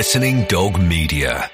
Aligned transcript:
Listening 0.00 0.44
Dog 0.44 0.80
Media. 0.80 1.50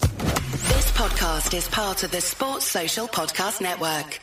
This 0.00 0.90
podcast 0.92 1.52
is 1.52 1.68
part 1.68 2.04
of 2.04 2.10
the 2.10 2.22
Sports 2.22 2.64
Social 2.64 3.06
Podcast 3.06 3.60
Network. 3.60 4.18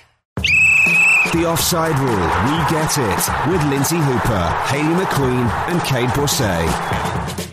The 1.33 1.45
Offside 1.45 1.99
Rule, 1.99 2.09
we 2.09 2.57
get 2.71 2.97
it. 2.97 3.51
With 3.51 3.63
Lynsey 3.69 3.97
Hooper, 3.97 4.47
Hayley 4.69 4.95
McQueen, 4.95 5.51
and 5.69 5.79
Kait 5.81 6.09
Borsay. 6.17 7.48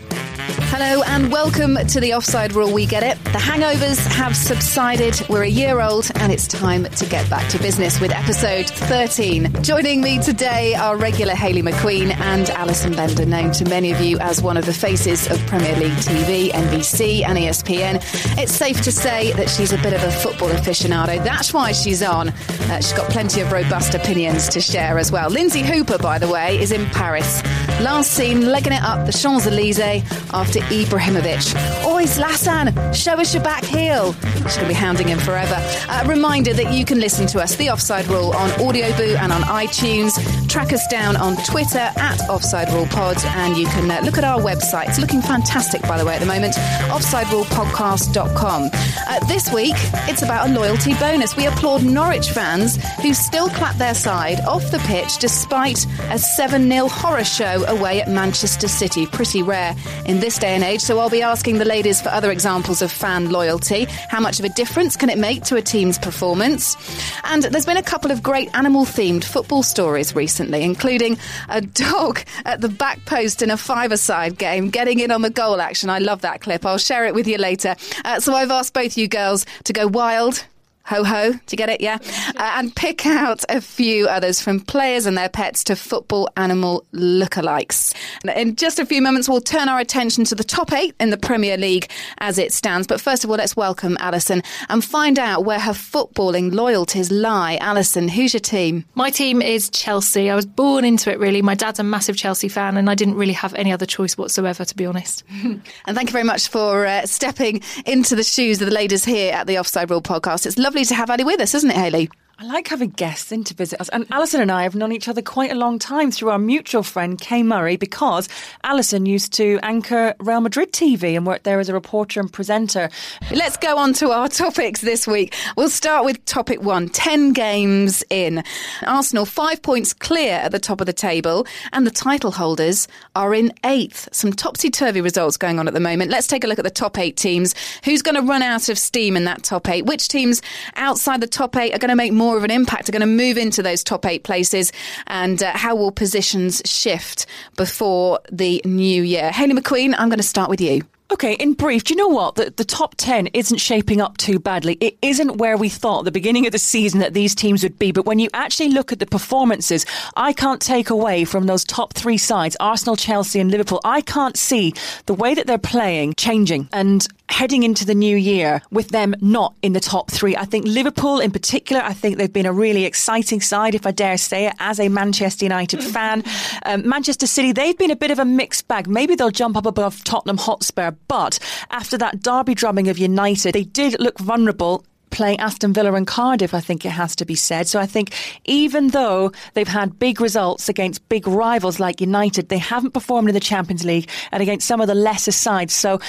Hello 0.79 1.03
and 1.05 1.33
welcome 1.33 1.75
to 1.75 2.01
the 2.01 2.13
Offside 2.13 2.53
Rule. 2.53 2.71
We 2.71 2.85
get 2.85 3.03
it. 3.03 3.17
The 3.25 3.39
hangovers 3.39 3.97
have 4.09 4.37
subsided. 4.37 5.19
We're 5.27 5.45
a 5.45 5.49
year 5.49 5.81
old 5.81 6.11
and 6.17 6.31
it's 6.31 6.47
time 6.47 6.85
to 6.85 7.07
get 7.07 7.31
back 7.31 7.49
to 7.53 7.59
business 7.59 7.99
with 7.99 8.11
episode 8.11 8.69
13. 8.69 9.63
Joining 9.63 10.03
me 10.03 10.19
today 10.19 10.75
are 10.75 10.99
regular 10.99 11.35
Hayley 11.35 11.63
McQueen 11.63 12.15
and 12.15 12.51
Alison 12.51 12.95
Bender, 12.95 13.25
known 13.25 13.53
to 13.53 13.65
many 13.65 13.91
of 13.91 14.03
you 14.03 14.19
as 14.19 14.43
one 14.43 14.59
of 14.59 14.67
the 14.67 14.75
faces 14.75 15.27
of 15.31 15.39
Premier 15.47 15.75
League 15.77 15.93
TV, 15.93 16.51
NBC, 16.51 17.25
and 17.25 17.39
ESPN. 17.39 18.37
It's 18.39 18.53
safe 18.53 18.83
to 18.83 18.93
say 18.93 19.33
that 19.33 19.49
she's 19.49 19.73
a 19.73 19.79
bit 19.79 19.95
of 19.95 20.03
a 20.03 20.11
football 20.11 20.51
aficionado. 20.51 21.25
That's 21.25 21.55
why 21.55 21.73
she's 21.73 22.03
on. 22.03 22.29
Uh, 22.29 22.83
she's 22.83 22.93
got 22.93 23.11
plenty 23.11 23.41
of 23.41 23.51
robust 23.51 23.95
opinions 23.95 24.51
to 24.51 24.61
share 24.61 24.99
as 24.99 25.11
well. 25.11 25.31
Lynsey 25.31 25.63
Hooper, 25.63 25.97
by 25.97 26.19
the 26.19 26.29
way, 26.29 26.61
is 26.61 26.71
in 26.71 26.85
Paris. 26.91 27.43
Last 27.81 28.13
seen 28.13 28.51
legging 28.53 28.75
it 28.75 28.83
up 28.83 29.07
the 29.07 29.13
Champs 29.13 29.47
Elysees 29.47 30.05
after 30.35 30.66
Ibrahimovic. 30.71 31.55
Oi, 31.87 32.05
Zlatan, 32.05 32.95
show 32.95 33.15
us 33.15 33.35
your 33.35 33.43
back 33.43 33.65
heel. 33.65 34.13
She's 34.13 34.57
going 34.57 34.61
to 34.61 34.69
be 34.69 34.75
hounding 34.75 35.09
him 35.09 35.19
forever. 35.19 35.57
A 35.89 36.07
reminder 36.09 36.53
that 36.55 36.73
you 36.73 36.85
can 36.85 37.01
listen 37.01 37.27
to 37.29 37.43
us, 37.43 37.57
The 37.57 37.71
Offside 37.71 38.07
Rule, 38.09 38.35
on 38.37 38.51
Audioboo 38.51 39.17
and 39.19 39.33
on 39.33 39.43
iTunes. 39.43 40.13
Track 40.49 40.73
us 40.73 40.87
down 40.89 41.17
on 41.17 41.37
Twitter 41.45 41.91
at 41.97 42.21
Offside 42.29 42.73
Rule 42.73 42.87
Pod, 42.87 43.17
and 43.25 43.57
you 43.57 43.67
can 43.67 43.91
uh, 43.91 44.01
look 44.05 44.19
at 44.19 44.25
our 44.25 44.41
website. 44.41 44.89
It's 44.89 45.01
looking 45.01 45.23
fantastic, 45.23 45.83
by 45.83 45.99
the 45.99 46.05
way, 46.05 46.15
at 46.15 46.21
the 46.21 46.27
moment. 46.27 46.55
OffsideRulePodcast.com. 46.55 48.71
Uh, 49.09 49.27
this 49.27 49.53
week, 49.53 49.75
it's 50.09 50.23
about 50.23 50.49
a 50.49 50.53
loyalty 50.53 50.95
bonus. 50.95 51.37
We 51.37 51.47
applaud 51.47 51.85
Norwich 51.85 52.31
fans 52.31 52.77
who 53.03 53.15
still 53.15 53.49
clap 53.49 53.77
their 53.77 53.95
side 53.95 54.41
off 54.41 54.71
the 54.71 54.79
pitch 54.81 55.19
despite 55.19 55.87
a 56.11 56.19
7 56.19 56.71
0 56.71 56.89
horror 56.89 57.25
show 57.25 57.65
away 57.67 58.01
at 58.01 58.09
Manchester 58.09 58.69
City. 58.69 59.07
Pretty 59.07 59.43
rare 59.43 59.75
in 60.07 60.21
this 60.21 60.39
day 60.39 60.46
and 60.55 60.65
age. 60.65 60.81
So 60.81 60.99
I'll 60.99 61.11
be 61.11 61.23
asking 61.23 61.59
the 61.59 61.65
ladies 61.65 62.01
for 62.01 62.09
other 62.09 62.31
examples 62.31 62.83
of 62.83 62.91
fan 62.93 63.31
loyalty. 63.31 63.85
How 64.09 64.21
much 64.21 64.39
of 64.39 64.45
a 64.45 64.49
difference 64.51 64.97
can 64.97 65.11
it 65.11 65.19
make 65.19 65.43
to 65.45 65.57
a 65.57 65.63
team's 65.63 65.99
performance? 65.99 66.77
And 67.25 67.43
there's 67.45 67.67
been 67.67 67.77
a 67.77 67.83
couple 67.83 68.11
of 68.11 68.23
great 68.23 68.55
animal 68.55 68.85
themed 68.85 69.25
football 69.25 69.63
stories 69.63 70.15
recently, 70.15 70.63
including 70.63 71.19
a 71.49 71.61
dog 71.61 72.21
at 72.45 72.61
the 72.61 72.69
back 72.69 73.05
post 73.07 73.43
in 73.43 73.51
a 73.51 73.57
five-a-side 73.57 74.39
game 74.39 74.71
getting 74.71 75.01
in 75.01 75.11
on 75.11 75.23
the 75.23 75.31
goal 75.31 75.61
action. 75.61 75.91
I 75.91 75.99
love 75.99 76.23
that 76.23 76.41
clip. 76.41 76.65
I'll 76.65 76.79
share 76.79 77.07
it 77.07 77.15
with 77.15 77.27
you 77.27 77.39
later. 77.39 77.77
Uh, 78.05 78.21
so 78.21 78.35
I've 78.35 78.51
asked 78.51 78.75
both 78.75 78.97
you 78.97 79.09
girls 79.09 79.47
to 79.65 79.73
go 79.73 79.87
wild 79.87 80.45
Ho 80.87 81.03
ho, 81.03 81.33
do 81.33 81.39
you 81.51 81.57
get 81.57 81.69
it? 81.69 81.81
Yeah. 81.81 81.99
Uh, 82.37 82.53
and 82.57 82.75
pick 82.75 83.07
out 83.07 83.45
a 83.49 83.61
few 83.61 84.07
others 84.07 84.41
from 84.41 84.61
players 84.61 85.05
and 85.05 85.19
their 85.19 85.29
pets 85.29 85.65
to 85.65 85.75
football 85.75 86.29
animal 86.37 86.87
lookalikes. 86.93 87.93
And 88.23 88.31
in 88.39 88.55
just 88.55 88.79
a 88.79 88.87
few 88.87 89.03
moments, 89.03 89.29
we'll 89.29 89.41
turn 89.41 89.69
our 89.69 89.81
attention 89.81 90.23
to 90.27 90.37
the 90.37 90.45
top 90.45 90.73
eight 90.73 90.95
in 91.01 91.11
the 91.11 91.17
Premier 91.17 91.57
League 91.57 91.91
as 92.19 92.39
it 92.39 92.53
stands. 92.53 92.87
But 92.87 93.01
first 93.01 93.25
of 93.25 93.31
all, 93.31 93.37
let's 93.37 93.57
welcome 93.57 93.97
Alison 93.99 94.45
and 94.69 94.85
find 94.85 95.19
out 95.19 95.45
where 95.45 95.59
her 95.59 95.73
footballing 95.73 96.55
loyalties 96.55 97.11
lie. 97.11 97.59
Alison, 97.61 98.07
who's 98.07 98.33
your 98.33 98.41
team? 98.41 98.85
My 98.95 99.11
team 99.11 99.43
is 99.43 99.69
Chelsea. 99.71 100.31
I 100.31 100.37
was 100.37 100.47
born 100.47 100.85
into 100.85 101.11
it, 101.11 101.19
really. 101.19 101.43
My 101.43 101.57
dad's 101.57 101.81
a 101.81 101.85
massive 101.85 102.17
Chelsea 102.17 102.49
fan, 102.49 102.77
and 102.77 102.89
I 102.89 102.95
didn't 102.95 103.17
really 103.17 103.33
have 103.33 103.55
any 103.55 103.73
other 103.73 103.87
choice 103.87 104.17
whatsoever, 104.17 104.65
to 104.65 104.77
be 104.77 104.87
honest. 104.87 105.25
and 105.43 105.63
thank 105.85 106.11
you 106.11 106.13
very 106.13 106.23
much 106.23 106.47
for 106.47 106.87
uh, 106.87 107.07
stepping 107.07 107.61
into 107.85 108.15
the 108.15 108.23
shoes 108.23 108.63
of 108.63 108.69
the 108.69 108.75
ladies 108.75 109.05
here 109.05 109.33
at 109.33 109.49
the 109.49 109.59
Offside 109.59 109.91
Rule 109.91 110.01
podcast. 110.01 110.47
It's 110.47 110.59
lovely 110.59 110.76
lovely 110.77 110.85
to 110.85 110.95
have 110.95 111.09
Ali 111.09 111.25
with 111.25 111.41
us, 111.41 111.55
isn't 111.55 111.71
it, 111.71 111.77
Hayley? 111.77 112.11
I 112.39 112.45
like 112.45 112.69
having 112.69 112.91
guests 112.91 113.33
in 113.33 113.45
to 113.45 113.55
visit 113.55 113.81
us. 113.81 113.89
And 113.89 114.07
Alison 114.11 114.43
and 114.43 114.53
I 114.53 114.65
have 114.65 114.75
known 114.75 114.93
each 114.93 115.09
other 115.09 115.23
quite 115.23 115.51
a 115.51 115.55
long 115.55 115.79
time 115.79 116.11
through 116.11 116.29
our 116.29 116.39
mutual 116.39 116.83
friend 116.83 117.19
Kay 117.19 117.43
Murray 117.43 117.79
because 117.79 118.29
Alison 118.63 119.07
used 119.07 119.33
to 119.35 119.59
anchor 119.63 120.15
Real 120.19 120.43
Madrid 120.43 120.71
TV 120.71 121.17
and 121.17 121.27
worked 121.27 121.45
there 121.45 121.61
as 121.61 121.71
a 121.71 121.73
reporter 121.73 122.21
and 122.21 122.31
presenter. 122.31 122.91
Let's 123.35 123.57
go 123.57 123.79
on 123.79 123.95
to 123.95 124.11
our 124.11 124.29
topics 124.45 124.83
this 124.83 125.07
week. 125.07 125.35
We'll 125.57 125.71
start 125.71 126.05
with 126.05 126.23
topic 126.27 126.61
one 126.61 126.91
10 126.91 127.33
games 127.33 128.05
in. 128.11 128.45
Arsenal 128.83 129.25
five 129.25 129.63
points 129.63 129.95
clear 129.95 130.35
at 130.35 130.53
the 130.53 130.59
top 130.59 130.83
of 130.83 130.87
the 130.87 130.93
table, 130.93 131.47
and 131.73 131.87
the 131.87 131.91
title 131.91 132.33
holders 132.33 132.87
are 133.15 133.35
in 133.35 133.51
eighth. 133.65 134.11
Some 134.13 134.35
topsy 134.35 134.69
turvy 134.69 135.01
results 135.01 135.39
going 135.39 135.59
on 135.59 135.69
at 135.69 135.73
the 135.73 135.81
moment. 135.81 136.11
Let's 136.11 136.27
take 136.27 136.45
a 136.45 136.47
look 136.47 136.59
at 136.59 136.67
the 136.67 136.71
top 136.71 136.99
eight 136.99 137.17
teams. 137.17 137.55
Who's 137.87 138.03
going 138.03 138.17
to 138.17 138.21
run 138.21 138.43
out 138.43 138.69
of 138.69 138.79
steam 138.79 139.17
in 139.17 139.25
that 139.25 139.43
top 139.43 139.71
eight? 139.71 139.87
Which 139.87 140.09
teams 140.09 140.43
outside 140.75 141.23
the 141.23 141.27
top 141.27 141.57
eight 141.57 141.73
are 141.73 141.79
going 141.79 141.89
to 141.89 141.97
make 141.97 142.13
more? 142.13 142.26
More 142.27 142.37
of 142.37 142.43
an 142.43 142.51
impact 142.51 142.89
are 142.89 142.93
going 142.93 143.01
to 143.01 143.07
move 143.07 143.39
into 143.39 143.63
those 143.63 143.85
top 143.85 144.05
eight 144.05 144.25
places 144.25 144.73
and 145.07 145.45
uh, 145.45 145.57
how 145.57 145.77
will 145.77 145.93
positions 145.93 146.61
shift 146.65 147.25
before 147.57 148.19
the 148.33 148.61
new 148.65 149.05
year? 149.05 149.31
Hayley 149.31 149.55
McQueen, 149.55 149.95
I'm 149.97 150.09
going 150.09 150.19
to 150.19 150.25
start 150.25 150.51
with 150.51 150.61
you. 150.61 150.83
Okay, 151.13 151.35
in 151.35 151.53
brief, 151.53 151.85
do 151.85 151.95
you 151.95 151.99
know 151.99 152.09
what? 152.09 152.35
The, 152.35 152.53
the 152.57 152.65
top 152.65 152.97
10 152.97 153.29
isn't 153.29 153.59
shaping 153.59 154.01
up 154.01 154.17
too 154.17 154.41
badly. 154.41 154.77
It 154.81 154.99
isn't 155.03 155.37
where 155.37 155.57
we 155.57 155.69
thought 155.69 156.01
at 156.01 156.05
the 156.07 156.11
beginning 156.11 156.47
of 156.47 156.53
the 156.53 156.59
season 156.59 156.99
that 156.99 157.15
these 157.15 157.33
teams 157.33 157.63
would 157.63 157.79
be. 157.79 157.93
But 157.93 158.07
when 158.07 158.19
you 158.19 158.29
actually 158.35 158.71
look 158.71 158.91
at 158.91 158.99
the 158.99 159.07
performances, 159.07 159.87
I 160.17 160.33
can't 160.33 160.61
take 160.61 160.91
away 160.91 161.25
from 161.25 161.47
those 161.47 161.63
top 161.63 161.95
three 161.95 162.19
sides, 162.19 162.57
Arsenal, 162.59 162.97
Chelsea, 162.97 163.39
and 163.39 163.53
Liverpool, 163.53 163.81
I 163.85 164.01
can't 164.01 164.37
see 164.37 164.75
the 165.07 165.15
way 165.15 165.33
that 165.33 165.47
they're 165.47 165.59
playing 165.59 166.15
changing. 166.17 166.69
And 166.73 167.07
heading 167.29 167.63
into 167.63 167.85
the 167.85 167.95
new 167.95 168.17
year 168.17 168.63
with 168.71 168.89
them 168.91 169.15
not 169.21 169.55
in 169.63 169.73
the 169.73 169.81
top 169.81 170.11
three. 170.11 170.37
I 170.37 170.45
think 170.45 170.67
Liverpool 170.67 171.21
in 171.21 171.31
particular, 171.31 171.83
I 171.83 171.93
think 171.93 172.19
they've 172.19 172.33
been 172.33 172.47
a 172.47 172.53
really 172.53 172.85
exciting 172.85 173.41
side, 173.41 173.75
if 173.75 173.87
I 173.87 173.91
dare 173.91 174.17
say 174.17 174.47
it, 174.47 174.55
as 174.59 174.79
a 174.79 174.89
Manchester 174.89 175.45
United 175.45 175.83
fan. 175.95 176.23
Um, 176.65 176.89
Manchester 176.89 177.27
City, 177.27 177.53
they've 177.53 177.77
been 177.77 177.91
a 177.91 177.97
bit 177.97 178.11
of 178.11 178.19
a 178.19 178.25
mixed 178.25 178.69
bag. 178.69 178.87
Maybe 178.89 179.15
they'll 179.15 179.31
jump 179.31 179.57
up 179.57 179.67
above 179.67 180.05
Tottenham 180.05 180.39
Hotspur, 180.39 180.93
but 181.09 181.39
after 181.71 181.99
that 181.99 182.23
derby 182.23 182.55
drumming 182.55 182.89
of 182.89 182.99
United, 182.99 183.53
they 183.53 183.65
did 183.65 183.99
look 184.01 184.19
vulnerable 184.19 184.85
playing 185.11 185.41
Aston 185.41 185.73
Villa 185.73 185.93
and 185.95 186.07
Cardiff, 186.07 186.53
I 186.53 186.61
think 186.61 186.85
it 186.85 186.91
has 186.91 187.17
to 187.17 187.25
be 187.25 187.35
said. 187.35 187.67
So 187.67 187.81
I 187.81 187.87
think 187.87 188.13
even 188.45 188.89
though 188.89 189.33
they've 189.55 189.67
had 189.67 189.99
big 189.99 190.21
results 190.21 190.69
against 190.69 191.09
big 191.09 191.27
rivals 191.27 191.81
like 191.81 192.01
United, 192.01 192.49
they 192.49 192.59
haven't 192.59 192.93
performed 192.93 193.29
in 193.29 193.35
the 193.35 193.41
Champions 193.41 193.85
League 193.85 194.11
and 194.33 194.43
against 194.43 194.67
some 194.67 194.81
of 194.81 194.89
the 194.89 194.95
lesser 194.95 195.33
sides. 195.33 195.75
So 195.75 196.01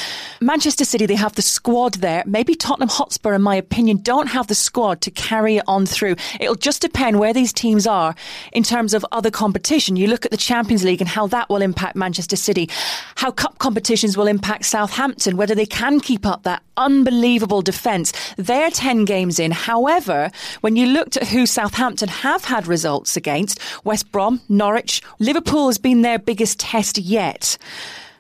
Manchester 0.42 0.86
City, 0.86 1.06
they 1.06 1.16
have 1.16 1.36
the 1.36 1.42
squad 1.42 1.96
there. 1.96 2.24
Maybe 2.26 2.56
Tottenham 2.56 2.90
Hotspur, 2.90 3.34
in 3.34 3.42
my 3.42 3.56
opinion, 3.56 3.98
don't 4.02 4.28
have 4.28 4.48
the 4.48 4.56
squad 4.56 5.02
to 5.02 5.12
carry 5.12 5.58
it 5.58 5.64
on 5.68 5.86
through. 5.86 6.16
It'll 6.40 6.56
just 6.56 6.82
depend 6.82 7.20
where 7.20 7.34
these 7.34 7.54
teams 7.54 7.88
are 7.88 8.16
in 8.52 8.64
terms 8.64 8.94
of 8.94 9.06
other 9.12 9.32
competition. 9.32 9.96
You 9.96 10.08
look 10.08 10.26
at 10.26 10.32
the 10.32 10.38
Champions 10.38 10.84
League 10.84 11.02
and 11.02 11.08
how 11.08 11.28
that 11.28 11.50
will 11.50 11.62
impact 11.62 11.96
Manchester 11.96 12.36
City, 12.36 12.70
how 13.16 13.32
cup 13.32 13.60
competitions 13.60 14.18
will 14.18 14.28
impact 14.28 14.66
Southampton, 14.66 15.38
whether 15.38 15.56
they 15.56 15.66
can 15.66 16.00
keep 16.00 16.26
up 16.26 16.44
that 16.44 16.64
unbelievable 16.78 17.62
defence. 17.62 18.14
They're 18.38 18.70
10 18.70 18.87
10 18.88 19.04
games 19.04 19.38
in. 19.38 19.52
However, 19.52 20.32
when 20.62 20.78
you 20.78 20.86
looked 20.86 21.18
at 21.18 21.28
who 21.28 21.46
Southampton 21.46 22.08
have 22.08 22.46
had 22.46 22.68
results 22.68 23.18
against, 23.18 23.60
West 23.84 24.10
Brom, 24.14 24.40
Norwich, 24.48 25.02
Liverpool 25.20 25.68
has 25.68 25.78
been 25.78 26.04
their 26.04 26.18
biggest 26.18 26.58
test 26.62 26.98
yet. 26.98 27.58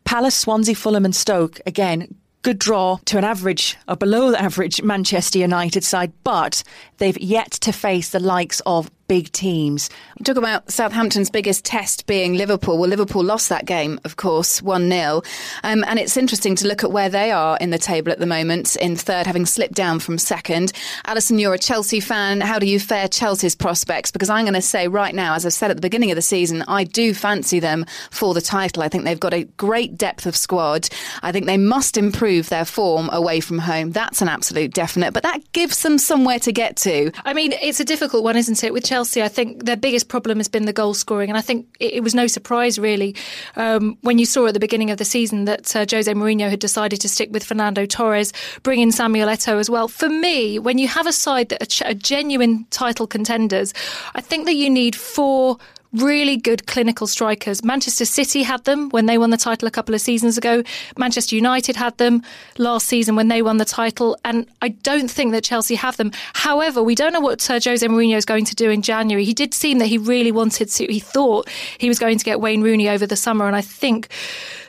Palace, 0.03 0.35
Swansea, 0.35 0.75
Fulham, 0.75 1.05
and 1.05 1.15
Stoke, 1.15 1.61
again, 1.65 2.13
good 2.41 2.59
draw 2.59 2.97
to 3.05 3.17
an 3.17 3.23
average 3.23 3.77
or 3.87 3.95
below 3.95 4.29
the 4.31 4.41
average 4.41 4.81
Manchester 4.81 5.39
United 5.39 5.85
side, 5.85 6.11
but 6.25 6.63
they've 6.97 7.17
yet 7.17 7.51
to 7.51 7.71
face 7.71 8.09
the 8.09 8.19
likes 8.19 8.61
of 8.65 8.91
big 9.07 9.31
teams. 9.31 9.89
You 10.17 10.25
talk 10.25 10.37
about 10.37 10.69
Southampton's 10.71 11.29
biggest 11.29 11.63
test 11.63 12.05
being 12.07 12.35
Liverpool. 12.35 12.77
Well, 12.77 12.89
Liverpool 12.89 13.23
lost 13.23 13.49
that 13.49 13.65
game, 13.65 13.99
of 14.03 14.17
course, 14.17 14.61
1 14.61 14.89
0. 14.89 15.21
Um, 15.63 15.83
and 15.87 15.99
it's 15.99 16.17
interesting 16.17 16.55
to 16.57 16.67
look 16.67 16.83
at 16.83 16.91
where 16.91 17.09
they 17.09 17.31
are 17.31 17.57
in 17.57 17.69
the 17.69 17.77
table 17.77 18.11
at 18.11 18.19
the 18.19 18.25
moment, 18.25 18.75
in 18.77 18.95
third, 18.95 19.25
having 19.25 19.45
slipped 19.45 19.75
down 19.75 19.99
from 19.99 20.17
second. 20.17 20.73
Alison, 21.05 21.39
you're 21.39 21.53
a 21.53 21.59
Chelsea 21.59 21.99
fan. 21.99 22.41
How 22.41 22.59
do 22.59 22.65
you 22.65 22.79
fare 22.79 23.07
Chelsea's 23.07 23.55
prospects? 23.55 24.11
Because 24.11 24.29
I'm 24.29 24.43
going 24.43 24.53
to 24.53 24.61
say 24.61 24.87
right 24.87 25.15
now, 25.15 25.35
as 25.35 25.45
I've 25.45 25.53
said 25.53 25.71
at 25.71 25.77
the 25.77 25.81
beginning 25.81 26.11
of 26.11 26.15
the 26.15 26.21
season, 26.21 26.63
I 26.67 26.83
do 26.83 27.13
fancy 27.13 27.59
them 27.59 27.85
for 28.11 28.33
the 28.33 28.41
title. 28.41 28.83
I 28.83 28.89
think 28.89 29.05
they've 29.05 29.19
got 29.19 29.33
a 29.33 29.45
great 29.57 29.97
depth 29.97 30.25
of 30.25 30.35
squad. 30.35 30.89
I 31.21 31.31
think 31.31 31.45
they 31.45 31.57
must 31.57 31.97
improve 31.97 32.49
their 32.49 32.65
form 32.65 33.09
away 33.13 33.39
from 33.39 33.59
home. 33.59 33.91
That's 33.91 34.21
an 34.21 34.27
absolute 34.27 34.73
definite. 34.73 35.13
But 35.13 35.23
that 35.23 35.51
gives 35.53 35.81
them 35.81 35.97
somewhere 35.97 36.39
to 36.39 36.51
get 36.51 36.75
to. 36.77 37.11
I 37.23 37.33
mean, 37.33 37.53
it's 37.53 37.79
a 37.79 37.85
difficult 37.85 38.23
one, 38.23 38.35
isn't 38.35 38.63
it? 38.63 38.73
With 38.73 38.83
Chelsea 38.83 38.96
Chelsea, 38.97 39.21
I 39.21 39.27
think 39.27 39.65
their 39.65 39.77
biggest 39.77 40.07
problem 40.07 40.39
has 40.39 40.47
been 40.47 40.65
the 40.65 40.73
goal 40.73 40.95
scoring, 40.95 41.29
and 41.29 41.37
I 41.37 41.41
think 41.41 41.67
it, 41.79 42.01
was 42.01 42.15
no 42.15 42.25
surprise 42.25 42.79
really 42.79 43.15
um, 43.55 43.95
when 44.01 44.17
you 44.17 44.25
saw 44.25 44.47
at 44.47 44.55
the 44.55 44.59
beginning 44.59 44.89
of 44.89 44.97
the 44.97 45.05
season 45.05 45.45
that 45.45 45.75
uh, 45.75 45.85
Jose 45.87 46.11
Mourinho 46.11 46.49
had 46.49 46.59
decided 46.59 46.99
to 47.01 47.07
stick 47.07 47.31
with 47.31 47.43
Fernando 47.43 47.85
Torres, 47.85 48.33
bring 48.63 48.79
in 48.79 48.91
Samuel 48.91 49.29
Eto'o 49.29 49.59
as 49.59 49.69
well. 49.69 49.87
For 49.87 50.09
me, 50.09 50.57
when 50.57 50.79
you 50.79 50.87
have 50.87 51.05
a 51.05 51.11
side 51.11 51.49
that 51.49 51.61
are, 51.61 51.67
ch- 51.67 51.83
are 51.83 51.93
genuine 51.93 52.65
title 52.71 53.05
contenders, 53.05 53.71
I 54.15 54.21
think 54.21 54.47
that 54.47 54.55
you 54.55 54.67
need 54.67 54.95
four 54.95 55.59
really 55.93 56.37
good 56.37 56.67
clinical 56.67 57.07
strikers. 57.07 57.63
Manchester 57.63 58.05
City 58.05 58.43
had 58.43 58.63
them 58.65 58.89
when 58.89 59.05
they 59.05 59.17
won 59.17 59.29
the 59.29 59.37
title 59.37 59.67
a 59.67 59.71
couple 59.71 59.95
of 59.95 60.01
seasons 60.01 60.37
ago. 60.37 60.63
Manchester 60.97 61.35
United 61.35 61.75
had 61.75 61.97
them 61.97 62.23
last 62.57 62.87
season 62.87 63.15
when 63.15 63.27
they 63.27 63.41
won 63.41 63.57
the 63.57 63.65
title. 63.65 64.17
And 64.25 64.47
I 64.61 64.69
don't 64.69 65.09
think 65.09 65.31
that 65.31 65.43
Chelsea 65.43 65.75
have 65.75 65.97
them. 65.97 66.11
However, 66.33 66.83
we 66.83 66.95
don't 66.95 67.13
know 67.13 67.21
what 67.21 67.49
uh, 67.49 67.59
Jose 67.63 67.85
Mourinho 67.87 68.17
is 68.17 68.25
going 68.25 68.45
to 68.45 68.55
do 68.55 68.69
in 68.69 68.81
January. 68.81 69.23
He 69.23 69.33
did 69.33 69.53
seem 69.53 69.79
that 69.79 69.87
he 69.87 69.97
really 69.97 70.31
wanted 70.31 70.69
to, 70.69 70.85
he 70.85 70.99
thought 70.99 71.49
he 71.77 71.87
was 71.87 71.99
going 71.99 72.17
to 72.17 72.25
get 72.25 72.41
Wayne 72.41 72.61
Rooney 72.61 72.89
over 72.89 73.07
the 73.07 73.15
summer. 73.15 73.47
And 73.47 73.55
I 73.55 73.61
think 73.61 74.09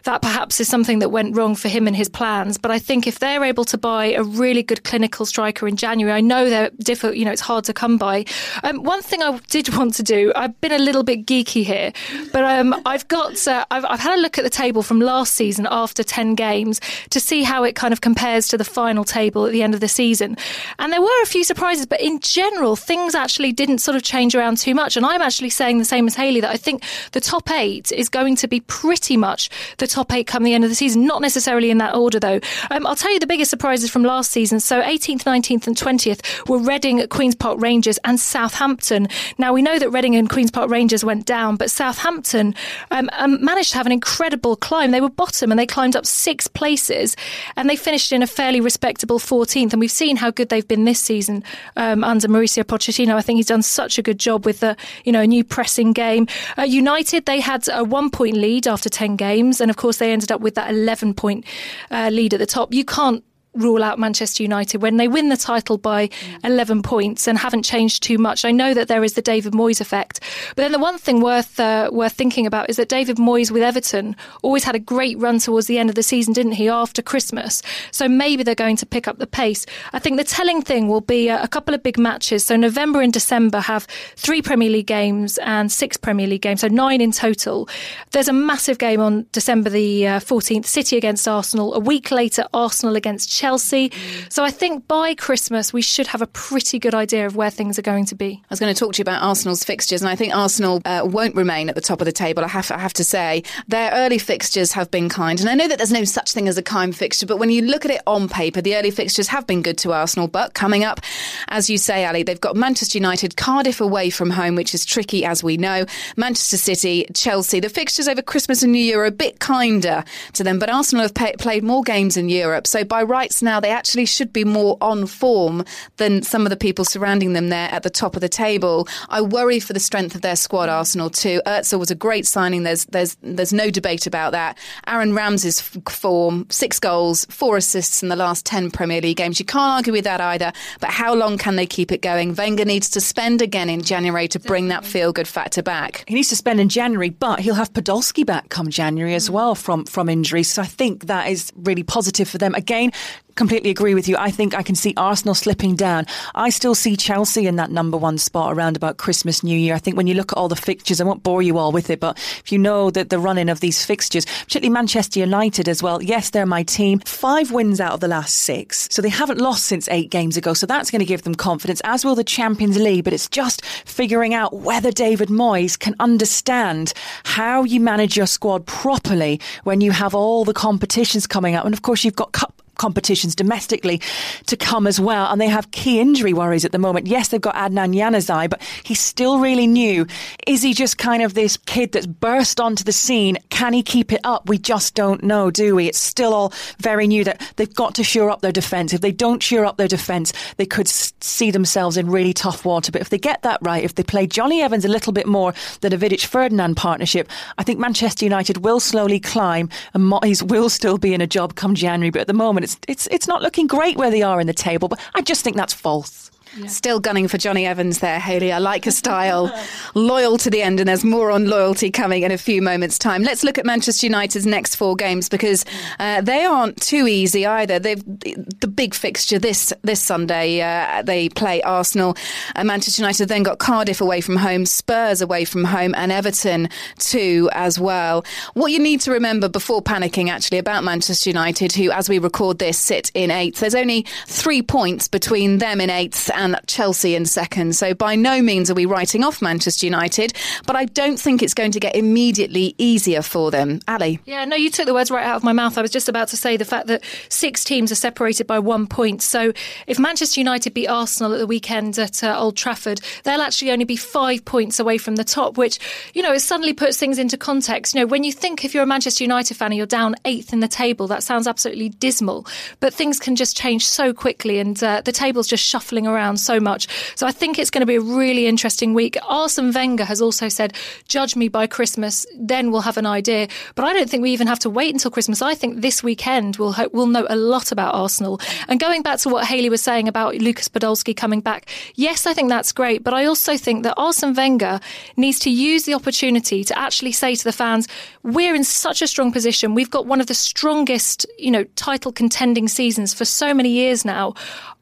that 0.09 0.23
perhaps 0.23 0.59
is 0.59 0.67
something 0.67 1.01
that 1.01 1.11
went 1.11 1.37
wrong 1.37 1.55
for 1.55 1.69
him 1.69 1.87
and 1.87 1.95
his 1.95 2.09
plans. 2.09 2.57
But 2.57 2.71
I 2.71 2.79
think 2.79 3.07
if 3.07 3.19
they're 3.19 3.45
able 3.45 3.67
to 3.67 3.77
buy 3.77 4.07
a 4.07 4.23
really 4.23 4.63
good 4.63 4.83
clinical 4.83 5.27
striker 5.27 5.69
in 5.69 5.77
January, 5.77 6.17
I 6.17 6.23
know 6.23 6.49
they're 6.49 6.71
difficult, 6.79 7.17
you 7.17 7.27
know, 7.27 7.31
it's 7.31 7.43
hard 7.43 7.65
to 7.65 7.75
come 7.75 7.99
by. 7.99 8.25
Um, 8.63 8.83
one 8.85 9.03
thing 9.03 9.23
I 9.23 9.39
did 9.51 9.69
want 9.77 9.93
to 9.97 10.03
do, 10.03 10.33
I've 10.35 10.59
been 10.63 10.73
a 10.73 10.79
little 10.79 11.03
bit 11.03 11.27
geeky 11.27 11.63
here, 11.63 11.93
but 12.33 12.43
um, 12.43 12.75
I've 12.87 13.07
got, 13.09 13.47
uh, 13.47 13.67
I've, 13.71 13.85
I've 13.85 14.01
had 14.01 14.19
a 14.19 14.23
look 14.23 14.39
at 14.39 14.45
the 14.45 14.51
table 14.51 14.83
from 14.83 14.99
last 14.99 15.35
season 15.35 15.69
after 15.71 16.03
10 16.03 16.35
games 16.37 16.81
to 17.11 17.21
see 17.21 17.43
how 17.43 17.63
it 17.65 17.75
kind 17.75 17.93
of 17.93 18.01
compares 18.01 18.49
to 18.49 18.57
the 18.57 18.65
final 18.65 19.05
table 19.05 19.45
at 19.45 19.53
the 19.53 19.63
end 19.63 19.75
of 19.75 19.81
the 19.81 19.89
season. 19.89 20.39
And 20.79 20.91
there 20.91 21.03
were 21.03 21.23
a 21.23 21.27
few 21.27 21.45
surprises, 21.45 21.85
but 21.85 22.01
in 22.01 22.19
general, 22.21 22.77
things 22.77 23.15
actually 23.15 23.53
didn't 23.53 23.79
sort 23.79 23.95
of 23.95 24.05
change 24.05 24.35
around 24.35 24.57
too 24.57 24.75
much. 24.75 24.97
And 24.97 25.05
I'm 25.05 25.21
actually 25.21 25.51
saying 25.51 25.77
the 25.77 25.85
same 25.85 26.07
as 26.07 26.15
Hayley 26.15 26.41
that 26.41 26.51
I 26.51 26.57
think 26.57 26.83
the 27.13 27.21
top 27.21 27.51
eight 27.51 27.93
is 27.93 28.09
going 28.09 28.37
to 28.37 28.49
be 28.49 28.61
pretty 28.61 29.19
much 29.19 29.51
the 29.77 29.87
top 29.87 29.98
top 29.99 30.13
eight 30.13 30.29
come 30.29 30.45
the 30.45 30.55
end 30.55 30.63
of 30.63 30.71
the 30.71 30.77
season. 30.77 31.07
Not 31.07 31.21
necessarily 31.21 31.71
in 31.71 31.79
that 31.79 31.97
order, 31.97 32.21
though. 32.21 32.39
Um, 32.71 32.87
I'll 32.87 32.95
tell 32.95 33.13
you 33.13 33.19
the 33.19 33.27
biggest 33.27 33.51
surprises 33.51 33.91
from 33.91 34.05
last 34.05 34.31
season. 34.31 34.61
So 34.61 34.81
18th, 34.81 35.25
19th, 35.25 35.67
and 35.67 35.77
20th 35.77 36.49
were 36.49 36.59
Reading, 36.59 37.05
Queen's 37.09 37.35
Park 37.35 37.61
Rangers, 37.61 37.99
and 38.05 38.21
Southampton. 38.21 39.09
Now, 39.39 39.53
we 39.53 39.61
know 39.61 39.77
that 39.77 39.91
Reading 39.91 40.15
and 40.15 40.31
Queen's 40.31 40.53
Park 40.53 40.71
Rangers 40.71 41.05
went 41.05 41.27
down, 41.27 41.57
but 41.57 41.69
Southampton 41.69 42.55
um, 42.93 43.11
um, 43.15 43.45
managed 43.45 43.73
to 43.73 43.77
have 43.79 43.87
an 43.87 43.93
incredible 43.93 44.55
climb. 44.55 44.93
They 44.93 45.01
were 45.01 45.09
bottom 45.09 45.51
and 45.51 45.59
they 45.59 45.67
climbed 45.67 45.97
up 45.97 46.07
six 46.07 46.47
places 46.47 47.17
and 47.57 47.69
they 47.69 47.75
finished 47.75 48.13
in 48.13 48.23
a 48.23 48.27
fairly 48.29 48.61
respectable 48.61 49.19
14th. 49.19 49.73
And 49.73 49.81
we've 49.81 49.91
seen 49.91 50.17
how 50.17 50.31
good 50.31 50.49
they've 50.49 50.69
been 50.69 50.85
this 50.85 51.01
season 51.01 51.43
um, 51.77 52.05
under 52.05 52.29
Mauricio 52.29 52.63
Pochettino. 52.63 53.15
I 53.15 53.23
think 53.23 53.39
he's 53.39 53.47
done 53.47 53.63
such 53.63 53.99
a 53.99 54.03
good 54.03 54.21
job 54.21 54.47
with 54.47 54.61
the, 54.61 54.77
you 55.05 55.11
know, 55.11 55.23
a 55.23 55.27
new 55.27 55.43
pressing 55.43 55.93
game. 55.93 56.29
Uh, 56.57 56.63
United, 56.63 57.27
they 57.27 57.41
had 57.41 57.67
a 57.73 57.83
one 57.83 58.11
point 58.11 58.37
lead 58.37 58.69
after 58.69 58.89
10 58.89 59.17
games. 59.17 59.61
And 59.61 59.71
of 59.71 59.77
course, 59.79 59.89
course, 59.89 59.97
they 59.97 60.13
ended 60.13 60.31
up 60.31 60.43
with 60.43 60.55
that 60.55 60.71
11 60.71 61.15
point 61.15 61.47
uh, 61.91 62.11
lead 62.13 62.35
at 62.35 62.41
the 62.41 62.47
top. 62.47 62.75
You 62.75 62.85
can't 62.85 63.25
rule 63.55 63.83
out 63.83 63.99
Manchester 63.99 64.43
United 64.43 64.83
when 64.83 64.97
they 64.97 65.09
win 65.09 65.29
the 65.29 65.37
title 65.37 65.79
by 65.79 66.09
11 66.45 66.83
points 66.83 67.27
and 67.27 67.39
haven't 67.39 67.65
changed 67.65 68.03
too 68.03 68.19
much. 68.19 68.45
I 68.45 68.51
know 68.51 68.75
that 68.75 68.89
there 68.89 69.03
is 69.05 69.15
the 69.15 69.23
David 69.23 69.53
Moyes 69.53 69.81
effect, 69.81 70.21
but 70.55 70.63
then 70.63 70.73
the 70.73 70.79
one 70.79 70.99
thing 70.99 71.21
worth 71.21 71.59
uh, 71.59 71.91
worth 71.93 72.13
thinking 72.13 72.47
about 72.47 72.71
is 72.71 72.77
that 72.77 72.89
David 72.89 73.17
Moyes 73.17 73.51
with 73.51 73.63
Everton 73.63 74.17
always 74.43 74.65
had 74.65 74.75
a 74.75 74.79
great 74.79 75.19
run 75.19 75.39
towards 75.39 75.67
the 75.67 75.79
end 75.79 75.89
of 75.89 75.95
the 75.95 76.03
season, 76.03 76.33
didn't 76.33 76.53
he? 76.53 76.69
After 76.69 77.03
Christmas, 77.03 77.63
so 77.91 78.09
maybe 78.09 78.43
they're 78.43 78.55
going 78.55 78.77
to 78.77 78.87
pick 78.87 79.09
up 79.09 79.19
the 79.19 79.27
pace. 79.27 79.67
I 79.93 79.99
think 79.99 80.17
the 80.17 80.25
telling 80.25 80.63
thing 80.63 80.89
will 80.89 81.01
be 81.01 81.29
a, 81.29 81.43
a 81.43 81.49
couple 81.49 81.75
of 81.75 81.83
big 81.83 81.99
matches. 81.99 82.45
So 82.45 82.57
November 82.57 83.01
and 83.01 83.13
December 83.13 83.61
have 83.61 83.85
three 84.17 84.43
Premier 84.43 84.71
League 84.71 84.87
games 84.87 85.39
and 85.39 85.71
six 85.73 85.97
Premier 85.97 86.27
League 86.27 86.43
games, 86.43 86.61
so 86.61 86.69
nine 86.69 87.01
in 87.01 87.13
total. 87.13 87.69
There's 88.13 88.29
a 88.29 88.33
massive 88.33 88.79
game 88.79 89.01
on 89.01 89.27
December 89.33 89.71
the 89.71 90.07
uh, 90.07 90.21
14th, 90.21 90.67
City 90.67 90.97
against 90.97 91.27
Arsenal. 91.27 91.75
A 91.75 91.79
week 91.79 92.11
later, 92.11 92.45
Arsenal 92.53 92.97
against 92.97 93.38
Chelsea. 93.39 93.93
So 94.29 94.43
I 94.43 94.51
think 94.51 94.89
by 94.89 95.15
Christmas, 95.15 95.73
we 95.73 95.83
should 95.83 96.09
have 96.09 96.23
a 96.23 96.27
pretty 96.27 96.79
good 96.79 96.95
idea 96.95 97.25
of 97.27 97.37
where 97.37 97.51
things 97.51 97.79
are 97.79 97.83
going 97.83 98.05
to 98.07 98.17
be. 98.17 98.43
I 98.43 98.47
was 98.51 98.59
going 98.59 98.75
to 98.75 98.79
talk 98.79 98.95
to 98.95 98.99
you 98.99 99.03
about 99.03 99.23
Arsenal's 99.23 99.63
fixtures, 99.63 100.03
and 100.03 100.09
I 100.09 100.17
think 100.17 100.35
Arsenal 100.35 100.83
uh, 100.85 101.03
won't 101.05 101.37
remain 101.37 101.69
at 101.69 101.75
the 101.77 101.81
top 101.81 102.01
of 102.01 102.05
the 102.05 102.13
table. 102.13 102.45
I 102.45 102.49
have, 102.49 102.71
I 102.73 102.79
have 102.79 102.93
to 102.95 103.05
say. 103.05 103.45
Their 103.69 103.93
early 103.93 104.19
fixtures 104.19 104.73
have 104.73 104.91
been 104.91 105.09
kind. 105.09 105.39
And 105.41 105.49
I 105.49 105.55
know 105.55 105.69
that 105.69 105.79
there's 105.79 105.93
no 105.93 106.05
such 106.05 106.33
thing 106.33 106.49
as 106.49 106.59
a 106.59 106.63
kind 106.63 106.97
fixture, 106.97 107.27
but 107.27 107.39
when 107.39 107.51
you 107.51 107.63
look 107.63 107.85
at 107.85 107.91
it 107.91 108.03
on 108.07 108.29
paper, 108.29 108.61
the 108.61 108.75
early 108.77 108.91
fixtures 108.91 109.29
have 109.29 109.47
been 109.47 109.63
good 109.63 109.79
to 109.79 109.93
Arsenal. 109.93 110.27
But 110.27 110.55
coming 110.55 110.83
up, 110.83 111.01
as 111.49 111.71
you 111.71 111.79
say, 111.79 112.05
Ali, 112.05 112.25
they've 112.25 112.41
got 112.41 112.57
Manchester 112.57 112.99
United, 112.99 113.37
Cardiff 113.37 113.81
away 113.81 114.11
from 114.11 114.31
home, 114.31 114.57
which 114.57 114.75
is 114.75 114.85
tricky, 114.85 115.25
as 115.25 115.45
we 115.45 115.57
know, 115.57 115.87
Manchester 116.17 116.57
City, 116.57 117.07
Chelsea. 117.15 117.61
The 117.61 117.69
fixtures 117.69 118.09
over 118.09 118.23
Christmas 118.23 118.63
and 118.63 118.73
New 118.73 118.79
Year 118.79 119.03
are 119.03 119.07
a 119.07 119.13
bit 119.13 119.39
kinder 119.39 120.05
to 120.33 120.43
them, 120.43 120.59
but 120.59 120.71
Arsenal 120.71 121.03
have 121.03 121.15
pay- 121.15 121.37
played 121.39 121.63
more 121.63 121.83
games 121.83 122.17
in 122.17 122.29
Europe. 122.29 122.67
So 122.67 122.85
by 122.85 123.03
right 123.03 123.28
rights 123.29 123.43
now, 123.43 123.61
they 123.61 123.71
actually 123.71 124.07
should 124.07 124.33
be 124.33 124.45
more 124.45 124.79
on 124.81 125.07
form 125.07 125.63
than 125.99 126.23
some 126.23 126.47
of 126.47 126.51
the 126.51 126.57
people 126.57 126.85
surrounding 126.85 127.35
them 127.35 127.51
there 127.51 127.69
at 127.71 127.83
the 127.83 127.91
top 127.91 128.15
of 128.17 128.23
the 128.23 128.29
table. 128.29 128.89
I 129.11 129.21
worry 129.21 129.61
for 129.61 129.75
the 129.75 129.81
strength 129.81 130.15
of 130.15 130.23
their 130.23 130.37
squad, 130.37 130.71
Arsenal 130.71 131.11
too. 131.11 131.43
Özil 131.45 131.79
was 131.79 131.91
a 131.91 131.95
great 131.95 132.27
signing. 132.27 132.63
There's 132.63 132.87
there's 132.87 133.17
there's 133.23 133.53
no 133.53 133.69
debate 133.71 134.07
about 134.07 134.33
that. 134.33 134.57
Aaron 134.87 135.15
Ramsey's 135.15 135.61
form, 135.61 136.47
six 136.49 136.81
goals, 136.81 137.27
four 137.27 137.59
assists 137.59 138.03
in 138.03 138.09
the 138.09 138.17
last 138.17 138.47
ten 138.47 138.71
Premier 138.71 139.03
League 139.03 139.19
games. 139.19 139.39
You 139.39 139.45
can't 139.45 139.77
argue 139.77 139.93
with 139.93 140.05
that 140.05 140.21
either. 140.21 140.53
But 140.81 140.91
how 140.91 141.15
long 141.15 141.37
can 141.37 141.57
they 141.57 141.67
keep 141.67 141.93
it 141.93 142.01
going? 142.01 142.35
Wenger 142.35 142.65
needs 142.65 142.89
to 142.91 143.01
spend 143.01 143.43
again 143.43 143.69
in 143.69 143.83
January 143.83 144.29
to 144.29 144.39
bring 144.39 144.69
that 144.69 144.87
feel 144.87 145.13
good 145.13 145.29
factor 145.29 145.63
back. 145.63 146.05
He 146.09 146.15
needs 146.15 146.31
to 146.31 146.37
spend 146.37 146.61
in 146.61 146.71
January, 146.71 147.11
but 147.11 147.41
he'll 147.41 147.55
have 147.55 147.73
Podolski 147.75 148.25
back 148.25 148.49
come 148.49 148.71
January 148.71 149.15
as 149.15 149.29
mm. 149.29 149.35
well 149.35 149.55
from 149.55 149.85
from 149.85 150.09
injury. 150.09 150.43
So 150.43 150.63
I 150.63 150.67
think 150.67 151.07
that 151.07 151.29
is 151.29 151.53
really 151.57 151.83
positive 151.83 152.29
for 152.29 152.39
them. 152.39 152.55
Again, 152.55 152.93
completely 153.39 153.71
agree 153.71 153.95
with 153.95 154.09
you. 154.09 154.17
I 154.19 154.31
think 154.31 154.55
I 154.55 154.63
can 154.63 154.75
see 154.75 154.93
Arsenal 154.97 155.35
slipping 155.35 155.77
down. 155.77 156.07
I 156.35 156.51
still 156.51 156.75
see 156.75 156.97
Chelsea 156.97 157.47
in 157.47 157.55
that 157.57 157.71
number 157.71 157.97
one 157.97 158.19
spot 158.19 158.53
around 158.53 158.77
about 158.77 158.97
Christmas, 158.97 159.45
New 159.45 159.57
Year. 159.57 159.77
I 159.77 159.79
think 159.79 159.97
when 159.97 160.09
you 160.09 160.15
look 160.15 160.33
at 160.33 160.37
all 160.37 160.49
the 160.49 160.57
fixtures, 160.57 161.01
I 161.01 161.05
won't 161.05 161.23
bore 161.23 161.41
you 161.41 161.57
all 161.57 161.71
with 161.71 161.89
it, 161.89 162.01
but 162.01 162.19
if 162.45 162.51
you 162.51 162.59
know 162.59 162.91
that 162.91 163.11
the 163.11 163.19
running 163.21 163.49
of 163.49 163.61
these 163.61 163.85
fixtures, 163.85 164.27
particularly 164.27 164.71
Manchester 164.71 165.21
United 165.21 165.69
as 165.69 165.83
well, 165.83 166.03
yes, 166.03 166.31
they're 166.31 166.47
my 166.47 166.65
team. 166.65 166.99
Five 167.01 167.53
wins 167.53 167.81
out 167.81 167.93
of 167.93 168.01
the 168.01 168.09
last 168.09 168.35
six. 168.35 168.89
So 168.91 169.01
they 169.01 169.09
haven't 169.09 169.41
lost 169.41 169.67
since 169.67 169.89
eight 169.89 170.11
games 170.11 170.37
ago. 170.37 170.53
So 170.53 170.67
that's 170.67 170.91
going 170.91 171.01
to 171.01 171.07
give 171.07 171.23
them 171.23 171.37
confidence, 171.37 171.81
as 171.85 172.05
will 172.05 172.17
the 172.17 172.25
Champions 172.25 172.77
League. 172.77 173.05
But 173.05 173.13
it's 173.13 173.29
just 173.29 173.65
figuring 173.65 174.35
out 174.35 174.53
whether 174.53 174.91
David 174.91 175.29
Moyes 175.29 175.79
can 175.79 175.95
understand 176.01 176.93
how 177.23 177.63
you 177.63 177.79
manage 177.79 178.17
your 178.17 178.27
squad 178.27 178.67
properly 178.67 179.41
when 179.63 179.81
you 179.81 179.93
have 179.93 180.13
all 180.13 180.45
the 180.45 180.53
competitions 180.53 181.29
coming 181.29 181.55
up. 181.55 181.65
And 181.65 181.73
of 181.73 181.83
course, 181.83 182.05
you've 182.05 182.17
got 182.17 182.33
cup 182.33 182.58
competitions 182.79 183.35
domestically 183.35 184.01
to 184.47 184.57
come 184.57 184.87
as 184.87 184.99
well. 184.99 185.31
And 185.31 185.41
they 185.41 185.49
have 185.49 185.71
key 185.71 186.01
injury 186.01 186.33
worries 186.33 186.65
at 186.65 186.73
the 186.73 186.79
moment. 186.79 187.07
Yes, 187.07 187.29
they've 187.29 187.41
got 187.41 187.55
Adnan 187.55 187.95
Januzaj, 187.95 188.51
but 188.51 188.63
he's 188.83 189.01
still 189.01 189.39
really 189.39 189.67
new. 189.67 190.07
Is 190.47 190.63
he 190.63 190.73
just 190.73 190.97
kind 190.97 191.23
of 191.23 191.35
this 191.35 191.57
kid 191.57 191.93
that's 191.93 192.07
burst 192.07 192.61
onto 192.61 192.85
the 192.85 192.93
scene? 192.93 193.39
Can 193.51 193.73
he 193.73 193.83
keep 193.83 194.13
it 194.13 194.21
up? 194.25 194.49
We 194.49 194.59
just 194.59 194.95
don't 194.95 195.23
know, 195.23 195.51
do 195.51 195.75
we? 195.75 195.87
It's 195.89 195.99
still 195.99 196.33
all 196.33 196.53
very 196.79 197.07
new 197.07 197.25
that 197.25 197.53
they've 197.57 197.75
got 197.75 197.95
to 197.97 198.05
shore 198.05 198.31
up 198.31 198.41
their 198.41 198.53
defence. 198.53 198.93
If 198.93 199.01
they 199.01 199.13
don't 199.13 199.43
shore 199.43 199.65
up 199.65 199.77
their 199.77 199.89
defence, 199.89 200.33
they 200.57 200.67
could 200.67 200.89
see 200.89 201.51
themselves 201.51 201.97
in 201.97 202.11
really 202.11 202.33
tough 202.33 202.65
water. 202.65 202.93
But 202.93 203.01
if 203.01 203.11
they 203.11 203.19
get 203.19 203.43
that 203.43 203.59
right, 203.63 203.85
if 203.85 203.95
they 203.97 204.03
play 204.03 204.27
Jonny 204.27 204.63
Evans 204.63 204.85
a 204.85 204.89
little 204.89 205.13
bit 205.13 205.27
more 205.27 205.53
than 205.81 205.93
a 205.93 205.99
Vidic 205.99 206.25
Ferdinand 206.25 206.77
partnership, 206.77 207.29
I 207.59 207.65
think 207.65 207.79
Manchester 207.79 208.25
United 208.25 208.59
will 208.59 208.81
slowly 208.81 209.21
climb 209.21 209.69
and 209.95 210.05
Moyes 210.05 210.43
will 210.43 210.69
still 210.69 210.99
be 210.99 211.13
in 211.15 211.21
a 211.21 211.27
job 211.27 211.57
come 211.57 211.75
January. 211.75 212.11
But 212.11 212.23
at 212.23 212.27
the 212.27 212.33
moment, 212.33 212.68
it's 212.87 213.07
it's 213.09 213.29
not 213.29 213.43
looking 213.43 213.67
great 213.67 213.97
where 213.97 214.11
they 214.11 214.23
are 214.23 214.41
in 214.41 214.47
the 214.47 214.53
table. 214.53 214.89
But 214.89 215.01
I 215.15 215.23
just 215.23 215.43
think 215.45 215.57
that's 215.57 215.75
false. 215.75 216.31
Yeah. 216.57 216.67
Still 216.67 217.01
gunning 217.01 217.29
for 217.29 217.39
Jonny 217.39 217.67
Evans 217.67 218.01
there, 218.01 218.19
Hayley. 218.19 218.53
I 218.53 218.59
like 218.59 218.87
a 218.87 218.93
style. 218.93 219.53
Loyal 219.95 220.39
to 220.39 220.51
the 220.51 220.63
end, 220.63 220.81
and 220.81 220.89
there's 220.89 221.05
more 221.05 221.31
on 221.31 221.49
loyalty 221.49 221.91
coming 221.91 222.23
in 222.23 222.31
a 222.31 222.39
few 222.39 222.63
moments' 222.63 222.99
time. 222.99 223.23
Let's 223.23 223.45
look 223.45 223.59
at 223.59 223.67
Manchester 223.67 224.07
United's 224.07 224.47
next 224.47 224.77
four 224.77 224.97
games 224.97 225.29
because 225.29 225.65
uh, 225.99 226.21
they 226.21 226.45
aren't 226.45 226.81
too 226.81 227.07
easy 227.07 227.47
either. 227.47 227.79
They've 227.79 228.03
the 228.05 228.69
big 228.73 228.95
fixture 228.95 229.39
this 229.39 229.73
this 229.83 230.03
Sunday. 230.03 230.61
Uh, 230.61 231.03
they 231.03 231.29
play 231.29 231.63
Arsenal. 231.63 232.17
Uh, 232.57 232.65
Manchester 232.65 233.03
United 233.03 233.29
then 233.29 233.43
got 233.43 233.59
Cardiff 233.59 234.01
away 234.01 234.21
from 234.21 234.37
home, 234.37 234.67
Spurs 234.67 235.21
away 235.21 235.45
from 235.45 235.65
home, 235.65 235.95
and 235.95 236.11
Everton 236.13 236.69
too 236.99 237.49
as 237.53 237.79
well. 237.79 238.25
What 238.55 238.73
you 238.73 238.79
need 238.79 239.01
to 239.03 239.11
remember 239.11 239.49
before 239.49 239.83
panicking 239.83 240.29
actually 240.29 240.59
about 240.59 240.85
Manchester 240.85 241.31
United, 241.31 241.73
who 241.73 241.91
as 241.91 242.09
we 242.09 242.19
record 242.19 242.59
this 242.59 242.79
sit 242.79 243.11
in 243.15 243.31
eighth. 243.31 243.61
There's 243.61 243.75
only 243.75 244.07
three 244.27 244.63
points 244.63 245.09
between 245.09 245.59
them 245.59 245.81
in 245.81 245.91
eighth 245.91 246.31
and 246.39 246.59
Chelsea 246.67 247.15
in 247.15 247.27
second. 247.27 247.75
So 247.77 247.95
by 247.95 248.15
no 248.15 248.41
means 248.41 248.71
are 248.71 248.75
we 248.75 248.87
writing 248.87 249.25
off 249.25 249.43
Manchester 249.43 249.85
United, 249.85 250.33
but 250.67 250.77
I 250.77 250.85
don't 250.87 251.19
think 251.19 251.43
it's 251.43 251.55
going 251.55 251.73
to 251.73 251.81
get 251.81 251.97
immediately 251.97 252.75
easier 252.79 253.23
for 253.23 253.51
them. 253.51 253.81
Ali? 253.89 254.21
Yeah, 254.25 254.45
no, 254.45 254.57
you 254.57 254.71
took 254.71 254.87
the 254.87 254.95
words 254.95 255.11
right 255.11 255.25
out 255.25 255.37
of 255.37 255.45
my 255.45 255.53
mouth. 255.53 255.77
I 255.77 255.83
was 255.83 255.91
just 255.91 256.09
about 256.09 256.29
to 256.29 256.37
say 256.37 256.57
the 256.57 256.65
fact 256.65 256.87
that 256.87 257.05
six 257.29 257.65
teams 257.65 257.91
are 257.93 257.97
separated 257.97 258.47
by 258.47 258.59
one 258.59 258.87
point. 258.87 259.21
So 259.23 259.53
if 259.87 259.99
Manchester 259.99 260.41
United 260.41 260.75
beat 260.75 260.87
Arsenal 260.87 261.35
at 261.35 261.39
the 261.39 261.47
weekend 261.47 261.99
at 261.99 262.23
uh, 262.23 262.39
Old 262.39 262.57
Trafford, 262.57 263.01
they'll 263.25 263.41
actually 263.41 263.73
only 263.73 263.85
be 263.85 263.97
five 263.97 264.45
points 264.45 264.79
away 264.79 264.99
from 264.99 265.17
the 265.17 265.25
top, 265.25 265.59
which, 265.59 265.79
you 266.15 266.23
know, 266.23 266.33
it 266.33 266.41
suddenly 266.41 266.73
puts 266.73 266.97
things 266.97 267.19
into 267.19 267.37
context. 267.37 267.95
You 267.95 268.01
know, 268.01 268.07
when 268.07 268.23
you 268.25 268.33
think 268.33 268.65
if 268.65 268.75
you're 268.75 268.85
a 268.85 268.87
Manchester 268.87 269.25
United 269.25 269.57
fan 269.57 269.73
and 269.73 269.77
you're 269.77 269.87
down 269.87 270.15
eighth 270.25 270.53
in 270.53 270.61
the 270.61 270.69
table, 270.69 271.09
that 271.09 271.23
sounds 271.25 271.49
absolutely 271.49 271.89
dismal. 271.89 272.47
But 272.81 272.95
things 272.95 273.19
can 273.19 273.35
just 273.35 273.57
change 273.57 273.87
so 273.87 274.13
quickly 274.13 274.59
and 274.61 274.81
uh, 274.83 275.03
the 275.05 275.13
table's 275.13 275.49
just 275.49 275.65
shuffling 275.65 276.07
around 276.07 276.28
so 276.37 276.61
much. 276.61 276.89
So 277.17 277.27
I 277.27 277.33
think 277.33 277.59
it's 277.59 277.71
going 277.71 277.83
to 277.83 277.87
be 277.87 277.97
a 277.97 278.01
really 278.01 278.47
interesting 278.47 278.95
week. 278.95 279.17
Arsene 279.29 279.73
Wenger 279.73 280.05
has 280.05 280.21
also 280.21 280.49
said, 280.49 280.75
judge 281.09 281.37
me 281.37 281.49
by 281.49 281.67
Christmas, 281.67 282.27
then 282.39 282.71
we'll 282.71 282.83
have 282.83 282.97
an 282.97 283.07
idea. 283.07 283.49
But 283.75 283.85
I 283.85 283.93
don't 283.93 284.09
think 284.09 284.23
we 284.23 284.33
even 284.33 284.47
have 284.47 284.59
to 284.61 284.71
wait 284.71 284.93
until 284.93 285.11
Christmas. 285.11 285.43
I 285.43 285.55
think 285.55 285.81
this 285.81 286.03
weekend 286.03 286.57
we'll, 286.57 286.75
we'll 286.93 287.07
know 287.07 287.27
a 287.29 287.37
lot 287.37 287.73
about 287.73 287.95
Arsenal. 287.95 288.41
And 288.69 288.81
going 288.81 289.03
back 289.03 289.19
to 289.21 289.29
what 289.29 289.47
Hayley 289.47 289.71
was 289.71 289.83
saying 289.83 290.09
about 290.09 290.35
Lucas 290.37 290.69
Podolski 290.69 291.17
coming 291.17 291.41
back, 291.41 291.69
yes, 291.95 292.27
I 292.27 292.35
think 292.35 292.49
that's 292.49 292.73
great. 292.73 293.03
But 293.03 293.15
I 293.15 293.25
also 293.25 293.57
think 293.57 293.83
that 293.85 293.95
Arsene 293.97 294.35
Wenger 294.35 294.81
needs 295.17 295.39
to 295.41 295.51
use 295.51 295.85
the 295.85 295.95
opportunity 295.95 296.65
to 296.65 296.79
actually 296.79 297.13
say 297.13 297.35
to 297.35 297.45
the 297.45 297.53
fans, 297.53 297.89
we're 298.23 298.55
in 298.55 298.65
such 298.65 299.03
a 299.03 299.07
strong 299.07 299.33
position. 299.33 299.75
We've 299.75 299.91
got 299.91 300.07
one 300.07 300.21
of 300.21 300.27
the 300.27 300.35
strongest, 300.35 301.27
you 301.39 301.51
know, 301.51 301.65
title 301.77 302.13
contending 302.13 302.69
seasons 302.69 303.15
for 303.15 303.25
so 303.25 303.55
many 303.55 303.71
years 303.71 304.05
now. 304.05 304.35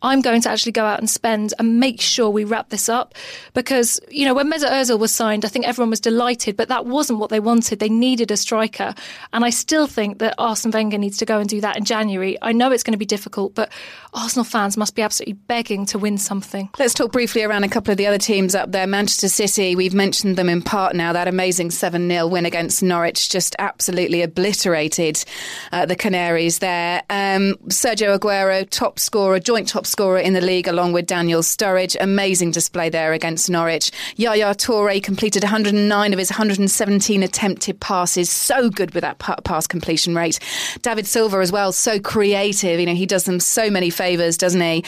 I'm 0.06 0.20
going 0.20 0.40
to 0.42 0.50
actually 0.50 0.72
go 0.72 0.84
out 0.84 1.00
and 1.00 1.10
spend 1.10 1.52
and 1.58 1.80
make 1.80 2.00
sure 2.00 2.30
we 2.30 2.44
wrap 2.44 2.68
this 2.68 2.88
up 2.88 3.14
because, 3.54 3.98
you 4.08 4.24
know, 4.24 4.34
when 4.34 4.48
Mesut 4.50 4.70
Ozil 4.70 5.00
was 5.00 5.12
signed, 5.12 5.44
I 5.44 5.48
think 5.48 5.66
everyone 5.66 5.90
was 5.90 5.98
delighted, 6.00 6.56
but 6.56 6.68
that 6.68 6.86
wasn't 6.86 7.18
what 7.18 7.30
they 7.30 7.40
wanted. 7.40 7.80
They 7.80 7.88
needed 7.88 8.30
a 8.30 8.36
striker. 8.36 8.94
And 9.32 9.44
I 9.44 9.50
still 9.50 9.88
think 9.88 10.20
that 10.20 10.34
Arsene 10.38 10.70
Wenger 10.70 10.98
needs 10.98 11.18
to 11.18 11.24
go 11.24 11.40
and 11.40 11.48
do 11.48 11.60
that 11.60 11.76
in 11.76 11.84
January. 11.84 12.38
I 12.40 12.52
know 12.52 12.70
it's 12.70 12.84
going 12.84 12.92
to 12.92 12.98
be 12.98 13.04
difficult, 13.04 13.54
but 13.56 13.72
Arsenal 14.16 14.44
fans 14.44 14.78
must 14.78 14.94
be 14.94 15.02
absolutely 15.02 15.34
begging 15.34 15.84
to 15.86 15.98
win 15.98 16.16
something. 16.16 16.70
Let's 16.78 16.94
talk 16.94 17.12
briefly 17.12 17.42
around 17.42 17.64
a 17.64 17.68
couple 17.68 17.92
of 17.92 17.98
the 17.98 18.06
other 18.06 18.16
teams 18.16 18.54
up 18.54 18.72
there. 18.72 18.86
Manchester 18.86 19.28
City, 19.28 19.76
we've 19.76 19.92
mentioned 19.92 20.36
them 20.36 20.48
in 20.48 20.62
part 20.62 20.96
now. 20.96 21.12
That 21.12 21.28
amazing 21.28 21.70
7 21.70 22.08
0 22.08 22.26
win 22.26 22.46
against 22.46 22.82
Norwich 22.82 23.28
just 23.28 23.54
absolutely 23.58 24.22
obliterated 24.22 25.22
uh, 25.70 25.84
the 25.84 25.94
Canaries 25.94 26.60
there. 26.60 27.02
Um, 27.10 27.56
Sergio 27.68 28.18
Aguero, 28.18 28.66
top 28.70 28.98
scorer, 28.98 29.38
joint 29.38 29.68
top 29.68 29.86
scorer 29.86 30.18
in 30.18 30.32
the 30.32 30.40
league 30.40 30.66
along 30.66 30.94
with 30.94 31.04
Daniel 31.06 31.42
Sturridge. 31.42 31.94
Amazing 32.00 32.52
display 32.52 32.88
there 32.88 33.12
against 33.12 33.50
Norwich. 33.50 33.90
Yaya 34.16 34.54
Toure 34.54 35.02
completed 35.02 35.42
109 35.42 36.12
of 36.14 36.18
his 36.18 36.30
117 36.30 37.22
attempted 37.22 37.80
passes. 37.80 38.30
So 38.30 38.70
good 38.70 38.94
with 38.94 39.02
that 39.02 39.18
pass 39.18 39.66
completion 39.66 40.14
rate. 40.14 40.38
David 40.80 41.06
Silva 41.06 41.36
as 41.38 41.52
well, 41.52 41.70
so 41.70 42.00
creative. 42.00 42.80
You 42.80 42.86
know, 42.86 42.94
he 42.94 43.04
does 43.04 43.24
them 43.24 43.40
so 43.40 43.68
many 43.68 43.90
favours, 43.90 44.05
doesn't 44.14 44.60
he? 44.60 44.84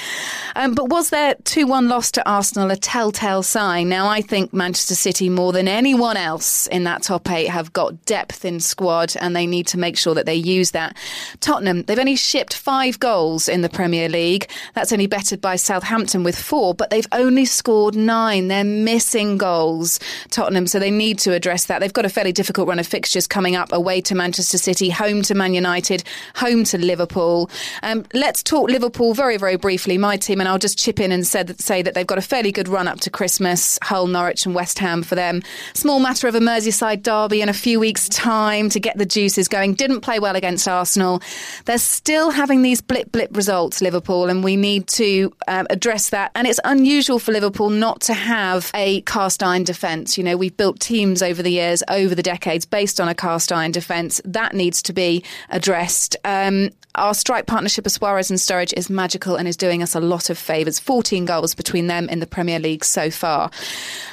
Um, 0.54 0.74
but 0.74 0.88
was 0.88 1.10
their 1.10 1.34
2 1.44 1.66
1 1.66 1.88
loss 1.88 2.10
to 2.12 2.28
Arsenal 2.28 2.70
a 2.70 2.76
telltale 2.76 3.42
sign? 3.42 3.88
Now, 3.88 4.06
I 4.06 4.20
think 4.20 4.52
Manchester 4.52 4.94
City, 4.94 5.28
more 5.28 5.52
than 5.52 5.66
anyone 5.66 6.16
else 6.16 6.66
in 6.68 6.84
that 6.84 7.02
top 7.02 7.30
eight, 7.30 7.48
have 7.48 7.72
got 7.72 8.04
depth 8.04 8.44
in 8.44 8.60
squad 8.60 9.14
and 9.20 9.34
they 9.34 9.46
need 9.46 9.66
to 9.68 9.78
make 9.78 9.96
sure 9.96 10.14
that 10.14 10.26
they 10.26 10.34
use 10.34 10.70
that. 10.70 10.96
Tottenham, 11.40 11.82
they've 11.82 11.98
only 11.98 12.16
shipped 12.16 12.54
five 12.54 13.00
goals 13.00 13.48
in 13.48 13.62
the 13.62 13.68
Premier 13.68 14.08
League. 14.08 14.48
That's 14.74 14.92
only 14.92 15.06
bettered 15.06 15.40
by 15.40 15.56
Southampton 15.56 16.22
with 16.22 16.38
four, 16.38 16.74
but 16.74 16.90
they've 16.90 17.06
only 17.12 17.44
scored 17.44 17.96
nine. 17.96 18.48
They're 18.48 18.64
missing 18.64 19.38
goals, 19.38 19.98
Tottenham, 20.30 20.66
so 20.66 20.78
they 20.78 20.90
need 20.90 21.18
to 21.20 21.32
address 21.32 21.66
that. 21.66 21.80
They've 21.80 21.92
got 21.92 22.04
a 22.04 22.10
fairly 22.10 22.32
difficult 22.32 22.68
run 22.68 22.78
of 22.78 22.86
fixtures 22.86 23.26
coming 23.26 23.56
up 23.56 23.72
away 23.72 24.00
to 24.02 24.14
Manchester 24.14 24.58
City, 24.58 24.90
home 24.90 25.22
to 25.22 25.34
Man 25.34 25.54
United, 25.54 26.04
home 26.36 26.64
to 26.64 26.78
Liverpool. 26.78 27.50
Um, 27.82 28.04
let's 28.14 28.42
talk 28.42 28.68
Liverpool 28.68 29.07
very, 29.14 29.36
very 29.36 29.56
briefly. 29.56 29.98
My 29.98 30.16
team, 30.16 30.40
and 30.40 30.48
I'll 30.48 30.58
just 30.58 30.78
chip 30.78 31.00
in 31.00 31.12
and 31.12 31.26
say 31.26 31.42
that 31.42 31.94
they've 31.94 32.06
got 32.06 32.18
a 32.18 32.22
fairly 32.22 32.52
good 32.52 32.68
run 32.68 32.88
up 32.88 33.00
to 33.00 33.10
Christmas. 33.10 33.78
Hull, 33.82 34.06
Norwich, 34.06 34.46
and 34.46 34.54
West 34.54 34.78
Ham 34.78 35.02
for 35.02 35.14
them. 35.14 35.42
Small 35.74 36.00
matter 36.00 36.28
of 36.28 36.34
a 36.34 36.40
Merseyside 36.40 37.02
derby 37.02 37.42
in 37.42 37.48
a 37.48 37.52
few 37.54 37.80
weeks' 37.80 38.08
time 38.08 38.68
to 38.70 38.80
get 38.80 38.98
the 38.98 39.06
juices 39.06 39.48
going. 39.48 39.74
Didn't 39.74 40.00
play 40.00 40.18
well 40.18 40.36
against 40.36 40.68
Arsenal. 40.68 41.22
They're 41.64 41.78
still 41.78 42.30
having 42.30 42.62
these 42.62 42.80
blip 42.80 43.12
blip 43.12 43.36
results, 43.36 43.80
Liverpool, 43.80 44.28
and 44.28 44.42
we 44.42 44.56
need 44.56 44.86
to 44.88 45.32
um, 45.46 45.66
address 45.70 46.10
that. 46.10 46.30
And 46.34 46.46
it's 46.46 46.60
unusual 46.64 47.18
for 47.18 47.32
Liverpool 47.32 47.70
not 47.70 48.00
to 48.02 48.14
have 48.14 48.70
a 48.74 49.02
cast 49.02 49.42
iron 49.42 49.64
defence. 49.64 50.18
You 50.18 50.24
know, 50.24 50.36
we've 50.36 50.56
built 50.56 50.80
teams 50.80 51.22
over 51.22 51.42
the 51.42 51.52
years, 51.52 51.82
over 51.88 52.14
the 52.14 52.22
decades, 52.22 52.64
based 52.66 53.00
on 53.00 53.08
a 53.08 53.14
cast 53.14 53.52
iron 53.52 53.72
defence. 53.72 54.20
That 54.24 54.54
needs 54.54 54.82
to 54.82 54.92
be 54.92 55.24
addressed. 55.50 56.16
Um, 56.24 56.70
our 56.94 57.14
strike 57.14 57.46
partnership 57.46 57.86
of 57.86 57.92
Suarez 57.92 58.30
and 58.30 58.38
Sturridge 58.38 58.74
is 58.76 58.87
magical 58.90 59.36
and 59.36 59.48
is 59.48 59.56
doing 59.56 59.82
us 59.82 59.94
a 59.94 60.00
lot 60.00 60.30
of 60.30 60.38
favours. 60.38 60.78
14 60.78 61.24
goals 61.24 61.54
between 61.54 61.86
them 61.86 62.08
in 62.08 62.20
the 62.20 62.26
Premier 62.26 62.58
League 62.58 62.84
so 62.84 63.10
far. 63.10 63.50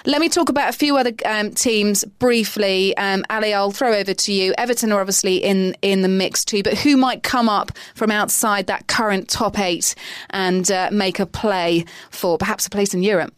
Let 0.05 0.21
me 0.21 0.29
talk 0.29 0.49
about 0.49 0.69
a 0.69 0.77
few 0.77 0.97
other 0.97 1.13
um, 1.25 1.51
teams 1.51 2.03
briefly. 2.19 2.95
Um, 2.97 3.23
Ali, 3.29 3.53
I'll 3.53 3.71
throw 3.71 3.93
over 3.93 4.13
to 4.13 4.33
you. 4.33 4.53
Everton 4.57 4.91
are 4.91 4.99
obviously 4.99 5.37
in, 5.37 5.75
in 5.81 6.01
the 6.01 6.07
mix 6.07 6.43
too, 6.43 6.63
but 6.63 6.77
who 6.77 6.97
might 6.97 7.23
come 7.23 7.49
up 7.49 7.71
from 7.93 8.11
outside 8.11 8.67
that 8.67 8.87
current 8.87 9.29
top 9.29 9.59
eight 9.59 9.95
and 10.31 10.69
uh, 10.71 10.89
make 10.91 11.19
a 11.19 11.25
play 11.25 11.85
for 12.09 12.37
perhaps 12.37 12.65
a 12.65 12.69
place 12.69 12.93
in 12.93 13.03
Europe? 13.03 13.33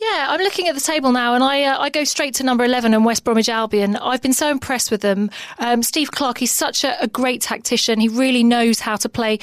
Yeah, 0.00 0.26
I'm 0.28 0.40
looking 0.40 0.68
at 0.68 0.76
the 0.76 0.80
table 0.80 1.10
now, 1.10 1.34
and 1.34 1.42
I 1.42 1.64
uh, 1.64 1.78
I 1.78 1.90
go 1.90 2.04
straight 2.04 2.34
to 2.34 2.44
number 2.44 2.64
11 2.64 2.94
and 2.94 3.04
West 3.04 3.24
Bromwich 3.24 3.48
Albion. 3.48 3.96
I've 3.96 4.22
been 4.22 4.32
so 4.32 4.48
impressed 4.48 4.92
with 4.92 5.00
them. 5.00 5.28
Um, 5.58 5.82
Steve 5.82 6.12
Clarke, 6.12 6.38
he's 6.38 6.52
such 6.52 6.84
a, 6.84 7.02
a, 7.02 7.08
great 7.08 7.40
tactician. 7.42 7.98
He 7.98 8.08
really 8.08 8.44
knows 8.44 8.78
how 8.78 8.94
to 8.94 9.08
play 9.08 9.40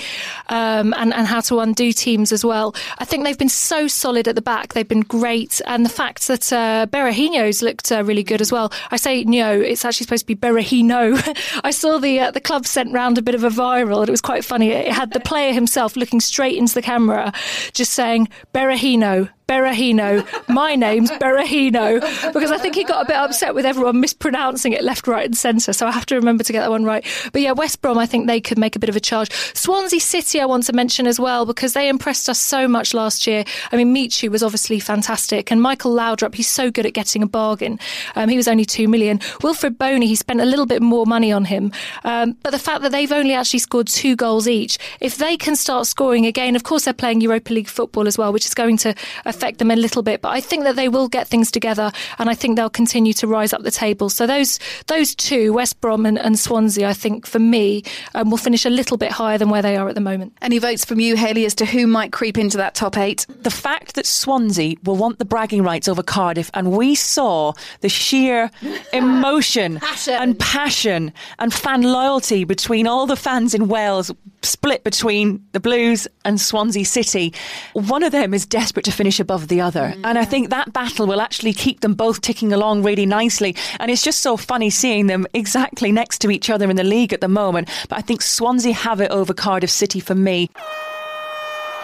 um, 0.47 0.93
and, 0.93 1.13
and 1.13 1.27
how 1.27 1.41
to 1.41 1.59
undo 1.59 1.91
teams 1.91 2.31
as 2.31 2.45
well. 2.45 2.73
I 2.99 3.05
think 3.05 3.25
they've 3.25 3.37
been 3.37 3.49
so 3.49 3.89
solid 3.89 4.29
at 4.29 4.35
the 4.35 4.41
back. 4.41 4.73
They've 4.73 4.87
been 4.87 5.01
great. 5.01 5.59
And 5.65 5.83
the 5.85 5.89
fact 5.89 6.27
that 6.27 6.53
uh, 6.53 6.85
Berahino's 6.87 7.61
looked 7.61 7.91
uh, 7.91 8.03
really 8.05 8.23
good 8.23 8.39
as 8.39 8.51
well. 8.51 8.71
I 8.91 8.97
say 8.97 9.25
no, 9.25 9.59
it's 9.59 9.83
actually 9.83 10.05
supposed 10.05 10.25
to 10.25 10.35
be 10.35 10.35
Berahino. 10.35 11.21
I 11.65 11.71
saw 11.71 11.97
the 11.97 12.19
uh, 12.21 12.31
the 12.31 12.41
club 12.41 12.65
sent 12.65 12.93
round 12.93 13.17
a 13.17 13.21
bit 13.21 13.35
of 13.35 13.43
a 13.43 13.49
viral, 13.49 13.99
and 13.99 14.07
it 14.07 14.11
was 14.11 14.21
quite 14.21 14.45
funny. 14.45 14.69
It 14.71 14.93
had 14.93 15.11
the 15.11 15.19
player 15.19 15.51
himself 15.51 15.97
looking 15.97 16.21
straight 16.21 16.57
into 16.57 16.73
the 16.73 16.81
camera, 16.81 17.33
just 17.73 17.91
saying 17.91 18.29
Berahino, 18.53 19.29
Berahino. 19.47 20.25
My 20.49 20.75
name's 20.75 21.11
Berahino 21.11 22.01
because 22.33 22.51
I 22.51 22.57
think 22.57 22.75
he 22.75 22.83
got 22.83 23.03
a 23.03 23.07
bit 23.07 23.15
upset 23.15 23.53
with 23.53 23.65
everyone 23.65 23.99
mispronouncing 23.99 24.73
it 24.73 24.83
left, 24.83 25.07
right, 25.07 25.25
and 25.25 25.37
centre. 25.37 25.71
So 25.71 25.85
I 25.85 25.91
have 25.91 26.05
to 26.07 26.15
remember 26.15 26.43
to 26.43 26.51
get 26.51 26.61
that 26.61 26.71
one 26.71 26.83
right. 26.83 27.05
But 27.31 27.41
yeah, 27.41 27.51
West 27.51 27.81
Brom, 27.81 27.97
I 27.97 28.05
think 28.05 28.25
they 28.25 28.41
could 28.41 28.57
make 28.57 28.75
a 28.75 28.79
bit 28.79 28.89
of 28.89 28.95
a 28.95 28.99
charge. 28.99 29.31
Swansea 29.53 29.99
City, 29.99 30.41
I 30.41 30.45
want 30.45 30.63
to 30.63 30.73
mention 30.73 31.05
as 31.05 31.19
well 31.19 31.45
because 31.45 31.73
they 31.73 31.89
impressed 31.89 32.27
us 32.27 32.39
so 32.39 32.67
much 32.67 32.93
last 32.93 33.27
year. 33.27 33.43
I 33.71 33.77
mean, 33.77 33.93
Michu 33.93 34.31
was 34.31 34.41
obviously 34.41 34.79
fantastic, 34.79 35.51
and 35.51 35.61
Michael 35.61 35.95
Laudrup, 35.95 36.33
he's 36.33 36.49
so 36.49 36.71
good 36.71 36.85
at 36.85 36.93
getting 36.93 37.21
a 37.21 37.27
bargain. 37.27 37.79
Um, 38.15 38.29
he 38.29 38.37
was 38.37 38.47
only 38.47 38.65
two 38.65 38.87
million. 38.87 39.19
Wilfried 39.41 39.77
Bony, 39.77 40.07
he 40.07 40.15
spent 40.15 40.41
a 40.41 40.45
little 40.45 40.65
bit 40.65 40.81
more 40.81 41.05
money 41.05 41.31
on 41.31 41.45
him, 41.45 41.71
um, 42.03 42.35
but 42.41 42.49
the 42.49 42.59
fact 42.59 42.81
that 42.81 42.91
they've 42.91 43.11
only 43.11 43.33
actually 43.33 43.59
scored 43.59 43.87
two 43.87 44.15
goals 44.15 44.47
each, 44.47 44.79
if 44.99 45.17
they 45.17 45.37
can 45.37 45.55
start 45.55 45.85
scoring 45.85 46.25
again, 46.25 46.55
of 46.55 46.63
course 46.63 46.85
they're 46.85 46.93
playing 46.93 47.21
Europa 47.21 47.53
League 47.53 47.67
football 47.67 48.07
as 48.07 48.17
well, 48.17 48.33
which 48.33 48.45
is 48.45 48.53
going 48.53 48.77
to 48.77 48.95
affect 49.35 49.59
them 49.59 49.71
a 49.71 49.75
little 49.75 50.01
bit. 50.01 50.21
But 50.21 50.29
I 50.29 50.41
think 50.41 50.63
that 50.63 50.75
they 50.75 50.89
will 50.89 51.07
get 51.07 51.27
things 51.27 51.51
together, 51.51 51.91
and 52.19 52.29
I 52.29 52.33
think 52.33 52.55
they'll 52.55 52.69
continue 52.69 53.13
to 53.13 53.27
rise 53.27 53.53
up 53.53 53.63
the 53.63 53.71
table. 53.71 54.09
So 54.09 54.25
those 54.25 54.59
those 54.87 55.13
two, 55.15 55.53
West 55.53 55.79
Brom 55.81 56.05
and, 56.05 56.17
and 56.17 56.39
Swansea, 56.39 56.87
I 56.87 56.93
think 56.93 57.25
for 57.27 57.39
me 57.39 57.83
um, 58.13 58.29
will 58.29 58.37
finish 58.37 58.65
a 58.65 58.69
little 58.69 58.97
bit 58.97 59.11
higher 59.11 59.37
than 59.37 59.49
where 59.49 59.61
they 59.61 59.75
are 59.75 59.87
at 59.89 59.95
the 59.95 60.01
moment. 60.01 60.33
Any 60.41 60.59
votes 60.59 60.85
from 60.85 60.99
you, 60.99 61.15
Hayley, 61.15 61.45
as 61.45 61.55
to 61.55 61.65
who 61.65 61.87
might 61.87 62.11
creep 62.11 62.37
into 62.37 62.57
that 62.57 62.75
top 62.75 62.97
eight? 62.97 63.25
The 63.41 63.51
fact 63.51 63.95
that 63.95 64.05
Swansea 64.05 64.75
will 64.83 64.95
want 64.95 65.19
the 65.19 65.25
bragging 65.25 65.63
rights 65.63 65.87
over 65.87 66.03
Cardiff, 66.03 66.49
and 66.53 66.71
we 66.71 66.95
saw 66.95 67.53
the 67.81 67.89
sheer 67.89 68.49
emotion 68.93 69.79
passion. 69.79 70.13
and 70.13 70.39
passion 70.39 71.13
and 71.39 71.53
fan 71.53 71.81
loyalty 71.81 72.43
between 72.43 72.87
all 72.87 73.05
the 73.05 73.15
fans 73.15 73.53
in 73.53 73.67
Wales, 73.67 74.11
split 74.45 74.83
between 74.83 75.45
the 75.51 75.59
Blues 75.59 76.07
and 76.23 76.39
Swansea 76.39 76.85
City. 76.85 77.33
One 77.73 78.03
of 78.03 78.11
them 78.11 78.33
is 78.33 78.45
desperate 78.45 78.85
to 78.85 78.91
finish 78.91 79.19
above 79.19 79.47
the 79.47 79.61
other. 79.61 79.93
Mm. 79.95 80.01
And 80.03 80.17
I 80.17 80.25
think 80.25 80.49
that 80.49 80.71
battle 80.71 81.07
will 81.07 81.21
actually 81.21 81.53
keep 81.53 81.81
them 81.81 81.93
both 81.93 82.21
ticking 82.21 82.53
along 82.53 82.83
really 82.83 83.05
nicely. 83.05 83.55
And 83.79 83.91
it's 83.91 84.03
just 84.03 84.21
so 84.21 84.37
funny 84.37 84.69
seeing 84.69 85.07
them 85.07 85.25
exactly 85.33 85.91
next 85.91 86.19
to 86.19 86.31
each 86.31 86.49
other 86.49 86.69
in 86.69 86.75
the 86.75 86.83
league 86.83 87.13
at 87.13 87.21
the 87.21 87.27
moment. 87.27 87.69
But 87.89 87.99
I 87.99 88.01
think 88.01 88.21
Swansea 88.21 88.73
have 88.73 89.01
it 89.01 89.11
over 89.11 89.33
Cardiff 89.33 89.69
City 89.69 89.99
for 89.99 90.15
me. 90.15 90.49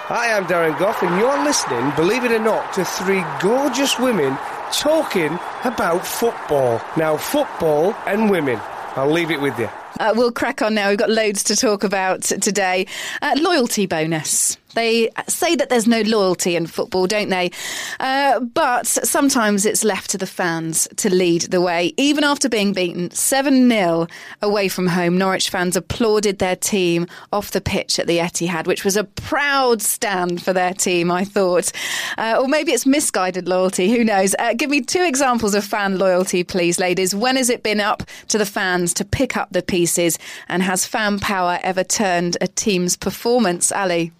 Hi, 0.05 0.35
I'm 0.35 0.45
Darren 0.45 0.77
Gough, 0.77 1.01
and 1.03 1.17
you're 1.17 1.43
listening, 1.45 1.89
believe 1.95 2.25
it 2.25 2.33
or 2.33 2.39
not, 2.39 2.73
to 2.73 2.83
three 2.83 3.23
gorgeous 3.39 3.97
women 3.97 4.37
talking 4.73 5.39
about 5.63 6.05
football. 6.05 6.81
Now, 6.97 7.15
football 7.15 7.95
and 8.05 8.29
women. 8.29 8.59
I'll 8.97 9.09
leave 9.09 9.31
it 9.31 9.39
with 9.39 9.57
you. 9.57 9.69
Uh, 9.99 10.13
we'll 10.15 10.31
crack 10.31 10.61
on 10.61 10.73
now. 10.73 10.89
We've 10.89 10.97
got 10.97 11.09
loads 11.09 11.43
to 11.45 11.55
talk 11.55 11.83
about 11.83 12.23
today. 12.23 12.87
Uh, 13.21 13.35
loyalty 13.39 13.85
bonus. 13.85 14.57
They 14.73 15.09
say 15.27 15.55
that 15.55 15.69
there's 15.69 15.87
no 15.87 16.01
loyalty 16.01 16.55
in 16.55 16.67
football, 16.67 17.07
don't 17.07 17.29
they? 17.29 17.51
Uh, 17.99 18.39
but 18.39 18.87
sometimes 18.87 19.65
it's 19.65 19.83
left 19.83 20.09
to 20.11 20.17
the 20.17 20.27
fans 20.27 20.87
to 20.97 21.13
lead 21.13 21.43
the 21.43 21.61
way. 21.61 21.93
Even 21.97 22.23
after 22.23 22.49
being 22.49 22.73
beaten 22.73 23.11
7 23.11 23.69
0 23.69 24.07
away 24.41 24.67
from 24.67 24.87
home, 24.87 25.17
Norwich 25.17 25.49
fans 25.49 25.75
applauded 25.75 26.39
their 26.39 26.55
team 26.55 27.07
off 27.31 27.51
the 27.51 27.61
pitch 27.61 27.99
at 27.99 28.07
the 28.07 28.17
Etihad, 28.17 28.67
which 28.67 28.83
was 28.83 28.97
a 28.97 29.03
proud 29.03 29.81
stand 29.81 30.41
for 30.41 30.53
their 30.53 30.73
team, 30.73 31.11
I 31.11 31.25
thought. 31.25 31.71
Uh, 32.17 32.37
or 32.39 32.47
maybe 32.47 32.71
it's 32.71 32.85
misguided 32.85 33.47
loyalty, 33.47 33.91
who 33.91 34.03
knows? 34.03 34.35
Uh, 34.39 34.53
give 34.53 34.69
me 34.69 34.81
two 34.81 35.03
examples 35.03 35.55
of 35.55 35.63
fan 35.63 35.97
loyalty, 35.97 36.43
please, 36.43 36.79
ladies. 36.79 37.13
When 37.13 37.35
has 37.35 37.49
it 37.49 37.63
been 37.63 37.79
up 37.79 38.03
to 38.29 38.37
the 38.37 38.45
fans 38.45 38.93
to 38.95 39.05
pick 39.05 39.35
up 39.35 39.49
the 39.51 39.61
pieces? 39.61 40.17
And 40.47 40.63
has 40.63 40.85
fan 40.85 41.19
power 41.19 41.59
ever 41.63 41.83
turned 41.83 42.37
a 42.41 42.47
team's 42.47 42.95
performance, 42.95 43.71
Ali? 43.71 44.11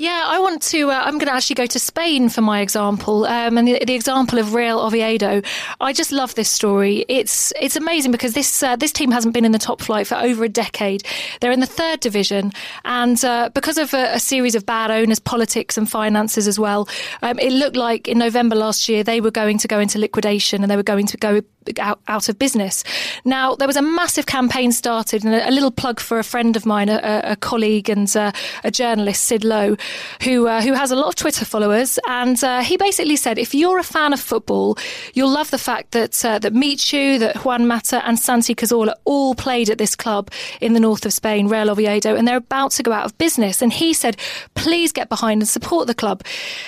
Yeah, 0.00 0.22
I 0.26 0.38
want 0.38 0.62
to. 0.62 0.92
Uh, 0.92 1.02
I'm 1.04 1.18
going 1.18 1.26
to 1.26 1.34
actually 1.34 1.54
go 1.54 1.66
to 1.66 1.78
Spain 1.80 2.28
for 2.28 2.40
my 2.40 2.60
example, 2.60 3.24
um, 3.26 3.58
and 3.58 3.66
the, 3.66 3.84
the, 3.84 3.94
example 3.96 4.38
of 4.38 4.54
Real 4.54 4.78
Oviedo. 4.78 5.42
I 5.80 5.92
just 5.92 6.12
love 6.12 6.36
this 6.36 6.48
story. 6.48 7.04
It's 7.08 7.52
it's 7.60 7.74
amazing 7.74 8.12
because 8.12 8.32
this 8.32 8.62
uh, 8.62 8.76
this 8.76 8.92
team 8.92 9.10
hasn't 9.10 9.34
been 9.34 9.44
in 9.44 9.50
the 9.50 9.58
top 9.58 9.80
flight 9.80 10.06
for 10.06 10.14
over 10.14 10.44
a 10.44 10.48
decade. 10.48 11.02
They're 11.40 11.50
in 11.50 11.58
the 11.58 11.66
third 11.66 11.98
division, 11.98 12.52
and 12.84 13.24
uh, 13.24 13.50
because 13.54 13.76
of 13.76 13.92
a, 13.92 14.14
a, 14.14 14.20
series 14.20 14.54
of 14.54 14.64
bad 14.64 14.92
owners, 14.92 15.18
politics, 15.18 15.76
and 15.76 15.90
finances 15.90 16.46
as 16.46 16.60
well, 16.60 16.88
um, 17.22 17.36
it 17.40 17.52
looked 17.52 17.74
like 17.74 18.06
in 18.06 18.18
November 18.18 18.54
last 18.54 18.88
year 18.88 19.02
they 19.02 19.20
were 19.20 19.32
going 19.32 19.58
to 19.58 19.66
go 19.66 19.80
into 19.80 19.98
liquidation 19.98 20.62
and 20.62 20.70
they 20.70 20.76
were 20.76 20.84
going 20.84 21.06
to 21.06 21.16
go 21.16 21.42
out, 21.80 22.00
out 22.06 22.28
of 22.28 22.38
business. 22.38 22.84
Now, 23.24 23.54
there 23.56 23.66
was 23.66 23.76
a 23.76 23.82
massive 23.82 24.26
campaign 24.26 24.70
started, 24.70 25.24
and 25.24 25.34
a, 25.34 25.48
a 25.48 25.50
little 25.50 25.72
plug 25.72 25.98
for 25.98 26.20
a 26.20 26.24
friend 26.24 26.56
of 26.56 26.64
mine, 26.64 26.88
a, 26.88 27.20
a 27.24 27.36
colleague 27.36 27.90
and 27.90 28.14
uh, 28.16 28.30
a 28.62 28.70
journalist, 28.70 29.24
Sid 29.24 29.44
Lowe, 29.44 29.76
who, 30.22 30.46
uh, 30.46 30.60
who 30.62 30.72
has 30.74 30.90
a 30.90 30.96
lot 30.96 31.08
of 31.08 31.14
Twitter 31.14 31.44
followers. 31.44 31.98
And 32.06 32.42
uh, 32.44 32.60
he 32.60 32.76
basically 32.76 33.16
said 33.16 33.38
if 33.38 33.54
you're 33.54 33.78
a 33.78 33.84
fan 33.84 34.12
of 34.12 34.20
football, 34.20 34.78
you'll 35.14 35.30
love 35.30 35.50
the 35.50 35.58
fact 35.58 35.92
that, 35.92 36.24
uh, 36.24 36.38
that 36.38 36.52
Michu, 36.52 37.18
that 37.18 37.44
Juan 37.44 37.66
Mata, 37.66 38.06
and 38.06 38.18
Santi 38.18 38.54
Cazorla 38.54 38.94
all 39.04 39.34
played 39.34 39.70
at 39.70 39.78
this 39.78 39.96
club 39.96 40.30
in 40.60 40.74
the 40.74 40.80
north 40.80 41.04
of 41.06 41.12
Spain, 41.12 41.48
Real 41.48 41.70
Oviedo, 41.70 42.14
and 42.14 42.28
they're 42.28 42.36
about 42.36 42.72
to 42.72 42.82
go 42.82 42.92
out 42.92 43.04
of 43.04 43.16
business. 43.18 43.62
And 43.62 43.72
he 43.72 43.92
said, 43.92 44.16
please 44.54 44.92
get 44.92 45.08
behind 45.08 45.42
and 45.42 45.48
support 45.48 45.86
the 45.86 45.94
club. 45.94 46.24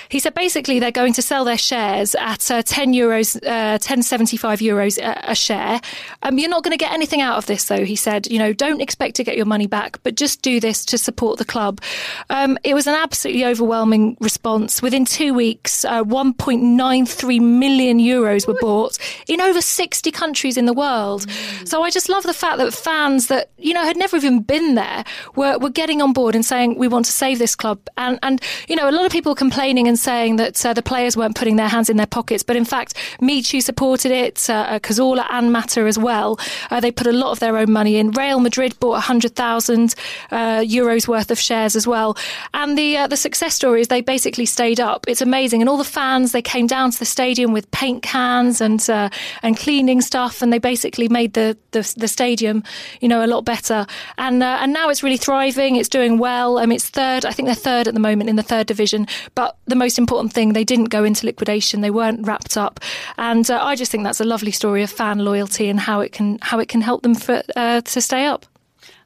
He 0.09 0.19
said 0.19 0.33
basically 0.33 0.79
they're 0.79 0.91
going 0.91 1.13
to 1.13 1.21
sell 1.21 1.45
their 1.45 1.57
shares 1.57 2.15
at 2.15 2.49
uh, 2.49 2.61
10 2.63 2.93
euros, 2.93 3.35
uh, 3.45 3.77
10.75 3.77 4.57
euros 4.57 4.71
euros 4.71 4.97
a, 4.97 5.31
a 5.31 5.35
share. 5.35 5.79
Um, 6.23 6.37
you're 6.37 6.49
not 6.49 6.63
going 6.63 6.71
to 6.71 6.77
get 6.77 6.93
anything 6.93 7.21
out 7.21 7.37
of 7.37 7.45
this, 7.45 7.65
though. 7.65 7.85
He 7.85 7.95
said, 7.95 8.27
you 8.27 8.39
know, 8.39 8.53
don't 8.53 8.81
expect 8.81 9.15
to 9.17 9.23
get 9.23 9.37
your 9.37 9.45
money 9.45 9.67
back, 9.67 10.01
but 10.03 10.15
just 10.15 10.41
do 10.41 10.59
this 10.59 10.85
to 10.85 10.97
support 10.97 11.37
the 11.37 11.45
club. 11.45 11.81
Um, 12.29 12.57
it 12.63 12.73
was 12.73 12.87
an 12.87 12.95
absolutely 13.11 13.43
overwhelming 13.43 14.15
response. 14.21 14.81
Within 14.81 15.03
two 15.03 15.33
weeks, 15.33 15.83
uh, 15.83 16.01
1.93 16.01 17.41
million 17.41 17.99
euros 17.99 18.47
were 18.47 18.57
bought 18.61 18.97
in 19.27 19.41
over 19.41 19.59
60 19.59 20.11
countries 20.11 20.55
in 20.55 20.65
the 20.65 20.71
world. 20.71 21.27
Mm. 21.27 21.67
So 21.67 21.83
I 21.83 21.89
just 21.89 22.07
love 22.07 22.23
the 22.23 22.33
fact 22.33 22.57
that 22.59 22.73
fans 22.73 23.27
that 23.27 23.49
you 23.57 23.73
know 23.73 23.83
had 23.83 23.97
never 23.97 24.15
even 24.15 24.41
been 24.41 24.75
there 24.75 25.03
were 25.35 25.57
were 25.57 25.69
getting 25.69 26.01
on 26.01 26.13
board 26.13 26.35
and 26.35 26.45
saying 26.45 26.77
we 26.77 26.87
want 26.87 27.05
to 27.05 27.11
save 27.11 27.37
this 27.37 27.53
club. 27.53 27.79
And 27.97 28.17
and 28.23 28.41
you 28.69 28.77
know 28.77 28.89
a 28.89 28.93
lot 28.93 29.05
of 29.05 29.11
people 29.11 29.35
complaining 29.35 29.89
and 29.89 29.99
saying 29.99 30.37
that 30.37 30.65
uh, 30.65 30.73
the 30.73 30.81
players 30.81 31.17
weren't 31.17 31.35
putting 31.35 31.57
their 31.57 31.67
hands 31.67 31.89
in 31.89 31.97
their 31.97 32.07
pockets, 32.07 32.43
but 32.43 32.55
in 32.55 32.63
fact, 32.63 32.93
Michu 33.19 33.59
supported 33.59 34.13
it. 34.13 34.49
Uh, 34.49 34.79
Cazorla 34.79 35.25
and 35.31 35.51
Mata 35.51 35.81
as 35.81 35.99
well. 35.99 36.39
Uh, 36.69 36.79
they 36.79 36.91
put 36.91 37.07
a 37.07 37.11
lot 37.11 37.31
of 37.31 37.39
their 37.39 37.57
own 37.57 37.71
money 37.73 37.97
in. 37.97 38.11
Real 38.11 38.39
Madrid 38.39 38.79
bought 38.79 38.91
100,000 38.91 39.95
uh, 40.31 40.61
euros 40.61 41.09
worth 41.09 41.29
of 41.29 41.39
shares 41.39 41.75
as 41.75 41.85
well. 41.85 42.15
And 42.53 42.77
the 42.77 43.00
the 43.07 43.17
success 43.17 43.55
story 43.55 43.81
is 43.81 43.87
they 43.87 44.01
basically 44.01 44.45
stayed 44.45 44.79
up. 44.79 45.05
It's 45.07 45.21
amazing. 45.21 45.61
And 45.61 45.69
all 45.69 45.77
the 45.77 45.83
fans, 45.83 46.31
they 46.31 46.41
came 46.41 46.67
down 46.67 46.91
to 46.91 46.99
the 46.99 47.05
stadium 47.05 47.53
with 47.53 47.69
paint 47.71 48.03
cans 48.03 48.61
and 48.61 48.87
uh, 48.89 49.09
and 49.43 49.55
cleaning 49.55 50.01
stuff, 50.01 50.41
and 50.41 50.51
they 50.51 50.59
basically 50.59 51.07
made 51.07 51.33
the, 51.33 51.57
the, 51.71 51.93
the 51.97 52.07
stadium, 52.07 52.63
you 53.01 53.07
know, 53.07 53.23
a 53.23 53.27
lot 53.27 53.45
better. 53.45 53.85
And 54.17 54.41
uh, 54.41 54.57
and 54.61 54.73
now 54.73 54.89
it's 54.89 55.03
really 55.03 55.17
thriving. 55.17 55.75
It's 55.75 55.89
doing 55.89 56.17
well. 56.17 56.57
I 56.57 56.65
mean, 56.65 56.77
it's 56.77 56.89
third. 56.89 57.25
I 57.25 57.31
think 57.31 57.47
they're 57.47 57.55
third 57.55 57.87
at 57.87 57.93
the 57.93 57.99
moment 57.99 58.29
in 58.29 58.35
the 58.35 58.43
third 58.43 58.67
division. 58.67 59.07
But 59.35 59.57
the 59.67 59.75
most 59.75 59.99
important 59.99 60.33
thing, 60.33 60.53
they 60.53 60.63
didn't 60.63 60.85
go 60.85 61.03
into 61.03 61.25
liquidation. 61.25 61.81
They 61.81 61.91
weren't 61.91 62.25
wrapped 62.25 62.57
up. 62.57 62.79
And 63.17 63.49
uh, 63.49 63.59
I 63.61 63.75
just 63.75 63.91
think 63.91 64.03
that's 64.03 64.19
a 64.19 64.25
lovely 64.25 64.51
story 64.51 64.71
story 64.71 64.83
of 64.83 64.89
fan 64.89 65.19
loyalty 65.19 65.69
and 65.69 65.79
how 65.79 66.01
it 66.01 66.11
can 66.11 66.37
how 66.41 66.59
it 66.59 66.69
can 66.69 66.81
help 66.81 67.01
them 67.03 67.15
for, 67.15 67.43
uh, 67.55 67.81
to 67.81 67.99
stay 67.99 68.25
up. 68.25 68.45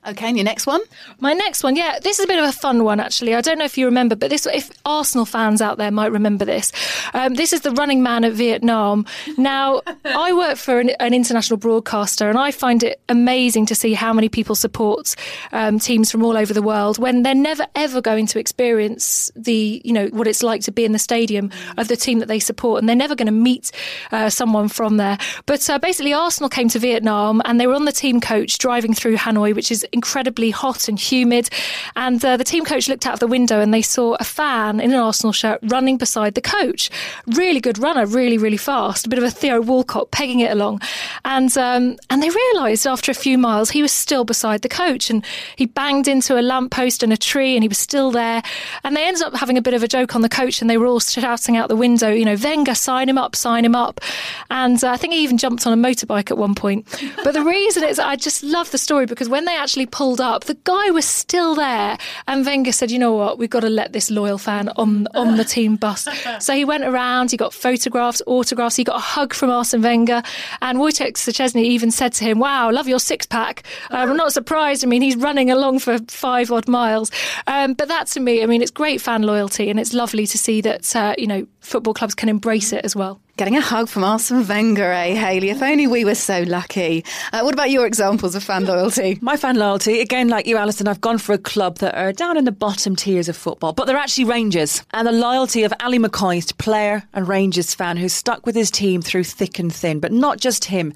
Okay, 0.08 0.28
and 0.28 0.38
your 0.38 0.44
next 0.44 0.68
one? 0.68 0.82
My 1.20 1.34
next 1.34 1.64
one, 1.64 1.76
yeah, 1.76 1.98
this 2.00 2.20
is 2.20 2.26
a 2.26 2.28
bit 2.28 2.38
of 2.38 2.46
a 2.46 2.52
fun 2.52 2.84
one 2.84 3.00
actually. 3.00 3.34
I 3.34 3.42
don't 3.42 3.58
know 3.58 3.66
if 3.66 3.76
you 3.76 3.86
remember, 3.86 4.16
but 4.16 4.30
this, 4.30 4.46
if 4.46 4.70
Arsenal 4.86 5.26
fans 5.26 5.62
out 5.64 5.80
there 5.80 5.90
might 5.90 6.12
remember 6.12 6.46
this, 6.46 6.72
um, 7.16 7.34
this 7.34 7.54
is 7.54 7.62
the 7.62 7.72
running 7.72 8.04
man 8.04 8.24
at 8.24 8.34
Vietnam. 8.34 9.08
Now, 9.38 9.82
I 10.06 10.32
work 10.34 10.58
for 10.58 10.80
an, 10.80 10.92
an, 11.00 11.16
international 11.16 11.58
broadcaster, 11.58 12.30
and 12.30 12.38
I 12.38 12.52
find 12.52 12.84
it 12.84 13.02
amazing 13.10 13.66
to 13.68 13.76
see 13.76 13.94
how 13.94 14.14
many 14.14 14.30
people 14.30 14.54
support 14.54 15.15
um, 15.54 15.80
teams 15.80 16.12
from 16.12 16.24
all 16.24 16.38
over 16.38 16.54
the 16.54 16.62
world 16.62 17.00
when 17.00 17.24
they're 17.24 17.34
never 17.34 17.65
ever 17.74 18.00
going 18.00 18.28
to 18.28 18.39
experience 18.39 19.32
the, 19.36 19.82
you 19.84 19.94
know, 19.94 20.08
what 20.08 20.28
it's 20.28 20.44
like 20.44 20.62
to 20.62 20.72
be 20.72 20.86
in 20.86 20.91
the 20.91 21.00
stadium 21.00 21.50
of 21.78 21.88
the 21.88 21.96
team 21.96 22.20
that 22.20 22.28
they 22.28 22.39
support, 22.39 22.80
and 22.80 22.88
they're 22.88 22.96
never 22.96 23.15
going 23.15 23.26
to 23.26 23.32
meet 23.32 23.72
uh, 24.12 24.30
someone 24.30 24.68
from 24.68 24.98
there. 24.98 25.18
But 25.48 25.68
uh, 25.68 25.80
basically, 25.80 26.13
Arsenal 26.13 26.50
came 26.50 26.70
to 26.70 26.80
Vietnam, 26.80 27.41
and 27.46 27.60
they 27.60 27.65
were 27.65 27.74
on 27.74 27.86
the 27.86 27.91
team 27.91 28.22
coach 28.22 28.60
driving 28.60 28.94
through 28.94 29.15
Hanoi, 29.15 29.56
which 29.56 29.72
is 29.72 29.84
incredibly 29.95 30.51
hot 30.51 30.88
and 30.88 30.99
humid. 30.99 31.49
And 31.95 32.23
uh, 32.23 32.38
the 32.38 32.43
team 32.43 32.65
coach 32.65 32.88
looked 32.88 33.08
out 33.08 33.13
of 33.13 33.19
the 33.19 33.27
window 33.27 33.60
and 33.62 33.73
they 33.73 33.81
saw 33.81 34.15
a 34.19 34.23
fan 34.23 34.79
in 34.79 34.91
an 34.91 34.99
Arsenal 34.99 35.34
shirt 35.34 35.60
running 35.63 35.97
beside 35.97 36.36
the 36.36 36.41
coach. 36.41 36.91
Really 37.27 37.60
good 37.60 37.79
runner, 37.79 38.05
really, 38.05 38.38
really 38.38 38.58
fast. 38.58 39.08
A 39.08 39.10
bit 39.10 39.17
of 39.17 39.25
a 39.25 39.31
Theo 39.31 39.62
Walcott 39.62 40.12
pegging 40.12 40.41
it 40.41 40.51
along. 40.51 40.81
And, 41.23 41.58
um, 41.58 41.97
and 42.10 42.21
they 42.21 42.29
realised 42.29 42.86
after 42.86 43.10
a 43.10 43.15
few 43.15 43.38
miles 43.38 43.71
he 43.71 43.81
was 43.81 43.91
still 43.91 44.25
beside 44.25 44.62
the 44.62 44.69
coach 44.69 45.10
and 45.10 45.25
he 45.55 45.65
banged 45.65 46.08
into 46.08 46.39
a 46.39 46.43
lamppost 46.43 47.01
and 47.01 47.12
a 47.12 47.17
tree 47.17 47.55
and 47.55 47.63
he 47.63 47.67
was 47.67 47.79
still 47.79 48.12
there. 48.12 48.43
And 48.84 48.95
they 48.95 49.08
ended 49.08 49.23
up 49.23 49.34
having 49.36 49.58
a 49.58 49.62
bit 49.62 49.73
of 49.73 49.81
a 49.81 49.88
joke 49.88 50.15
on 50.15 50.21
the 50.21 50.29
coach 50.29 50.62
and 50.62 50.69
they 50.69 50.77
were 50.77 50.86
all 50.86 50.99
shouting 50.99 51.58
out 51.58 51.69
the 51.69 51.75
window, 51.75 52.10
you 52.10 52.25
know, 52.25 52.36
Wenger, 52.36 52.75
sign 52.75 53.10
him 53.10 53.17
up, 53.17 53.36
sign 53.36 53.63
him 53.65 53.75
up. 53.75 54.01
And 54.49 54.84
uh, 54.84 54.91
I 54.91 54.97
think 54.97 55.13
he 55.13 55.23
even 55.23 55.38
jumped 55.38 55.65
on 55.65 55.73
a 55.73 55.81
motorbike 55.81 56.29
at 56.31 56.38
one 56.38 56.53
point. 56.53 56.86
But 57.23 57.34
the 57.34 57.41
reason 57.41 57.84
is 57.84 57.97
I 57.97 58.15
just 58.15 58.43
love 58.43 58.71
the 58.71 58.77
story 58.77 59.05
because 59.05 59.29
when 59.29 59.45
they 59.45 59.55
actually 59.55 59.85
pulled 59.86 60.21
up, 60.21 60.45
the 60.45 60.58
guy 60.63 60.91
was 60.91 61.06
still 61.06 61.56
there. 61.56 61.98
And 62.28 62.45
Wenger 62.45 62.71
said, 62.71 62.91
you 62.91 63.00
know 63.00 63.13
what, 63.13 63.38
we've 63.38 63.50
got 63.50 63.62
to 63.62 63.69
let 63.69 63.93
this 63.93 64.12
loyal 64.12 64.38
fan 64.38 64.69
on, 64.76 65.08
on 65.13 65.38
the 65.38 65.43
team 65.43 65.76
bus. 65.76 66.08
So 66.39 66.54
he 66.54 66.65
went 66.65 66.84
around, 66.84 67.32
he 67.32 67.38
got 67.38 67.54
photographs, 67.54 68.21
autographs, 68.26 68.76
he 68.76 68.84
got 68.84 68.98
a 68.98 69.00
hug 69.00 69.34
from 69.34 69.50
Arsene 69.50 69.82
Wenger. 69.82 70.21
And 70.62 70.80
Wojciech 70.80 71.13
Szczesny 71.13 71.63
even 71.63 71.91
said 71.91 72.13
to 72.13 72.26
him, 72.26 72.39
wow, 72.39 72.71
love 72.71 72.88
your 72.88 73.00
six 73.00 73.26
pack. 73.26 73.63
Um, 73.91 74.10
I'm 74.12 74.17
not 74.17 74.34
surprised. 74.34 74.84
I 74.84 74.88
mean, 74.88 75.02
he's 75.02 75.15
running 75.15 75.52
along 75.52 75.80
for 75.80 75.98
five 76.08 76.52
odd 76.52 76.67
miles. 76.67 77.12
Um, 77.48 77.74
but 77.74 77.88
that 77.88 78.08
to 78.08 78.19
me, 78.19 78.43
I 78.43 78.48
mean, 78.48 78.62
it's 78.62 78.71
great 78.71 79.02
fan 79.02 79.24
loyalty 79.24 79.69
and 79.69 79.80
it's 79.80 79.93
lovely 79.93 80.28
to 80.28 80.38
see 80.38 80.62
that, 80.62 80.95
uh, 80.95 81.15
you 81.17 81.28
know, 81.28 81.48
football 81.62 81.93
clubs 81.93 82.15
can 82.15 82.30
embrace 82.30 82.74
it 82.74 82.84
as 82.84 82.95
well. 82.95 83.21
Getting 83.38 83.58
a 83.58 83.62
hug 83.62 83.89
from 83.89 84.06
Arsene 84.06 84.48
Wenger, 84.48 84.93
eh, 84.93 85.13
Hayley? 85.13 85.50
If 85.50 85.62
only 85.62 85.88
we 85.88 86.06
were 86.06 86.15
so 86.15 86.43
lucky. 86.43 87.04
Uh, 87.34 87.41
what 87.41 87.54
about 87.54 87.69
your 87.69 87.86
examples 87.86 88.34
of 88.34 88.45
fan 88.45 88.63
loyalty? 88.63 89.19
My 89.21 89.36
fan 89.36 89.58
loyalty, 89.58 90.00
again, 90.00 90.30
like 90.30 90.48
you, 90.48 90.56
Alison, 90.56 90.88
I've 90.88 91.02
gone 91.02 91.17
for 91.17 91.34
a 91.34 91.38
club 91.38 91.80
that 91.80 91.95
are 91.95 92.13
down 92.13 92.38
in 92.38 92.45
the 92.45 92.54
bottom 92.54 92.95
tiers 92.95 93.28
of 93.28 93.36
football, 93.36 93.74
but 93.74 93.88
they're 93.88 93.98
actually 93.98 94.24
Rangers. 94.24 94.86
And 94.91 95.06
the 95.06 95.12
loyalty 95.12 95.63
of 95.63 95.74
Ally 95.82 95.98
McCoist, 95.98 96.58
player 96.58 97.04
and 97.13 97.28
Rangers 97.28 97.76
fan 97.76 97.98
who's 97.98 98.13
stuck 98.13 98.45
with 98.45 98.56
his 98.56 98.71
team 98.71 99.02
through 99.02 99.26
thick 99.26 99.60
and 99.60 99.74
thin, 99.76 100.00
but 100.00 100.13
not 100.13 100.39
just 100.39 100.63
him 100.63 100.93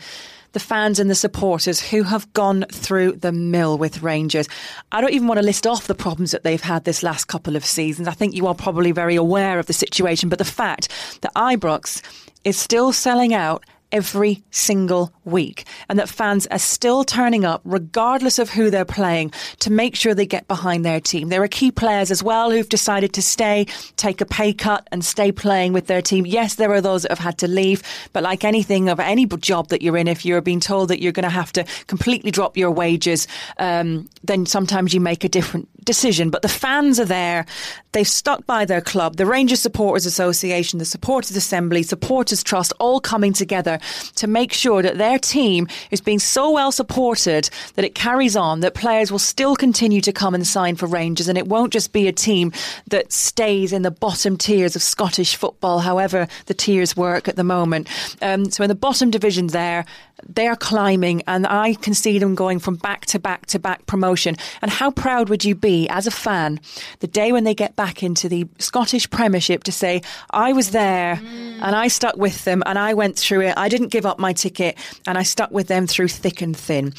the 0.54 0.60
fans 0.60 1.00
and 1.00 1.10
the 1.10 1.16
supporters 1.16 1.80
who 1.80 2.04
have 2.04 2.32
gone 2.34 2.66
through 2.72 3.14
the 3.14 3.32
mill 3.32 3.78
with 3.78 4.02
Rangers. 4.02 4.48
I 4.92 5.02
don't 5.02 5.14
even 5.14 5.28
want 5.28 5.40
to 5.40 5.46
list 5.46 5.68
off 5.68 5.88
the 5.88 5.96
problems 5.96 6.32
that 6.32 6.44
they've 6.44 6.62
had 6.62 6.86
this 6.86 7.04
last 7.04 7.26
couple 7.26 7.56
of 7.56 7.66
seasons. 7.66 8.08
I 8.08 8.14
think 8.14 8.36
you 8.36 8.48
are 8.48 8.56
probably 8.56 8.92
very 8.92 9.16
aware 9.16 9.60
of 9.60 9.68
the 9.68 9.74
situation, 9.74 10.30
but 10.30 10.40
the 10.40 10.46
fact 10.46 10.90
that 11.22 11.34
Ibrox 11.36 12.02
is 12.44 12.58
still 12.58 12.92
selling 12.92 13.34
out 13.34 13.64
every 13.92 14.44
single 14.52 15.12
week 15.26 15.66
and 15.88 15.98
that 16.00 16.10
fans 16.10 16.48
are 16.48 16.60
still 16.60 17.04
turning 17.04 17.46
up 17.46 17.62
regardless 17.64 18.40
of 18.40 18.50
who 18.50 18.70
they're 18.70 18.86
playing 18.86 19.32
to 19.60 19.72
make 19.72 19.96
sure 19.96 20.14
they 20.14 20.26
get 20.26 20.48
behind 20.48 20.86
their 20.86 21.00
team. 21.00 21.30
There 21.30 21.44
are 21.44 21.48
key 21.48 21.72
players 21.72 22.12
as 22.12 22.22
well 22.22 22.52
who've 22.52 22.70
decided 22.70 23.14
to 23.14 23.22
stay, 23.22 23.66
take 23.96 24.22
a 24.22 24.26
pay 24.26 24.54
cut 24.54 24.88
and 24.92 25.04
stay 25.04 25.32
playing 25.32 25.74
with 25.74 25.88
their 25.88 26.02
team. 26.02 26.26
Yes, 26.26 26.56
there 26.56 26.72
are 26.72 26.82
those 26.82 27.04
that 27.04 27.12
have 27.12 27.20
had 27.20 27.38
to 27.40 27.48
leave, 27.48 27.82
but 28.14 28.24
like 28.24 28.44
anything 28.44 28.90
of 28.90 29.00
any 29.00 29.26
job 29.26 29.70
that 29.70 29.82
you're 29.82 29.98
in, 29.98 30.08
if 30.08 30.26
you're 30.26 30.42
being 30.42 30.60
told 30.60 30.90
that 30.90 31.02
you're 31.02 31.12
going 31.12 31.24
to 31.24 31.30
have 31.30 31.52
to 31.54 31.64
completely 31.88 32.32
drop 32.32 32.58
your 32.58 32.72
wages, 32.72 33.28
um, 33.58 34.08
then 34.24 34.46
sometimes 34.46 34.94
you 34.94 35.02
make 35.02 35.24
a 35.24 35.30
different 35.30 35.68
decision. 35.90 36.30
But 36.30 36.44
the 36.44 36.48
fans 36.48 37.00
are 37.00 37.06
there. 37.06 37.48
They've 37.94 38.08
stuck 38.08 38.46
by 38.46 38.64
their 38.64 38.80
club. 38.80 39.16
The 39.16 39.26
Rangers 39.26 39.60
Supporters 39.60 40.06
Association, 40.06 40.78
the 40.78 40.86
Supporters 40.86 41.36
Assembly, 41.36 41.82
Supporters 41.82 42.44
Trust, 42.44 42.72
all 42.80 43.00
coming 43.00 43.34
together 43.34 43.80
to 44.14 44.28
make 44.28 44.54
sure 44.54 44.84
that 44.84 45.00
their 45.00 45.18
team 45.18 45.68
is 45.90 46.00
being 46.00 46.20
so 46.20 46.52
well 46.52 46.72
supported 46.72 47.50
that 47.74 47.86
it 47.86 47.96
carries 47.96 48.36
on, 48.36 48.60
that 48.60 48.76
players 48.76 49.12
will 49.12 49.18
still 49.34 49.56
continue 49.56 50.02
to 50.02 50.14
come 50.14 50.36
and 50.36 50.46
sign 50.46 50.76
for 50.76 50.86
Rangers, 50.86 51.28
and 51.28 51.40
it 51.40 51.48
won't 51.48 51.74
just 51.74 51.92
be 51.92 52.08
a 52.08 52.14
team 52.14 52.52
that 52.92 53.12
stays 53.12 53.74
in 53.74 53.82
the 53.82 53.90
bottom 53.90 54.38
tiers 54.38 54.76
of 54.76 54.84
Scottish 54.84 55.36
football, 55.36 55.80
however 55.80 56.28
the 56.46 56.54
tiers 56.54 56.96
work 56.96 57.28
at 57.28 57.36
the 57.36 57.44
moment. 57.44 57.88
Um, 58.22 58.52
so 58.52 58.64
in 58.64 58.70
the 58.70 58.76
bottom 58.76 59.10
division 59.10 59.48
there, 59.48 59.86
they're 60.28 60.56
climbing 60.56 61.24
and 61.28 61.48
I 61.48 61.76
can 61.76 61.94
see 61.94 62.20
them 62.20 62.36
going 62.36 62.60
from 62.60 62.76
back 62.76 63.06
to 63.08 63.20
back 63.20 63.46
to 63.48 63.60
back 63.60 63.86
promotion. 63.86 64.36
And 64.62 64.70
how 64.70 64.92
proud 64.92 65.30
would 65.30 65.46
you 65.46 65.56
be 65.56 65.79
as 65.88 66.08
a 66.08 66.12
fan 66.12 66.60
the 67.00 67.08
day 67.08 67.32
when 67.32 67.44
they 67.44 67.54
get 67.54 67.76
back 67.76 68.02
into 68.02 68.28
the 68.28 68.48
Scottish 68.58 69.10
Premiership 69.10 69.64
to 69.66 69.72
say, 69.72 70.02
I 70.32 70.54
was 70.54 70.72
there 70.72 71.16
mm. 71.16 71.60
and 71.62 71.76
I 71.76 71.88
stuck 71.88 72.18
with 72.18 72.44
them 72.44 72.64
and 72.66 72.80
I 72.80 72.94
went 72.96 73.18
through 73.18 73.42
it. 73.42 73.54
I 73.56 73.70
didn't 73.70 73.90
give 73.90 74.06
up 74.06 74.20
my 74.20 74.34
ticket 74.34 74.78
and 75.06 75.18
I 75.18 75.24
stuck 75.24 75.52
with 75.52 75.68
them 75.68 75.88
through 75.88 76.08
thick 76.08 76.42
and 76.42 76.58
thin. 76.58 76.94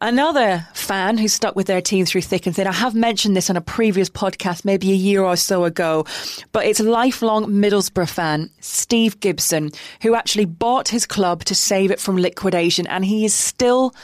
Another 0.00 0.66
fan 0.74 1.16
who 1.16 1.26
stuck 1.26 1.56
with 1.56 1.66
their 1.66 1.80
team 1.80 2.04
through 2.04 2.20
thick 2.20 2.46
and 2.46 2.54
thin. 2.54 2.66
I 2.66 2.72
have 2.72 2.94
mentioned 2.94 3.34
this 3.34 3.48
on 3.48 3.56
a 3.56 3.62
previous 3.62 4.10
podcast, 4.10 4.62
maybe 4.62 4.92
a 4.92 4.94
year 4.94 5.22
or 5.22 5.36
so 5.36 5.64
ago, 5.64 6.04
but 6.52 6.66
it's 6.66 6.80
a 6.80 6.84
lifelong 6.84 7.46
Middlesbrough 7.46 8.10
fan, 8.10 8.50
Steve 8.60 9.18
Gibson, 9.20 9.70
who 10.02 10.14
actually 10.14 10.44
bought 10.44 10.88
his 10.88 11.06
club 11.06 11.44
to 11.44 11.54
save 11.54 11.90
it 11.90 11.98
from 11.98 12.18
liquidation, 12.18 12.86
and 12.88 13.06
he 13.06 13.24
is 13.24 13.32
still 13.32 13.94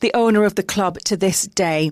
the 0.00 0.12
owner 0.12 0.44
of 0.44 0.56
the 0.56 0.62
club 0.62 0.98
to 1.00 1.16
this 1.16 1.46
day 1.46 1.90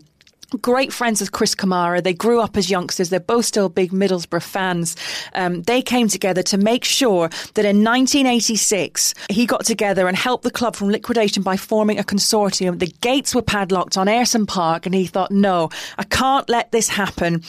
great 0.56 0.92
friends 0.92 1.20
with 1.20 1.32
Chris 1.32 1.54
Kamara. 1.54 2.02
They 2.02 2.14
grew 2.14 2.40
up 2.40 2.56
as 2.56 2.70
youngsters. 2.70 3.10
They're 3.10 3.20
both 3.20 3.44
still 3.44 3.68
big 3.68 3.92
Middlesbrough 3.92 4.42
fans. 4.42 4.96
Um, 5.34 5.62
they 5.62 5.82
came 5.82 6.08
together 6.08 6.42
to 6.44 6.56
make 6.56 6.84
sure 6.84 7.28
that 7.54 7.64
in 7.64 7.84
1986 7.84 9.14
he 9.30 9.46
got 9.46 9.64
together 9.64 10.08
and 10.08 10.16
helped 10.16 10.44
the 10.44 10.50
club 10.50 10.74
from 10.74 10.90
liquidation 10.90 11.42
by 11.42 11.56
forming 11.56 11.98
a 11.98 12.04
consortium. 12.04 12.78
The 12.78 12.92
gates 13.00 13.34
were 13.34 13.42
padlocked 13.42 13.96
on 13.98 14.06
Ayresome 14.06 14.46
Park, 14.46 14.86
and 14.86 14.94
he 14.94 15.06
thought, 15.06 15.30
"No, 15.30 15.68
I 15.98 16.04
can't 16.04 16.48
let 16.48 16.72
this 16.72 16.88
happen." 16.88 17.42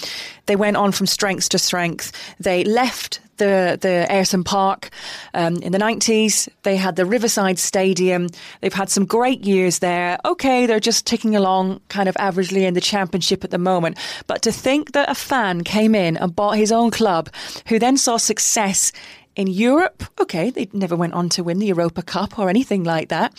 They 0.47 0.55
went 0.55 0.77
on 0.77 0.91
from 0.91 1.07
strength 1.07 1.49
to 1.49 1.59
strength. 1.59 2.12
They 2.39 2.63
left 2.63 3.21
the 3.39 3.78
the 3.82 4.06
Ayresome 4.10 4.45
Park 4.45 4.89
um, 5.34 5.58
in 5.58 5.71
the 5.71 5.80
90s. 5.80 6.47
They 6.63 6.75
had 6.75 6.95
the 6.95 7.06
Riverside 7.06 7.58
Stadium. 7.58 8.30
They've 8.62 8.73
had 8.73 8.89
some 8.89 9.06
great 9.06 9.43
years 9.43 9.80
there. 9.80 10.19
Okay, 10.23 10.65
they're 10.65 10.80
just 10.80 11.08
ticking 11.08 11.36
along 11.36 11.82
kind 11.89 12.08
of 12.08 12.15
averagely 12.15 12.62
in 12.62 12.75
the 12.75 12.82
championship 12.82 13.43
at 13.43 13.52
the 13.52 13.58
moment. 13.58 13.97
But 14.28 14.41
to 14.43 14.52
think 14.52 14.91
that 14.91 15.10
a 15.10 15.15
fan 15.15 15.63
came 15.63 15.95
in 15.95 16.15
and 16.17 16.36
bought 16.36 16.58
his 16.58 16.71
own 16.71 16.91
club, 16.91 17.30
who 17.67 17.80
then 17.80 17.97
saw 17.97 18.17
success 18.17 18.91
in 19.39 19.47
Europe, 19.47 20.04
okay, 20.19 20.49
they 20.49 20.67
never 20.73 20.97
went 20.97 21.13
on 21.13 21.30
to 21.30 21.45
win 21.45 21.60
the 21.60 21.67
Europa 21.67 22.02
Cup 22.02 22.38
or 22.38 22.49
anything 22.49 22.84
like 22.84 23.08
that, 23.08 23.34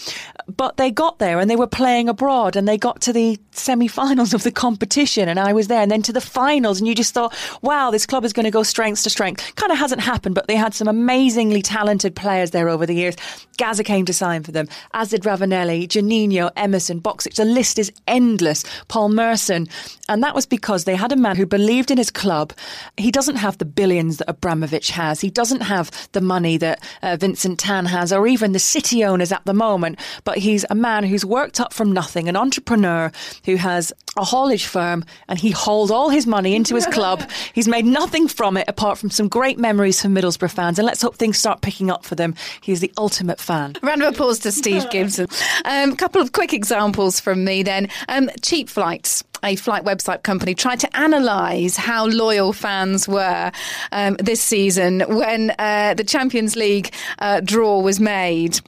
but 0.48 0.78
they 0.78 0.90
got 0.90 1.18
there 1.18 1.38
and 1.38 1.50
they 1.50 1.56
were 1.56 1.66
playing 1.66 2.08
abroad 2.08 2.56
and 2.56 2.66
they 2.66 2.78
got 2.78 3.02
to 3.02 3.12
the 3.12 3.38
semi 3.50 3.86
finals 3.86 4.32
of 4.32 4.42
the 4.42 4.50
competition 4.50 5.28
and 5.28 5.38
I 5.38 5.52
was 5.52 5.68
there 5.68 5.82
and 5.82 5.90
then 5.90 6.00
to 6.04 6.12
the 6.12 6.20
finals 6.22 6.78
and 6.78 6.88
you 6.88 6.94
just 6.94 7.12
thought, 7.12 7.36
wow, 7.60 7.90
this 7.90 8.06
club 8.06 8.24
is 8.24 8.32
going 8.32 8.44
to 8.44 8.50
go 8.50 8.62
strength 8.62 9.02
to 9.02 9.10
strength. 9.10 9.54
Kind 9.56 9.72
of 9.72 9.78
hasn't 9.78 10.00
happened, 10.00 10.34
but 10.34 10.48
they 10.48 10.56
had 10.56 10.72
some 10.72 10.88
amazingly 10.88 11.60
talented 11.60 12.16
players 12.16 12.52
there 12.52 12.70
over 12.70 12.86
the 12.86 12.94
years. 12.94 13.14
Gazza 13.58 13.84
came 13.84 14.06
to 14.06 14.14
sign 14.14 14.42
for 14.42 14.52
them, 14.52 14.68
as 14.94 15.10
did 15.10 15.24
Ravanelli, 15.24 15.86
Juninho, 15.86 16.50
Emerson, 16.56 17.02
Boksic. 17.02 17.34
The 17.34 17.44
list 17.44 17.78
is 17.78 17.92
endless. 18.06 18.64
Paul 18.88 19.10
Merson. 19.10 19.68
And 20.08 20.22
that 20.22 20.34
was 20.34 20.46
because 20.46 20.84
they 20.84 20.96
had 20.96 21.12
a 21.12 21.16
man 21.16 21.36
who 21.36 21.44
believed 21.44 21.90
in 21.90 21.98
his 21.98 22.10
club. 22.10 22.54
He 22.96 23.10
doesn't 23.10 23.36
have 23.36 23.58
the 23.58 23.66
billions 23.66 24.16
that 24.16 24.30
Abramovich 24.30 24.90
has. 24.92 25.20
He 25.20 25.28
doesn't 25.28 25.60
have 25.60 25.89
the 26.12 26.20
money 26.20 26.56
that 26.56 26.82
uh, 27.02 27.16
Vincent 27.16 27.58
Tan 27.58 27.86
has, 27.86 28.12
or 28.12 28.26
even 28.26 28.52
the 28.52 28.58
city 28.58 29.04
owners 29.04 29.32
at 29.32 29.44
the 29.44 29.54
moment. 29.54 29.98
But 30.24 30.38
he's 30.38 30.64
a 30.70 30.74
man 30.74 31.04
who's 31.04 31.24
worked 31.24 31.60
up 31.60 31.72
from 31.72 31.92
nothing, 31.92 32.28
an 32.28 32.36
entrepreneur 32.36 33.12
who 33.44 33.56
has 33.56 33.92
a 34.16 34.24
haulage 34.24 34.66
firm, 34.66 35.04
and 35.28 35.38
he 35.38 35.50
hauled 35.50 35.90
all 35.90 36.08
his 36.08 36.26
money 36.26 36.54
into 36.54 36.74
his 36.74 36.86
club. 36.86 37.28
he's 37.54 37.68
made 37.68 37.84
nothing 37.84 38.28
from 38.28 38.56
it 38.56 38.68
apart 38.68 38.98
from 38.98 39.10
some 39.10 39.28
great 39.28 39.58
memories 39.58 40.02
for 40.02 40.08
Middlesbrough 40.08 40.50
fans. 40.50 40.78
And 40.78 40.86
let's 40.86 41.02
hope 41.02 41.16
things 41.16 41.38
start 41.38 41.60
picking 41.60 41.90
up 41.90 42.04
for 42.04 42.14
them. 42.14 42.34
He's 42.60 42.80
the 42.80 42.92
ultimate 42.98 43.40
fan. 43.40 43.76
Round 43.82 44.02
of 44.02 44.14
applause 44.14 44.38
to 44.40 44.52
Steve 44.52 44.88
Gibson. 44.90 45.28
A 45.64 45.84
um, 45.84 45.96
couple 45.96 46.20
of 46.20 46.32
quick 46.32 46.52
examples 46.52 47.20
from 47.20 47.44
me 47.44 47.62
then. 47.62 47.88
Um, 48.08 48.30
cheap 48.42 48.68
flights 48.68 49.22
a 49.42 49.56
flight 49.56 49.84
website 49.84 50.22
company 50.22 50.54
tried 50.54 50.80
to 50.80 50.88
analyse 50.94 51.76
how 51.76 52.06
loyal 52.06 52.52
fans 52.52 53.08
were 53.08 53.52
um, 53.92 54.16
this 54.16 54.40
season 54.40 55.00
when 55.08 55.52
uh, 55.58 55.94
the 55.94 56.04
Champions 56.04 56.56
League 56.56 56.92
uh, 57.18 57.40
draw 57.40 57.80
was 57.80 58.00
made. 58.00 58.60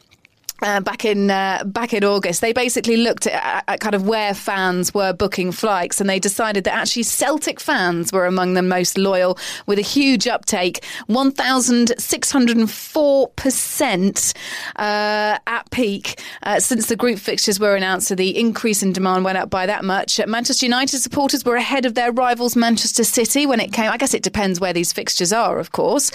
Uh, 0.62 0.80
back 0.80 1.04
in 1.04 1.28
uh, 1.28 1.64
back 1.66 1.92
in 1.92 2.04
August, 2.04 2.40
they 2.40 2.52
basically 2.52 2.96
looked 2.96 3.26
at, 3.26 3.64
at, 3.66 3.80
kind 3.80 3.96
of 3.96 4.06
where 4.06 4.32
fans 4.32 4.94
were 4.94 5.12
booking 5.12 5.50
flights, 5.50 6.00
and 6.00 6.08
they 6.08 6.20
decided 6.20 6.62
that 6.62 6.72
actually 6.72 7.02
Celtic 7.02 7.58
fans 7.58 8.12
were 8.12 8.26
among 8.26 8.54
the 8.54 8.62
most 8.62 8.96
loyal, 8.96 9.36
with 9.66 9.78
a 9.80 9.82
huge 9.82 10.28
uptake, 10.28 10.84
one 11.08 11.32
thousand 11.32 11.92
six 11.98 12.30
hundred 12.30 12.56
and 12.58 12.70
four 12.70 13.28
percent 13.30 14.34
uh, 14.76 15.36
at 15.48 15.68
peak 15.72 16.20
uh, 16.44 16.60
since 16.60 16.86
the 16.86 16.94
group 16.94 17.18
fixtures 17.18 17.58
were 17.58 17.74
announced. 17.74 18.06
So 18.06 18.14
the 18.14 18.38
increase 18.38 18.84
in 18.84 18.92
demand 18.92 19.24
went 19.24 19.38
up 19.38 19.50
by 19.50 19.66
that 19.66 19.84
much. 19.84 20.20
Manchester 20.28 20.66
United 20.66 21.00
supporters 21.00 21.44
were 21.44 21.56
ahead 21.56 21.86
of 21.86 21.94
their 21.94 22.12
rivals 22.12 22.54
Manchester 22.54 23.02
City 23.02 23.46
when 23.46 23.58
it 23.58 23.72
came. 23.72 23.90
I 23.90 23.96
guess 23.96 24.14
it 24.14 24.22
depends 24.22 24.60
where 24.60 24.72
these 24.72 24.92
fixtures 24.92 25.32
are, 25.32 25.58
of 25.58 25.72
course. 25.72 26.12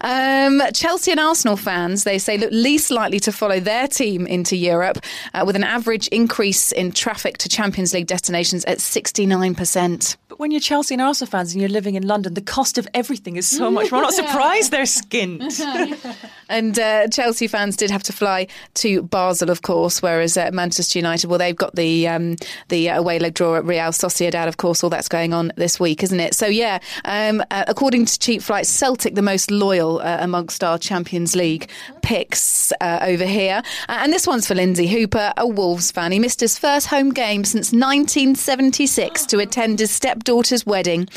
Um, 0.00 0.62
Chelsea 0.72 1.10
and 1.10 1.20
Arsenal 1.20 1.58
fans, 1.58 2.04
they 2.04 2.18
say, 2.18 2.38
look 2.38 2.50
least 2.50 2.90
likely 2.90 3.20
to 3.20 3.30
follow 3.30 3.60
their 3.60 3.89
team 3.90 4.26
into 4.26 4.56
Europe, 4.56 4.98
uh, 5.34 5.44
with 5.46 5.56
an 5.56 5.64
average 5.64 6.08
increase 6.08 6.72
in 6.72 6.92
traffic 6.92 7.38
to 7.38 7.48
Champions 7.48 7.92
League 7.92 8.06
destinations 8.06 8.64
at 8.64 8.78
69%. 8.78 10.16
But 10.28 10.38
when 10.38 10.52
you're 10.52 10.60
Chelsea 10.60 10.94
and 10.94 11.02
Arsenal 11.02 11.30
fans 11.30 11.52
and 11.52 11.60
you're 11.60 11.68
living 11.68 11.96
in 11.96 12.06
London, 12.06 12.34
the 12.34 12.40
cost 12.40 12.78
of 12.78 12.86
everything 12.94 13.36
is 13.36 13.48
so 13.48 13.70
much 13.70 13.90
more. 13.90 14.00
I'm 14.00 14.04
not 14.04 14.14
surprised 14.14 14.70
they're 14.70 14.84
skint. 14.84 15.60
and 16.48 16.78
uh, 16.78 17.08
Chelsea 17.08 17.48
fans 17.48 17.76
did 17.76 17.90
have 17.90 18.02
to 18.04 18.12
fly 18.12 18.46
to 18.74 19.02
Basel, 19.02 19.50
of 19.50 19.62
course, 19.62 20.00
whereas 20.00 20.36
uh, 20.36 20.50
Manchester 20.52 20.98
United, 20.98 21.28
well, 21.28 21.38
they've 21.38 21.56
got 21.56 21.74
the 21.74 22.06
um, 22.06 22.36
the 22.68 22.88
away 22.88 23.18
leg 23.18 23.34
draw 23.34 23.56
at 23.56 23.64
Real 23.64 23.90
Sociedad, 23.90 24.46
of 24.46 24.56
course, 24.56 24.84
all 24.84 24.90
that's 24.90 25.08
going 25.08 25.34
on 25.34 25.52
this 25.56 25.80
week, 25.80 26.02
isn't 26.02 26.20
it? 26.20 26.34
So, 26.34 26.46
yeah, 26.46 26.78
um, 27.04 27.42
uh, 27.50 27.64
according 27.66 28.04
to 28.06 28.18
Cheap 28.18 28.42
Flights, 28.42 28.68
Celtic 28.68 29.14
the 29.14 29.22
most 29.22 29.50
loyal 29.50 30.00
uh, 30.00 30.18
amongst 30.20 30.62
our 30.62 30.78
Champions 30.78 31.34
League 31.34 31.68
picks 32.10 32.72
uh, 32.80 32.98
over 33.02 33.24
here. 33.24 33.62
Uh, 33.88 33.98
and 34.00 34.12
this 34.12 34.26
one's 34.26 34.44
for 34.44 34.56
Lynsey 34.56 34.88
Hooper, 34.88 35.32
a 35.36 35.46
Wolves 35.46 35.92
fan. 35.92 36.10
He 36.10 36.18
missed 36.18 36.40
his 36.40 36.58
first 36.58 36.88
home 36.88 37.10
game 37.10 37.44
since 37.44 37.68
1976 37.68 39.26
to 39.26 39.38
attend 39.38 39.78
his 39.78 39.92
stepdaughter's 39.92 40.66
wedding. 40.66 41.08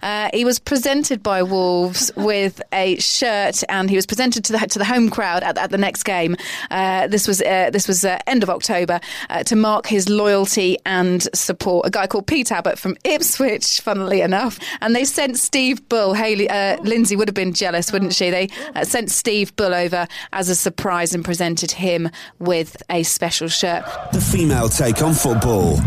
Uh, 0.00 0.30
he 0.32 0.46
was 0.46 0.58
presented 0.58 1.22
by 1.22 1.42
Wolves 1.42 2.10
with 2.16 2.62
a 2.72 2.98
shirt, 2.98 3.62
and 3.68 3.90
he 3.90 3.96
was 3.96 4.06
presented 4.06 4.42
to 4.44 4.52
the 4.52 4.58
to 4.58 4.78
the 4.78 4.86
home 4.86 5.10
crowd 5.10 5.42
at, 5.42 5.58
at 5.58 5.70
the 5.70 5.76
next 5.76 6.04
game. 6.04 6.34
Uh, 6.70 7.06
this 7.08 7.28
was 7.28 7.42
uh, 7.42 7.68
this 7.70 7.86
was 7.86 8.06
uh, 8.06 8.18
end 8.26 8.42
of 8.42 8.48
October 8.48 9.00
to 9.44 9.54
mark 9.54 9.86
his 9.86 10.08
loyalty 10.08 10.78
and 10.86 11.28
support. 11.34 11.86
A 11.86 11.90
guy 11.90 12.06
called 12.06 12.26
Pete 12.26 12.50
Abbott 12.50 12.78
from 12.78 12.96
Ipswich, 13.04 13.82
funnily 13.82 14.22
enough, 14.22 14.58
and 14.80 14.96
they 14.96 15.04
sent 15.04 15.36
Steve 15.36 15.86
Bull. 15.90 16.14
Hayley 16.14 16.48
Lynsey 16.88 17.16
would 17.16 17.28
have 17.28 17.34
been 17.34 17.52
jealous, 17.52 17.92
wouldn't 17.92 18.14
she? 18.14 18.30
They 18.30 18.48
sent 18.84 19.10
Steve 19.10 19.54
Bull 19.56 19.74
over 19.74 20.08
as 20.38 20.48
a 20.48 20.54
surprise 20.54 21.14
and 21.14 21.24
presented 21.24 21.72
him 21.72 22.08
with 22.38 22.80
a 22.88 23.02
special 23.02 23.48
shirt. 23.48 23.84
The 24.12 24.20
female 24.20 24.68
take 24.68 25.02
on 25.02 25.12
football. 25.12 25.80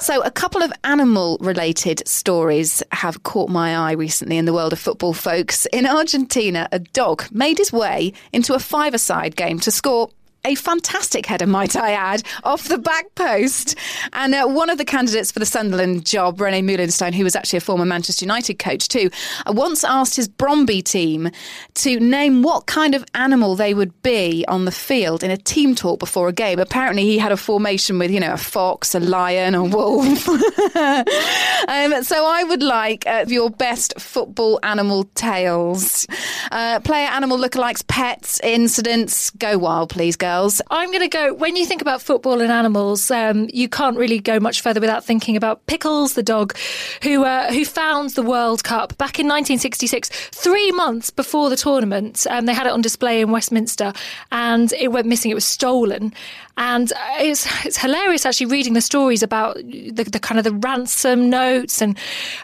So, 0.00 0.20
a 0.22 0.30
couple 0.32 0.60
of 0.60 0.72
animal 0.82 1.38
related 1.40 2.06
stories 2.08 2.82
have 2.90 3.22
caught 3.22 3.48
my 3.48 3.76
eye 3.76 3.92
recently 3.92 4.36
in 4.36 4.44
the 4.44 4.52
world 4.52 4.72
of 4.72 4.80
football, 4.80 5.14
folks. 5.14 5.66
In 5.66 5.86
Argentina, 5.86 6.68
a 6.72 6.80
dog 6.80 7.26
made 7.30 7.58
his 7.58 7.72
way 7.72 8.12
into 8.32 8.54
a 8.54 8.58
five 8.58 8.92
a 8.92 8.98
side 8.98 9.36
game 9.36 9.60
to 9.60 9.70
score 9.70 10.10
a 10.44 10.54
fantastic 10.56 11.26
header, 11.26 11.46
might 11.46 11.76
I 11.76 11.92
add, 11.92 12.22
off 12.42 12.68
the 12.68 12.78
back 12.78 13.14
post. 13.14 13.76
And 14.12 14.34
uh, 14.34 14.46
one 14.46 14.70
of 14.70 14.78
the 14.78 14.84
candidates 14.84 15.30
for 15.30 15.38
the 15.38 15.46
Sunderland 15.46 16.04
job, 16.04 16.40
Rene 16.40 16.62
Meulensteen, 16.62 17.14
who 17.14 17.24
was 17.24 17.36
actually 17.36 17.58
a 17.58 17.60
former 17.60 17.84
Manchester 17.84 18.24
United 18.24 18.58
coach 18.58 18.88
too, 18.88 19.10
uh, 19.46 19.52
once 19.52 19.84
asked 19.84 20.16
his 20.16 20.28
Brondby 20.28 20.82
team 20.82 21.30
to 21.74 22.00
name 22.00 22.42
what 22.42 22.66
kind 22.66 22.94
of 22.94 23.04
animal 23.14 23.54
they 23.54 23.72
would 23.72 24.02
be 24.02 24.44
on 24.48 24.64
the 24.64 24.72
field 24.72 25.22
in 25.22 25.30
a 25.30 25.36
team 25.36 25.74
talk 25.74 26.00
before 26.00 26.28
a 26.28 26.32
game. 26.32 26.58
Apparently, 26.58 27.04
he 27.04 27.18
had 27.18 27.30
a 27.30 27.36
formation 27.36 27.98
with, 27.98 28.10
you 28.10 28.18
know, 28.18 28.32
a 28.32 28.38
fox, 28.38 28.94
a 28.94 29.00
lion, 29.00 29.54
a 29.54 29.62
wolf. 29.62 30.28
um, 30.28 32.02
so 32.02 32.26
I 32.26 32.44
would 32.48 32.62
like 32.62 33.06
uh, 33.06 33.26
your 33.28 33.50
best 33.50 34.00
football 34.00 34.58
animal 34.64 35.04
tales. 35.14 36.06
Uh, 36.50 36.80
player 36.80 37.08
animal 37.08 37.38
lookalikes, 37.38 37.86
pets, 37.86 38.40
incidents. 38.42 39.30
Go 39.30 39.56
wild, 39.56 39.90
please, 39.90 40.16
go 40.16 40.31
I'm 40.70 40.90
going 40.90 41.02
to 41.02 41.08
go. 41.08 41.34
When 41.34 41.56
you 41.56 41.66
think 41.66 41.82
about 41.82 42.00
football 42.00 42.40
and 42.40 42.50
animals, 42.50 43.10
um, 43.10 43.48
you 43.52 43.68
can't 43.68 43.96
really 43.96 44.18
go 44.18 44.40
much 44.40 44.60
further 44.60 44.80
without 44.80 45.04
thinking 45.04 45.36
about 45.36 45.66
Pickles, 45.66 46.14
the 46.14 46.22
dog, 46.22 46.56
who 47.02 47.24
uh, 47.24 47.52
who 47.52 47.64
found 47.64 48.10
the 48.10 48.22
World 48.22 48.64
Cup 48.64 48.96
back 48.98 49.18
in 49.18 49.26
1966, 49.26 50.08
three 50.08 50.72
months 50.72 51.10
before 51.10 51.50
the 51.50 51.56
tournament. 51.56 52.26
Um, 52.30 52.46
they 52.46 52.54
had 52.54 52.66
it 52.66 52.72
on 52.72 52.80
display 52.80 53.20
in 53.20 53.30
Westminster, 53.30 53.92
and 54.30 54.72
it 54.72 54.88
went 54.88 55.06
missing. 55.06 55.30
It 55.30 55.34
was 55.34 55.44
stolen, 55.44 56.12
and 56.56 56.92
it's 57.18 57.46
it's 57.64 57.78
hilarious 57.78 58.26
actually 58.26 58.46
reading 58.46 58.74
the 58.74 58.80
stories 58.80 59.22
about 59.22 59.56
the, 59.56 59.90
the 60.10 60.20
kind 60.20 60.38
of 60.38 60.44
the 60.44 60.52
ransom 60.52 61.30
notes 61.30 61.80
and 61.80 61.96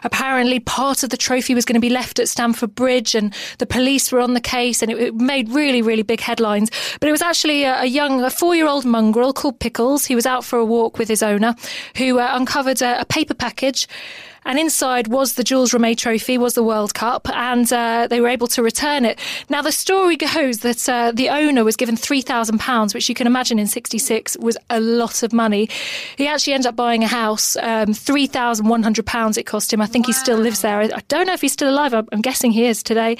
apparently 0.03 0.59
part 0.59 1.03
of 1.03 1.11
the 1.11 1.17
trophy 1.17 1.53
was 1.53 1.65
going 1.65 1.75
to 1.75 1.79
be 1.79 1.89
left 1.89 2.19
at 2.19 2.27
Stamford 2.27 2.73
Bridge 2.73 3.13
and 3.13 3.33
the 3.59 3.65
police 3.67 4.11
were 4.11 4.19
on 4.19 4.33
the 4.33 4.41
case 4.41 4.81
and 4.81 4.91
it, 4.91 4.99
it 4.99 5.15
made 5.15 5.49
really 5.49 5.81
really 5.81 6.01
big 6.01 6.19
headlines 6.19 6.71
but 6.99 7.07
it 7.07 7.11
was 7.11 7.21
actually 7.21 7.63
a, 7.63 7.78
a 7.79 7.85
young 7.85 8.21
a 8.21 8.29
four 8.29 8.55
year 8.55 8.67
old 8.67 8.85
mongrel 8.85 9.33
called 9.33 9.59
Pickles. 9.59 10.05
He 10.05 10.15
was 10.15 10.25
out 10.25 10.43
for 10.43 10.59
a 10.59 10.65
walk 10.65 10.97
with 10.97 11.07
his 11.07 11.23
owner 11.23 11.55
who 11.97 12.19
uh, 12.19 12.29
uncovered 12.33 12.81
a, 12.81 13.01
a 13.01 13.05
paper 13.05 13.33
package 13.33 13.87
and 14.45 14.59
inside 14.59 15.07
was 15.07 15.33
the 15.33 15.43
Jules 15.43 15.71
Rimet 15.71 15.97
Trophy, 15.97 16.37
was 16.37 16.53
the 16.53 16.63
World 16.63 16.93
Cup, 16.93 17.29
and 17.29 17.71
uh, 17.71 18.07
they 18.07 18.21
were 18.21 18.27
able 18.27 18.47
to 18.47 18.63
return 18.63 19.05
it. 19.05 19.19
Now 19.49 19.61
the 19.61 19.71
story 19.71 20.15
goes 20.17 20.59
that 20.59 20.87
uh, 20.87 21.11
the 21.11 21.29
owner 21.29 21.63
was 21.63 21.75
given 21.75 21.95
three 21.95 22.21
thousand 22.21 22.59
pounds, 22.59 22.93
which 22.93 23.09
you 23.09 23.15
can 23.15 23.27
imagine 23.27 23.59
in 23.59 23.67
'66 23.67 24.37
was 24.37 24.57
a 24.69 24.79
lot 24.79 25.23
of 25.23 25.33
money. 25.33 25.69
He 26.17 26.27
actually 26.27 26.53
ended 26.53 26.67
up 26.67 26.75
buying 26.75 27.03
a 27.03 27.07
house, 27.07 27.55
um, 27.57 27.93
three 27.93 28.27
thousand 28.27 28.67
one 28.67 28.83
hundred 28.83 29.05
pounds 29.05 29.37
it 29.37 29.45
cost 29.45 29.73
him. 29.73 29.81
I 29.81 29.85
think 29.85 30.05
wow. 30.05 30.09
he 30.09 30.13
still 30.13 30.37
lives 30.37 30.61
there. 30.61 30.79
I 30.81 31.01
don't 31.07 31.27
know 31.27 31.33
if 31.33 31.41
he's 31.41 31.53
still 31.53 31.69
alive. 31.69 31.93
I'm 31.93 32.21
guessing 32.21 32.51
he 32.51 32.65
is 32.65 32.83
today. 32.83 33.17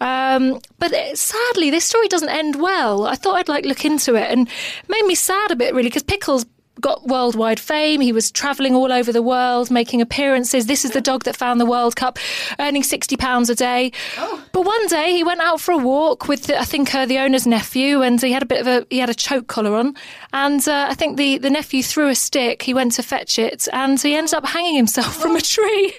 Um, 0.00 0.60
but 0.78 0.92
uh, 0.92 1.14
sadly, 1.14 1.70
this 1.70 1.84
story 1.84 2.08
doesn't 2.08 2.28
end 2.28 2.60
well. 2.60 3.06
I 3.06 3.14
thought 3.14 3.36
I'd 3.36 3.48
like 3.48 3.64
look 3.64 3.84
into 3.84 4.14
it, 4.14 4.30
and 4.30 4.48
made 4.88 5.04
me 5.04 5.14
sad 5.14 5.50
a 5.50 5.56
bit 5.56 5.74
really 5.74 5.88
because 5.88 6.02
Pickles 6.02 6.46
got 6.82 7.06
worldwide 7.06 7.58
fame. 7.58 8.02
He 8.02 8.12
was 8.12 8.30
travelling 8.30 8.74
all 8.74 8.92
over 8.92 9.12
the 9.12 9.22
world, 9.22 9.70
making 9.70 10.02
appearances. 10.02 10.66
This 10.66 10.84
is 10.84 10.90
the 10.90 11.00
dog 11.00 11.24
that 11.24 11.36
found 11.36 11.60
the 11.60 11.66
World 11.66 11.96
Cup, 11.96 12.18
earning 12.58 12.82
sixty 12.82 13.16
pounds 13.16 13.48
a 13.48 13.54
day. 13.54 13.92
Oh. 14.18 14.44
But 14.52 14.66
one 14.66 14.86
day 14.88 15.12
he 15.12 15.24
went 15.24 15.40
out 15.40 15.60
for 15.60 15.72
a 15.72 15.78
walk 15.78 16.28
with, 16.28 16.50
I 16.50 16.64
think, 16.64 16.94
uh, 16.94 17.06
the 17.06 17.18
owner's 17.18 17.46
nephew, 17.46 18.02
and 18.02 18.20
he 18.20 18.32
had 18.32 18.42
a 18.42 18.46
bit 18.46 18.60
of 18.60 18.66
a 18.66 18.86
he 18.90 18.98
had 18.98 19.08
a 19.08 19.14
choke 19.14 19.46
collar 19.46 19.74
on, 19.74 19.94
and 20.34 20.68
uh, 20.68 20.88
I 20.90 20.94
think 20.94 21.16
the 21.16 21.38
the 21.38 21.50
nephew 21.50 21.82
threw 21.82 22.08
a 22.08 22.14
stick. 22.14 22.62
He 22.62 22.74
went 22.74 22.92
to 22.92 23.02
fetch 23.02 23.38
it, 23.38 23.68
and 23.72 23.98
he 24.00 24.14
ended 24.14 24.34
up 24.34 24.44
hanging 24.44 24.76
himself 24.76 25.16
from 25.16 25.36
a 25.36 25.40
tree. 25.40 25.94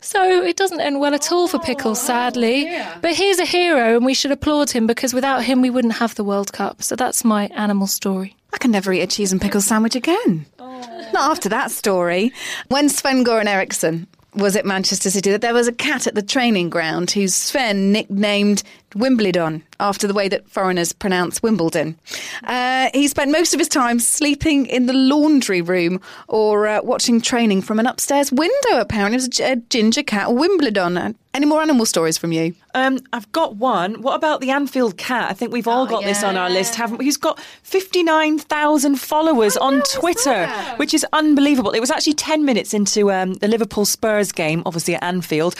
So 0.00 0.42
it 0.42 0.56
doesn't 0.56 0.80
end 0.80 1.00
well 1.00 1.14
at 1.14 1.32
all 1.32 1.48
for 1.48 1.58
Pickles, 1.58 2.00
sadly. 2.00 2.68
Oh, 2.68 2.98
but 3.00 3.14
he's 3.14 3.40
a 3.40 3.46
hero, 3.46 3.96
and 3.96 4.04
we 4.04 4.14
should 4.14 4.30
applaud 4.30 4.70
him 4.70 4.86
because 4.86 5.14
without 5.14 5.44
him 5.44 5.62
we 5.62 5.70
wouldn't 5.70 5.94
have 5.94 6.14
the 6.14 6.24
World 6.24 6.52
Cup. 6.52 6.82
So 6.82 6.94
that's 6.94 7.24
my 7.24 7.46
animal 7.54 7.86
story. 7.86 8.35
I 8.52 8.58
can 8.58 8.70
never 8.70 8.92
eat 8.92 9.02
a 9.02 9.06
cheese 9.06 9.32
and 9.32 9.40
pickle 9.40 9.60
sandwich 9.60 9.96
again. 9.96 10.46
Not 10.58 11.30
after 11.30 11.48
that 11.50 11.70
story. 11.70 12.32
When 12.68 12.88
Sven 12.88 13.24
Goran 13.24 13.46
Eriksson 13.46 14.06
was 14.34 14.56
at 14.56 14.66
Manchester 14.66 15.10
City, 15.10 15.30
that 15.30 15.40
there 15.40 15.54
was 15.54 15.68
a 15.68 15.72
cat 15.72 16.06
at 16.06 16.14
the 16.14 16.22
training 16.22 16.70
ground 16.70 17.10
whose 17.10 17.34
Sven 17.34 17.92
nicknamed 17.92 18.62
Wimbledon 18.94 19.62
after 19.78 20.06
the 20.06 20.14
way 20.14 20.28
that 20.28 20.48
foreigners 20.48 20.92
pronounce 20.92 21.42
Wimbledon. 21.42 21.98
Uh, 22.44 22.88
he 22.94 23.08
spent 23.08 23.30
most 23.30 23.52
of 23.52 23.60
his 23.60 23.68
time 23.68 23.98
sleeping 23.98 24.66
in 24.66 24.86
the 24.86 24.92
laundry 24.92 25.60
room 25.60 26.00
or 26.28 26.66
uh, 26.66 26.80
watching 26.82 27.20
training 27.20 27.62
from 27.62 27.78
an 27.78 27.86
upstairs 27.86 28.32
window, 28.32 28.80
apparently. 28.80 29.16
It 29.16 29.28
was 29.28 29.40
a, 29.40 29.56
ginger 29.56 30.02
cat, 30.02 30.32
Wimbledon. 30.32 31.16
Any 31.34 31.44
more 31.44 31.60
animal 31.60 31.84
stories 31.84 32.16
from 32.16 32.32
you? 32.32 32.54
Um, 32.74 32.98
I've 33.12 33.30
got 33.32 33.56
one. 33.56 34.00
What 34.00 34.14
about 34.14 34.40
the 34.40 34.50
Anfield 34.50 34.96
cat? 34.96 35.30
I 35.30 35.34
think 35.34 35.52
we've 35.52 35.68
all 35.68 35.82
oh, 35.82 35.86
got 35.86 36.02
yeah. 36.02 36.08
this 36.08 36.22
on 36.22 36.36
our 36.36 36.48
list, 36.48 36.76
haven't 36.76 36.96
we? 36.96 37.04
He's 37.04 37.18
got 37.18 37.38
59,000 37.62 38.96
followers 38.96 39.56
on 39.58 39.82
Twitter, 39.92 40.46
which 40.76 40.94
is 40.94 41.04
unbelievable. 41.12 41.72
It 41.72 41.80
was 41.80 41.90
actually 41.90 42.14
10 42.14 42.44
minutes 42.44 42.72
into 42.72 43.12
um, 43.12 43.34
the 43.34 43.48
Liverpool 43.48 43.84
Spurs 43.84 44.32
game, 44.32 44.62
obviously 44.64 44.94
at 44.94 45.02
Anfield, 45.02 45.54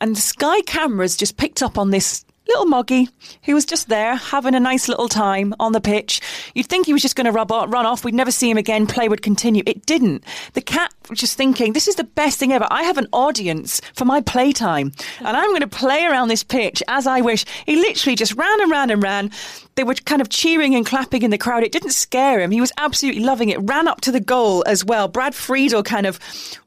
and 0.00 0.14
the 0.16 0.20
Sky 0.20 0.60
cameras 0.62 1.16
just 1.16 1.38
picked 1.38 1.62
up 1.62 1.78
on 1.78 1.90
this 1.90 2.26
little 2.48 2.66
Moggy 2.66 3.08
who 3.44 3.54
was 3.54 3.64
just 3.64 3.88
there 3.88 4.16
having 4.16 4.54
a 4.54 4.60
nice 4.60 4.88
little 4.88 5.08
time 5.08 5.54
on 5.60 5.72
the 5.72 5.80
pitch. 5.80 6.20
You'd 6.54 6.66
think 6.66 6.86
he 6.86 6.92
was 6.92 7.02
just 7.02 7.16
going 7.16 7.26
to 7.26 7.32
run 7.32 7.86
off. 7.86 8.04
We'd 8.04 8.14
never 8.14 8.30
see 8.30 8.50
him 8.50 8.58
again. 8.58 8.86
Play 8.86 9.08
would 9.08 9.22
continue. 9.22 9.62
It 9.66 9.86
didn't. 9.86 10.24
The 10.54 10.60
cat 10.60 10.92
was 11.08 11.18
just 11.18 11.36
thinking, 11.36 11.72
this 11.72 11.88
is 11.88 11.96
the 11.96 12.04
best 12.04 12.38
thing 12.38 12.52
ever. 12.52 12.66
I 12.70 12.82
have 12.82 12.98
an 12.98 13.08
audience 13.12 13.80
for 13.94 14.04
my 14.04 14.20
playtime 14.20 14.92
and 15.18 15.36
I'm 15.36 15.50
going 15.50 15.60
to 15.60 15.66
play 15.66 16.04
around 16.04 16.28
this 16.28 16.42
pitch 16.44 16.82
as 16.88 17.06
I 17.06 17.20
wish. 17.20 17.44
He 17.66 17.76
literally 17.76 18.16
just 18.16 18.34
ran 18.34 18.60
and 18.60 18.70
ran 18.70 18.90
and 18.90 19.02
ran. 19.02 19.30
They 19.74 19.84
were 19.84 19.94
kind 19.94 20.20
of 20.20 20.28
cheering 20.28 20.74
and 20.74 20.84
clapping 20.84 21.22
in 21.22 21.30
the 21.30 21.38
crowd. 21.38 21.62
It 21.62 21.72
didn't 21.72 21.92
scare 21.92 22.40
him. 22.40 22.50
He 22.50 22.60
was 22.60 22.72
absolutely 22.78 23.22
loving 23.22 23.48
it. 23.48 23.58
Ran 23.60 23.88
up 23.88 24.00
to 24.02 24.12
the 24.12 24.20
goal 24.20 24.62
as 24.66 24.84
well. 24.84 25.08
Brad 25.08 25.34
Friedel 25.34 25.82
kind 25.82 26.06
of 26.06 26.18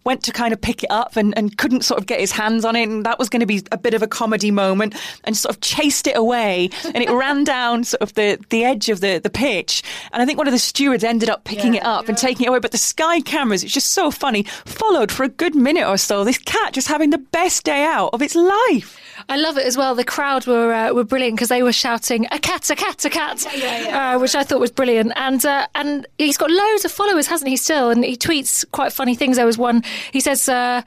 went 0.03 0.23
to 0.23 0.31
kind 0.31 0.53
of 0.53 0.61
pick 0.61 0.83
it 0.83 0.91
up 0.91 1.15
and, 1.15 1.35
and 1.37 1.57
couldn't 1.57 1.83
sort 1.83 1.99
of 1.99 2.05
get 2.05 2.19
his 2.19 2.31
hands 2.31 2.65
on 2.65 2.75
it. 2.75 2.83
And 2.83 3.05
that 3.05 3.19
was 3.19 3.29
going 3.29 3.41
to 3.41 3.45
be 3.45 3.63
a 3.71 3.77
bit 3.77 3.93
of 3.93 4.01
a 4.01 4.07
comedy 4.07 4.51
moment 4.51 4.95
and 5.23 5.35
sort 5.35 5.55
of 5.55 5.61
chased 5.61 6.07
it 6.07 6.17
away. 6.17 6.69
And 6.85 6.97
it 6.97 7.09
ran 7.09 7.43
down 7.55 7.83
sort 7.83 8.01
of 8.01 8.13
the, 8.13 8.39
the 8.49 8.63
edge 8.63 8.89
of 8.89 9.01
the, 9.01 9.19
the 9.19 9.29
pitch. 9.29 9.83
And 10.11 10.21
I 10.21 10.25
think 10.25 10.37
one 10.37 10.47
of 10.47 10.53
the 10.53 10.59
stewards 10.59 11.03
ended 11.03 11.29
up 11.29 11.43
picking 11.43 11.73
yeah, 11.73 11.81
it 11.81 11.85
up 11.85 12.05
yeah. 12.05 12.09
and 12.09 12.17
taking 12.17 12.45
it 12.45 12.49
away. 12.49 12.59
But 12.59 12.71
the 12.71 12.77
Sky 12.77 13.21
cameras, 13.21 13.63
it's 13.63 13.73
just 13.73 13.93
so 13.93 14.11
funny, 14.11 14.43
followed 14.65 15.11
for 15.11 15.23
a 15.23 15.29
good 15.29 15.55
minute 15.55 15.87
or 15.87 15.97
so. 15.97 16.23
This 16.23 16.37
cat 16.37 16.73
just 16.73 16.87
having 16.87 17.09
the 17.09 17.17
best 17.17 17.63
day 17.63 17.83
out 17.83 18.09
of 18.13 18.21
its 18.21 18.35
life. 18.35 18.99
I 19.30 19.38
love 19.38 19.58
it 19.58 19.65
as 19.65 19.78
well. 19.78 19.95
The 19.95 20.04
crowd 20.04 20.47
were 20.47 20.73
uh, 20.73 20.93
were 20.93 21.04
brilliant 21.04 21.38
because 21.38 21.49
they 21.49 21.63
were 21.63 21.73
shouting 21.73 22.25
"a 22.32 22.39
cat, 22.39 22.69
a 22.69 22.75
cat, 22.75 23.04
a 23.06 23.10
cat," 23.10 23.45
yeah, 23.56 23.82
yeah, 23.82 24.15
uh, 24.15 24.19
which 24.19 24.36
I 24.36 24.43
thought 24.43 24.60
was 24.60 24.71
brilliant. 24.71 25.13
And 25.15 25.45
uh, 25.45 25.67
and 25.75 26.06
he's 26.17 26.38
got 26.38 26.51
loads 26.51 26.86
of 26.86 26.91
followers, 26.91 27.28
hasn't 27.28 27.49
he? 27.49 27.58
Still, 27.58 27.89
and 27.89 28.04
he 28.04 28.17
tweets 28.17 28.65
quite 28.71 28.93
funny 28.93 29.15
things. 29.15 29.38
There 29.38 29.45
was 29.45 29.58
one. 29.58 29.84
He 30.12 30.19
says 30.19 30.49
uh, 30.49 30.82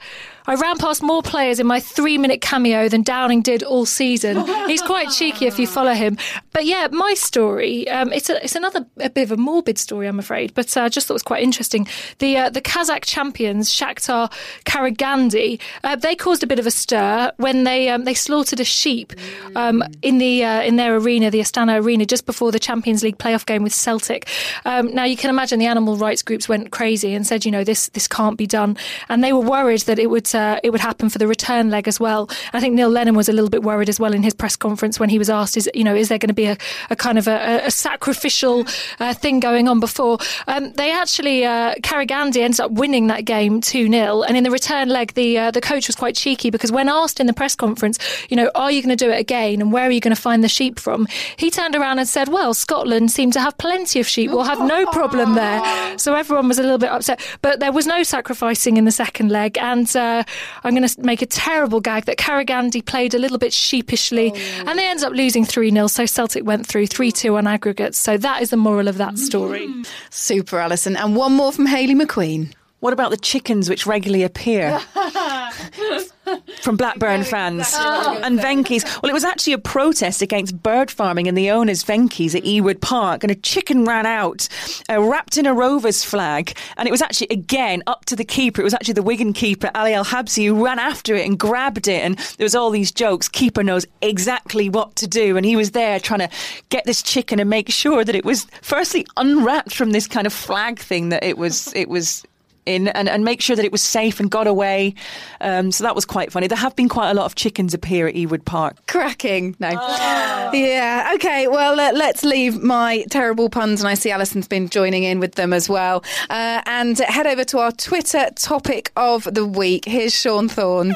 I 0.49 0.55
ran 0.55 0.79
past 0.79 1.03
more 1.03 1.21
players 1.21 1.59
in 1.59 1.67
my 1.67 1.79
three 1.79 2.17
minute 2.17 2.41
cameo 2.41 2.89
than 2.89 3.03
Downing 3.03 3.43
did 3.43 3.61
all 3.61 3.85
season. 3.85 4.47
He's 4.67 4.81
quite 4.81 5.11
cheeky 5.11 5.45
if 5.45 5.59
you 5.59 5.67
follow 5.67 5.93
him. 5.93 6.17
But 6.53 6.65
yeah, 6.65 6.87
my 6.91 7.13
story, 7.13 7.87
um, 7.87 8.11
it's, 8.11 8.31
a, 8.31 8.43
it's 8.43 8.55
another 8.55 8.83
a 8.97 9.11
bit 9.11 9.21
of 9.21 9.31
a 9.31 9.37
morbid 9.37 9.77
story, 9.77 10.07
I'm 10.07 10.17
afraid, 10.17 10.55
but 10.55 10.75
uh, 10.75 10.81
I 10.81 10.89
just 10.89 11.05
thought 11.05 11.13
it 11.13 11.21
was 11.21 11.23
quite 11.23 11.43
interesting. 11.43 11.87
The, 12.17 12.35
uh, 12.35 12.49
the 12.49 12.61
Kazakh 12.61 13.05
champions, 13.05 13.69
Shakhtar 13.69 14.33
Karagandy, 14.65 15.59
uh, 15.83 15.95
they 15.95 16.15
caused 16.15 16.41
a 16.41 16.47
bit 16.47 16.57
of 16.57 16.65
a 16.65 16.71
stir 16.71 17.31
when 17.37 17.63
they, 17.63 17.89
um, 17.89 18.05
they 18.05 18.15
slaughtered 18.15 18.59
a 18.59 18.65
sheep 18.65 19.13
um, 19.55 19.83
in, 20.01 20.17
the, 20.17 20.43
uh, 20.43 20.63
in 20.63 20.77
their 20.77 20.95
arena, 20.95 21.29
the 21.29 21.41
Astana 21.41 21.79
Arena, 21.79 22.07
just 22.07 22.25
before 22.25 22.51
the 22.51 22.59
Champions 22.59 23.03
League 23.03 23.19
playoff 23.19 23.45
game 23.45 23.61
with 23.61 23.73
Celtic. 23.73 24.27
Um, 24.65 24.91
now, 24.95 25.03
you 25.03 25.15
can 25.15 25.29
imagine 25.29 25.59
the 25.59 25.67
animal 25.67 25.95
rights 25.95 26.23
groups 26.23 26.49
went 26.49 26.71
crazy 26.71 27.13
and 27.13 27.27
said, 27.27 27.45
you 27.45 27.51
know, 27.51 27.63
this, 27.63 27.89
this 27.89 28.07
can't 28.07 28.35
be 28.35 28.47
done. 28.47 28.77
And 29.09 29.23
they 29.23 29.31
were 29.31 29.39
worried 29.39 29.81
that 29.81 29.99
it 29.99 30.09
would 30.09 30.25
uh, 30.39 30.59
it 30.63 30.69
would 30.71 30.81
happen 30.81 31.09
for 31.09 31.17
the 31.17 31.27
return 31.27 31.69
leg 31.69 31.87
as 31.87 31.99
well. 31.99 32.29
I 32.53 32.59
think 32.59 32.75
Neil 32.75 32.89
Lennon 32.89 33.15
was 33.15 33.29
a 33.29 33.33
little 33.33 33.49
bit 33.49 33.63
worried 33.63 33.89
as 33.89 33.99
well 33.99 34.13
in 34.13 34.23
his 34.23 34.33
press 34.33 34.55
conference 34.55 34.99
when 34.99 35.09
he 35.09 35.19
was 35.19 35.29
asked, 35.29 35.57
"Is 35.57 35.69
you 35.73 35.83
know, 35.83 35.95
is 35.95 36.09
there 36.09 36.17
going 36.17 36.35
to 36.35 36.41
be 36.45 36.45
a, 36.45 36.57
a 36.89 36.95
kind 36.95 37.17
of 37.17 37.27
a, 37.27 37.61
a 37.65 37.71
sacrificial 37.71 38.65
uh, 38.99 39.13
thing 39.13 39.39
going 39.39 39.67
on 39.67 39.79
before?" 39.79 40.17
Um, 40.47 40.71
they 40.73 40.91
actually 40.91 41.45
uh, 41.45 41.75
Karagandy 41.87 42.41
ends 42.41 42.59
up 42.59 42.71
winning 42.71 43.07
that 43.07 43.25
game 43.25 43.61
two 43.61 43.89
0 43.89 44.23
and 44.23 44.37
in 44.37 44.43
the 44.43 44.51
return 44.51 44.89
leg, 44.89 45.13
the 45.13 45.37
uh, 45.37 45.51
the 45.51 45.61
coach 45.61 45.87
was 45.87 45.95
quite 45.95 46.15
cheeky 46.15 46.49
because 46.49 46.71
when 46.71 46.87
asked 46.89 47.19
in 47.19 47.27
the 47.27 47.33
press 47.33 47.55
conference, 47.55 47.97
you 48.29 48.37
know, 48.37 48.49
are 48.55 48.71
you 48.71 48.81
going 48.81 48.95
to 48.95 49.05
do 49.05 49.11
it 49.11 49.19
again, 49.19 49.61
and 49.61 49.71
where 49.71 49.87
are 49.87 49.91
you 49.91 49.99
going 49.99 50.15
to 50.15 50.21
find 50.21 50.43
the 50.43 50.49
sheep 50.49 50.79
from? 50.79 51.07
He 51.37 51.49
turned 51.49 51.75
around 51.75 51.99
and 51.99 52.07
said, 52.07 52.29
"Well, 52.29 52.53
Scotland 52.53 53.11
seem 53.11 53.31
to 53.31 53.41
have 53.41 53.57
plenty 53.57 53.99
of 53.99 54.07
sheep. 54.07 54.31
We'll 54.31 54.43
have 54.43 54.61
no 54.61 54.85
problem 54.87 55.35
there." 55.35 55.97
So 55.97 56.15
everyone 56.15 56.47
was 56.47 56.59
a 56.59 56.63
little 56.63 56.77
bit 56.77 56.89
upset, 56.89 57.19
but 57.41 57.59
there 57.59 57.71
was 57.71 57.87
no 57.87 58.03
sacrificing 58.03 58.77
in 58.77 58.85
the 58.85 58.91
second 58.91 59.29
leg, 59.29 59.57
and 59.57 59.93
uh, 59.95 60.23
I'm 60.63 60.75
going 60.75 60.87
to 60.87 61.01
make 61.01 61.21
a 61.21 61.25
terrible 61.25 61.79
gag 61.79 62.05
that 62.05 62.17
Karagandy 62.17 62.85
played 62.85 63.13
a 63.13 63.19
little 63.19 63.37
bit 63.37 63.53
sheepishly, 63.53 64.31
oh. 64.33 64.63
and 64.67 64.77
they 64.77 64.87
ended 64.87 65.05
up 65.05 65.13
losing 65.13 65.45
3 65.45 65.71
0. 65.71 65.87
So 65.87 66.05
Celtic 66.05 66.45
went 66.45 66.65
through 66.65 66.87
3 66.87 67.11
2 67.11 67.37
on 67.37 67.47
aggregate. 67.47 67.95
So 67.95 68.17
that 68.17 68.41
is 68.41 68.49
the 68.49 68.57
moral 68.57 68.87
of 68.87 68.97
that 68.97 69.17
story. 69.17 69.67
Mm-hmm. 69.67 69.83
Super, 70.09 70.59
Alison. 70.59 70.95
And 70.95 71.15
one 71.15 71.33
more 71.33 71.51
from 71.51 71.65
Hayley 71.65 71.95
McQueen. 71.95 72.53
What 72.79 72.93
about 72.93 73.11
the 73.11 73.17
chickens 73.17 73.69
which 73.69 73.85
regularly 73.85 74.23
appear? 74.23 74.79
from 76.61 76.77
Blackburn 76.77 77.23
fans 77.23 77.71
oh, 77.73 78.19
and 78.23 78.39
Venky's. 78.39 78.83
Well, 79.01 79.09
it 79.09 79.13
was 79.13 79.23
actually 79.23 79.53
a 79.53 79.57
protest 79.57 80.21
against 80.21 80.61
bird 80.61 80.91
farming 80.91 81.27
and 81.27 81.37
the 81.37 81.51
owners 81.51 81.83
Venky's 81.83 82.35
at 82.35 82.43
Ewood 82.43 82.81
Park, 82.81 83.23
and 83.23 83.31
a 83.31 83.35
chicken 83.35 83.85
ran 83.85 84.05
out, 84.05 84.47
uh, 84.89 85.01
wrapped 85.01 85.37
in 85.37 85.45
a 85.45 85.53
Rovers 85.53 86.03
flag, 86.03 86.55
and 86.77 86.87
it 86.87 86.91
was 86.91 87.01
actually 87.01 87.27
again 87.29 87.83
up 87.87 88.05
to 88.05 88.15
the 88.15 88.25
keeper. 88.25 88.61
It 88.61 88.65
was 88.65 88.73
actually 88.73 88.93
the 88.93 89.03
Wigan 89.03 89.33
keeper 89.33 89.71
Ali 89.75 89.93
Al 89.93 90.05
Habsi 90.05 90.45
who 90.45 90.63
ran 90.63 90.79
after 90.79 91.15
it 91.15 91.25
and 91.25 91.37
grabbed 91.37 91.87
it, 91.87 92.01
and 92.01 92.17
there 92.37 92.45
was 92.45 92.55
all 92.55 92.69
these 92.69 92.91
jokes. 92.91 93.27
Keeper 93.27 93.63
knows 93.63 93.85
exactly 94.01 94.69
what 94.69 94.95
to 94.97 95.07
do, 95.07 95.37
and 95.37 95.45
he 95.45 95.55
was 95.55 95.71
there 95.71 95.99
trying 95.99 96.19
to 96.19 96.29
get 96.69 96.85
this 96.85 97.01
chicken 97.01 97.39
and 97.39 97.49
make 97.49 97.69
sure 97.69 98.03
that 98.03 98.15
it 98.15 98.25
was 98.25 98.47
firstly 98.61 99.05
unwrapped 99.17 99.73
from 99.73 99.91
this 99.91 100.07
kind 100.07 100.27
of 100.27 100.33
flag 100.33 100.79
thing 100.79 101.09
that 101.09 101.23
it 101.23 101.37
was 101.37 101.73
it 101.73 101.89
was 101.89 102.23
in 102.65 102.87
and, 102.89 103.09
and 103.09 103.23
make 103.23 103.41
sure 103.41 103.55
that 103.55 103.65
it 103.65 103.71
was 103.71 103.81
safe 103.81 104.19
and 104.19 104.29
got 104.29 104.47
away. 104.47 104.95
Um, 105.41 105.71
so 105.71 105.83
that 105.83 105.95
was 105.95 106.05
quite 106.05 106.31
funny. 106.31 106.47
There 106.47 106.57
have 106.57 106.75
been 106.75 106.89
quite 106.89 107.11
a 107.11 107.13
lot 107.13 107.25
of 107.25 107.35
chickens 107.35 107.73
appear 107.73 108.07
at 108.07 108.15
Ewood 108.15 108.45
Park. 108.45 108.75
Cracking. 108.87 109.55
No. 109.59 109.69
Oh. 109.73 110.51
Yeah. 110.53 111.11
Okay. 111.15 111.47
Well, 111.47 111.79
uh, 111.79 111.91
let's 111.93 112.23
leave 112.23 112.61
my 112.61 113.05
terrible 113.09 113.49
puns, 113.49 113.81
and 113.81 113.87
I 113.87 113.93
see 113.93 114.11
Alison's 114.11 114.47
been 114.47 114.69
joining 114.69 115.03
in 115.03 115.19
with 115.19 115.35
them 115.35 115.53
as 115.53 115.69
well. 115.69 116.03
Uh, 116.29 116.61
and 116.65 116.97
head 116.97 117.27
over 117.27 117.43
to 117.45 117.59
our 117.59 117.71
Twitter 117.71 118.29
topic 118.35 118.91
of 118.95 119.23
the 119.23 119.45
week. 119.45 119.85
Here's 119.85 120.13
Sean 120.13 120.47
Thorne. 120.49 120.95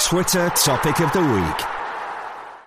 Twitter 0.00 0.50
topic 0.50 1.00
of 1.00 1.12
the 1.12 1.20
week. 1.20 1.73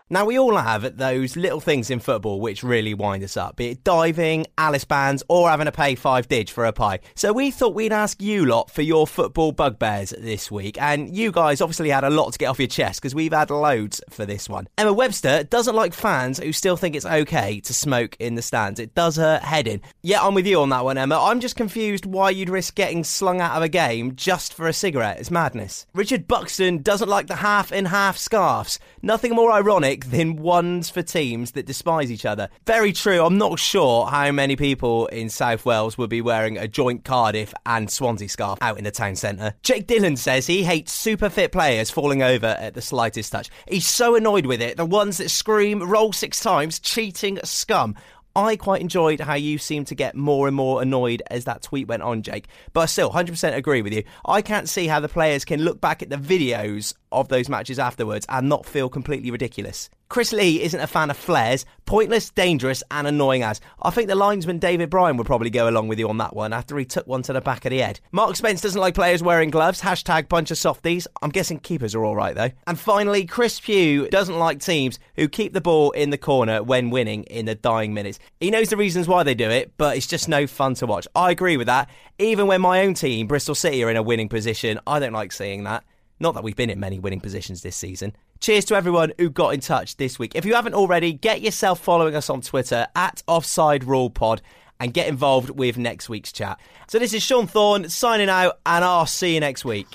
Now, 0.09 0.23
we 0.23 0.39
all 0.39 0.55
have 0.55 0.95
those 0.95 1.35
little 1.35 1.59
things 1.59 1.89
in 1.89 1.99
football 1.99 2.39
which 2.39 2.63
really 2.63 2.93
wind 2.93 3.25
us 3.25 3.35
up, 3.35 3.57
be 3.57 3.71
it 3.71 3.83
diving, 3.83 4.45
Alice 4.57 4.85
bands, 4.85 5.21
or 5.27 5.49
having 5.49 5.65
to 5.65 5.71
pay 5.73 5.95
five 5.95 6.29
dig 6.29 6.49
for 6.49 6.63
a 6.63 6.71
pie. 6.71 7.01
So 7.13 7.33
we 7.33 7.51
thought 7.51 7.75
we'd 7.75 7.91
ask 7.91 8.21
you 8.21 8.45
lot 8.45 8.71
for 8.71 8.83
your 8.83 9.05
football 9.05 9.51
bugbears 9.51 10.11
this 10.11 10.49
week, 10.49 10.81
and 10.81 11.13
you 11.13 11.33
guys 11.33 11.59
obviously 11.59 11.89
had 11.89 12.05
a 12.05 12.09
lot 12.09 12.31
to 12.31 12.39
get 12.39 12.45
off 12.45 12.57
your 12.57 12.69
chest 12.69 13.01
because 13.01 13.13
we've 13.13 13.33
had 13.33 13.49
loads 13.49 13.99
for 14.09 14.25
this 14.25 14.47
one. 14.47 14.69
Emma 14.77 14.93
Webster 14.93 15.43
doesn't 15.43 15.75
like 15.75 15.93
fans 15.93 16.39
who 16.39 16.53
still 16.53 16.77
think 16.77 16.95
it's 16.95 17.05
okay 17.05 17.59
to 17.59 17.73
smoke 17.73 18.15
in 18.17 18.35
the 18.35 18.41
stands. 18.41 18.79
It 18.79 18.95
does 18.95 19.17
her 19.17 19.39
head 19.39 19.67
in. 19.67 19.81
Yeah, 20.03 20.21
I'm 20.21 20.35
with 20.35 20.47
you 20.47 20.61
on 20.61 20.69
that 20.69 20.85
one, 20.85 20.97
Emma. 20.97 21.19
I'm 21.21 21.41
just 21.41 21.57
confused 21.57 22.05
why 22.05 22.29
you'd 22.29 22.49
risk 22.49 22.75
getting 22.75 23.03
slung 23.03 23.41
out 23.41 23.57
of 23.57 23.63
a 23.63 23.67
game 23.67 24.15
just 24.15 24.53
for 24.53 24.69
a 24.69 24.73
cigarette. 24.73 25.19
It's 25.19 25.31
madness. 25.31 25.85
Richard 25.93 26.29
Buxton 26.29 26.81
doesn't 26.81 27.09
like 27.09 27.27
the 27.27 27.35
half 27.35 27.73
in 27.73 27.83
half 27.83 28.17
scarves. 28.17 28.79
Nothing 29.01 29.35
more 29.35 29.51
ironic 29.51 29.96
than 30.05 30.37
ones 30.37 30.89
for 30.89 31.01
teams 31.01 31.51
that 31.51 31.65
despise 31.65 32.11
each 32.11 32.25
other. 32.25 32.49
Very 32.65 32.93
true. 32.93 33.23
I'm 33.25 33.37
not 33.37 33.59
sure 33.59 34.05
how 34.07 34.31
many 34.31 34.55
people 34.55 35.07
in 35.07 35.29
South 35.29 35.65
Wales 35.65 35.97
would 35.97 36.09
be 36.09 36.21
wearing 36.21 36.57
a 36.57 36.67
joint 36.67 37.03
Cardiff 37.03 37.53
and 37.65 37.89
Swansea 37.89 38.29
scarf 38.29 38.59
out 38.61 38.77
in 38.77 38.83
the 38.83 38.91
town 38.91 39.15
centre. 39.15 39.53
Jake 39.63 39.87
Dillon 39.87 40.17
says 40.17 40.47
he 40.47 40.63
hates 40.63 40.93
super 40.93 41.29
fit 41.29 41.51
players 41.51 41.89
falling 41.89 42.23
over 42.23 42.47
at 42.59 42.73
the 42.73 42.81
slightest 42.81 43.31
touch. 43.31 43.49
He's 43.67 43.87
so 43.87 44.15
annoyed 44.15 44.45
with 44.45 44.61
it. 44.61 44.77
The 44.77 44.85
ones 44.85 45.17
that 45.17 45.29
scream, 45.29 45.83
roll 45.83 46.13
six 46.13 46.39
times, 46.39 46.79
cheating 46.79 47.39
scum. 47.43 47.95
I 48.37 48.55
quite 48.55 48.81
enjoyed 48.81 49.19
how 49.19 49.33
you 49.33 49.57
seemed 49.57 49.87
to 49.87 49.95
get 49.95 50.15
more 50.15 50.45
and 50.45 50.55
more 50.55 50.79
annoyed 50.79 51.23
as 51.31 51.45
that 51.45 51.63
tweet 51.63 51.87
went 51.87 52.03
on, 52.03 52.21
Jake. 52.21 52.45
But 52.71 52.81
I 52.81 52.85
still 52.85 53.09
100% 53.09 53.55
agree 53.55 53.81
with 53.81 53.93
you. 53.93 54.03
I 54.25 54.43
can't 54.43 54.69
see 54.69 54.85
how 54.85 54.99
the 54.99 55.09
players 55.09 55.43
can 55.43 55.63
look 55.63 55.81
back 55.81 56.03
at 56.03 56.11
the 56.11 56.17
videos 56.17 56.93
of 57.11 57.29
those 57.29 57.49
matches 57.49 57.79
afterwards 57.79 58.25
and 58.29 58.49
not 58.49 58.65
feel 58.65 58.89
completely 58.89 59.31
ridiculous. 59.31 59.89
Chris 60.09 60.31
Lee 60.31 60.61
isn't 60.61 60.79
a 60.79 60.87
fan 60.87 61.09
of 61.09 61.17
flares, 61.17 61.65
pointless, 61.85 62.29
dangerous, 62.29 62.81
and 62.91 63.07
annoying 63.07 63.43
as. 63.43 63.59
I 63.81 63.89
think 63.89 64.07
the 64.07 64.15
linesman 64.15 64.57
David 64.57 64.89
Bryan 64.89 65.17
would 65.17 65.27
probably 65.27 65.49
go 65.49 65.67
along 65.67 65.89
with 65.89 65.99
you 65.99 66.07
on 66.07 66.17
that 66.19 66.33
one 66.33 66.53
after 66.53 66.77
he 66.77 66.85
took 66.85 67.05
one 67.07 67.23
to 67.23 67.33
the 67.33 67.41
back 67.41 67.65
of 67.65 67.71
the 67.71 67.79
head. 67.79 67.99
Mark 68.13 68.37
Spence 68.37 68.61
doesn't 68.61 68.79
like 68.79 68.95
players 68.95 69.21
wearing 69.21 69.49
gloves, 69.49 69.81
hashtag 69.81 70.29
bunch 70.29 70.49
of 70.49 70.57
softies. 70.57 71.07
I'm 71.21 71.29
guessing 71.29 71.59
keepers 71.59 71.93
are 71.93 72.05
alright 72.05 72.35
though. 72.35 72.51
And 72.67 72.79
finally, 72.79 73.25
Chris 73.25 73.59
Pugh 73.59 74.07
doesn't 74.07 74.39
like 74.39 74.61
teams 74.61 74.97
who 75.17 75.27
keep 75.27 75.51
the 75.51 75.59
ball 75.59 75.91
in 75.91 76.09
the 76.09 76.17
corner 76.17 76.63
when 76.63 76.89
winning 76.89 77.23
in 77.23 77.45
the 77.45 77.55
dying 77.55 77.93
minutes. 77.93 78.17
He 78.39 78.49
knows 78.49 78.69
the 78.69 78.77
reasons 78.77 79.09
why 79.09 79.23
they 79.23 79.35
do 79.35 79.49
it, 79.49 79.73
but 79.75 79.97
it's 79.97 80.07
just 80.07 80.29
no 80.29 80.47
fun 80.47 80.75
to 80.75 80.85
watch. 80.85 81.07
I 81.15 81.31
agree 81.31 81.57
with 81.57 81.67
that. 81.67 81.89
Even 82.17 82.47
when 82.47 82.61
my 82.61 82.83
own 82.83 82.93
team, 82.93 83.27
Bristol 83.27 83.55
City, 83.55 83.83
are 83.83 83.89
in 83.89 83.97
a 83.97 84.01
winning 84.01 84.29
position, 84.29 84.79
I 84.87 84.99
don't 84.99 85.13
like 85.13 85.33
seeing 85.33 85.65
that. 85.65 85.83
Not 86.19 86.33
that 86.33 86.43
we've 86.43 86.55
been 86.55 86.69
in 86.69 86.79
many 86.79 86.99
winning 86.99 87.19
positions 87.19 87.61
this 87.61 87.75
season. 87.75 88.15
Cheers 88.39 88.65
to 88.65 88.75
everyone 88.75 89.13
who 89.17 89.29
got 89.29 89.53
in 89.53 89.59
touch 89.59 89.97
this 89.97 90.17
week. 90.17 90.33
If 90.35 90.45
you 90.45 90.55
haven't 90.55 90.73
already, 90.73 91.13
get 91.13 91.41
yourself 91.41 91.79
following 91.79 92.15
us 92.15 92.29
on 92.29 92.41
Twitter 92.41 92.87
at 92.95 93.21
Offside 93.27 93.83
Rule 93.83 94.09
Pod 94.09 94.41
and 94.79 94.93
get 94.93 95.07
involved 95.07 95.51
with 95.51 95.77
next 95.77 96.09
week's 96.09 96.31
chat. 96.31 96.59
So 96.87 96.99
this 96.99 97.13
is 97.13 97.23
Sean 97.23 97.47
Thorne 97.47 97.89
signing 97.89 98.29
out, 98.29 98.59
and 98.65 98.83
I'll 98.83 99.05
see 99.05 99.33
you 99.33 99.39
next 99.39 99.65
week. 99.65 99.87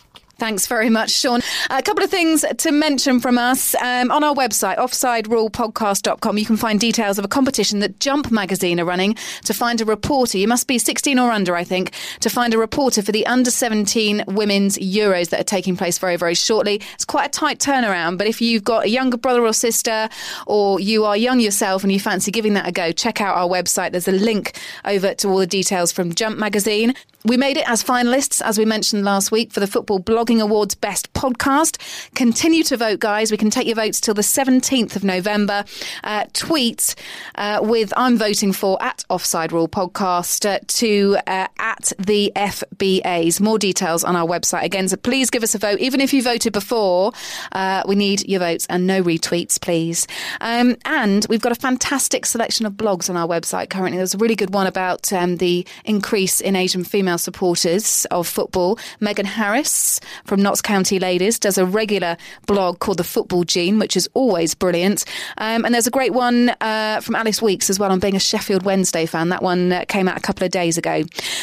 Thanks 0.42 0.66
very 0.66 0.90
much, 0.90 1.12
Sean. 1.12 1.40
A 1.70 1.82
couple 1.82 2.02
of 2.02 2.10
things 2.10 2.44
to 2.58 2.72
mention 2.72 3.20
from 3.20 3.38
us. 3.38 3.76
Um, 3.76 4.10
on 4.10 4.24
our 4.24 4.34
website, 4.34 4.76
offsiderulepodcast.com, 4.76 6.36
you 6.36 6.44
can 6.44 6.56
find 6.56 6.80
details 6.80 7.16
of 7.16 7.24
a 7.24 7.28
competition 7.28 7.78
that 7.78 8.00
Jump 8.00 8.32
magazine 8.32 8.80
are 8.80 8.84
running 8.84 9.14
to 9.44 9.54
find 9.54 9.80
a 9.80 9.84
reporter. 9.84 10.38
You 10.38 10.48
must 10.48 10.66
be 10.66 10.78
16 10.78 11.16
or 11.20 11.30
under, 11.30 11.54
I 11.54 11.62
think, 11.62 11.92
to 12.18 12.28
find 12.28 12.52
a 12.54 12.58
reporter 12.58 13.02
for 13.02 13.12
the 13.12 13.24
under 13.24 13.52
17 13.52 14.24
women's 14.26 14.78
Euros 14.78 15.28
that 15.28 15.38
are 15.38 15.44
taking 15.44 15.76
place 15.76 15.96
very, 15.98 16.16
very 16.16 16.34
shortly. 16.34 16.82
It's 16.94 17.04
quite 17.04 17.26
a 17.26 17.30
tight 17.30 17.60
turnaround, 17.60 18.18
but 18.18 18.26
if 18.26 18.40
you've 18.40 18.64
got 18.64 18.86
a 18.86 18.88
younger 18.88 19.18
brother 19.18 19.46
or 19.46 19.52
sister, 19.52 20.08
or 20.48 20.80
you 20.80 21.04
are 21.04 21.16
young 21.16 21.38
yourself 21.38 21.84
and 21.84 21.92
you 21.92 22.00
fancy 22.00 22.32
giving 22.32 22.54
that 22.54 22.66
a 22.66 22.72
go, 22.72 22.90
check 22.90 23.20
out 23.20 23.36
our 23.36 23.48
website. 23.48 23.92
There's 23.92 24.08
a 24.08 24.10
link 24.10 24.58
over 24.84 25.14
to 25.14 25.28
all 25.28 25.38
the 25.38 25.46
details 25.46 25.92
from 25.92 26.12
Jump 26.12 26.36
magazine. 26.36 26.94
We 27.24 27.36
made 27.36 27.56
it 27.56 27.68
as 27.68 27.84
finalists, 27.84 28.42
as 28.42 28.58
we 28.58 28.64
mentioned 28.64 29.04
last 29.04 29.30
week, 29.30 29.52
for 29.52 29.60
the 29.60 29.68
Football 29.68 30.00
Blogging 30.00 30.40
Awards 30.40 30.74
Best 30.74 31.12
Podcast. 31.12 31.78
Continue 32.16 32.64
to 32.64 32.76
vote, 32.76 32.98
guys. 32.98 33.30
We 33.30 33.36
can 33.36 33.48
take 33.48 33.68
your 33.68 33.76
votes 33.76 34.00
till 34.00 34.14
the 34.14 34.22
17th 34.22 34.96
of 34.96 35.04
November. 35.04 35.64
Uh, 36.02 36.24
tweet 36.32 36.96
uh, 37.36 37.60
with 37.62 37.92
I'm 37.96 38.18
voting 38.18 38.52
for 38.52 38.82
at 38.82 39.04
Offside 39.08 39.52
Rule 39.52 39.68
Podcast 39.68 40.52
uh, 40.52 40.58
to 40.66 41.16
uh, 41.28 41.46
at 41.60 41.92
the 41.96 42.32
FBAs. 42.34 43.40
More 43.40 43.58
details 43.58 44.02
on 44.02 44.16
our 44.16 44.26
website 44.26 44.64
again. 44.64 44.88
So 44.88 44.96
please 44.96 45.30
give 45.30 45.44
us 45.44 45.54
a 45.54 45.58
vote. 45.58 45.78
Even 45.78 46.00
if 46.00 46.12
you 46.12 46.24
voted 46.24 46.52
before, 46.52 47.12
uh, 47.52 47.84
we 47.86 47.94
need 47.94 48.28
your 48.28 48.40
votes 48.40 48.66
and 48.68 48.84
no 48.84 49.00
retweets, 49.00 49.60
please. 49.60 50.08
Um, 50.40 50.76
and 50.84 51.24
we've 51.28 51.40
got 51.40 51.52
a 51.52 51.56
fantastic 51.56 52.26
selection 52.26 52.66
of 52.66 52.72
blogs 52.72 53.08
on 53.08 53.16
our 53.16 53.28
website 53.28 53.70
currently. 53.70 53.98
There's 53.98 54.14
a 54.14 54.18
really 54.18 54.34
good 54.34 54.52
one 54.52 54.66
about 54.66 55.12
um, 55.12 55.36
the 55.36 55.64
increase 55.84 56.40
in 56.40 56.56
Asian 56.56 56.82
female 56.82 57.11
supporters 57.18 58.06
of 58.06 58.26
football. 58.26 58.78
Megan 59.00 59.26
Harris 59.26 60.00
from 60.24 60.42
Notts 60.42 60.62
County 60.62 60.98
Ladies 60.98 61.38
does 61.38 61.58
a 61.58 61.66
regular 61.66 62.16
blog 62.46 62.78
called 62.78 62.98
The 62.98 63.04
Football 63.04 63.44
Gene, 63.44 63.78
which 63.78 63.96
is 63.96 64.08
always 64.14 64.54
brilliant. 64.54 65.04
Um, 65.38 65.64
and 65.64 65.74
there's 65.74 65.86
a 65.86 65.90
great 65.90 66.12
one 66.12 66.50
uh, 66.60 67.00
from 67.00 67.14
Alice 67.16 67.42
Weeks 67.42 67.70
as 67.70 67.78
well 67.78 67.92
on 67.92 67.98
being 67.98 68.16
a 68.16 68.20
Sheffield 68.20 68.62
Wednesday 68.62 69.06
fan. 69.06 69.28
That 69.28 69.42
one 69.42 69.72
uh, 69.72 69.84
came 69.88 70.08
out 70.08 70.16
a 70.16 70.20
couple 70.20 70.44
of 70.44 70.50
days 70.50 70.78
ago. 70.78 71.02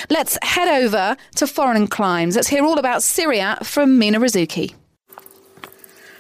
Let's 0.10 0.38
head 0.42 0.68
over 0.84 1.16
to 1.36 1.48
foreign 1.48 1.88
climes. 1.88 2.36
Let's 2.36 2.48
hear 2.48 2.64
all 2.64 2.80
about 2.80 3.04
Serie 3.04 3.40
A 3.40 3.58
from 3.64 3.98
Mina 4.00 4.20
Rzouki. 4.20 4.74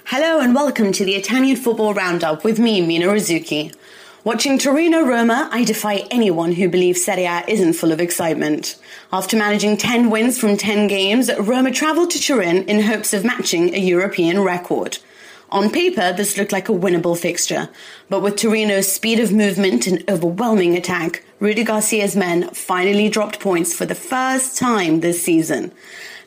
Hello 0.05 0.39
and 0.39 0.55
welcome 0.55 0.91
to 0.93 1.05
the 1.05 1.13
Italian 1.13 1.55
Football 1.55 1.93
Roundup 1.93 2.43
with 2.43 2.57
me, 2.57 2.81
Mina 2.81 3.05
Rzouki. 3.05 3.75
Watching 4.25 4.57
Torino 4.57 5.05
Roma, 5.05 5.47
I 5.49 5.63
defy 5.63 6.05
anyone 6.11 6.51
who 6.51 6.67
believes 6.67 7.05
Serie 7.05 7.23
A 7.23 7.45
isn't 7.47 7.71
full 7.71 7.93
of 7.93 8.01
excitement. 8.01 8.75
After 9.13 9.37
managing 9.37 9.77
10 9.77 10.09
wins 10.09 10.37
from 10.37 10.57
10 10.57 10.87
games, 10.87 11.31
Roma 11.39 11.71
travelled 11.71 12.11
to 12.11 12.19
Turin 12.19 12.65
in 12.65 12.81
hopes 12.81 13.13
of 13.13 13.23
matching 13.23 13.73
a 13.73 13.77
European 13.77 14.41
record. 14.41 14.97
On 15.51 15.69
paper, 15.69 16.11
this 16.11 16.37
looked 16.37 16.51
like 16.51 16.67
a 16.67 16.73
winnable 16.73 17.17
fixture, 17.17 17.69
but 18.09 18.21
with 18.21 18.35
Torino's 18.35 18.91
speed 18.91 19.21
of 19.21 19.31
movement 19.31 19.87
and 19.87 20.03
overwhelming 20.09 20.75
attack, 20.75 21.23
Rudy 21.39 21.63
Garcia's 21.63 22.17
men 22.17 22.49
finally 22.49 23.07
dropped 23.07 23.39
points 23.39 23.73
for 23.73 23.85
the 23.85 23.95
first 23.95 24.57
time 24.57 24.99
this 24.99 25.23
season. 25.23 25.71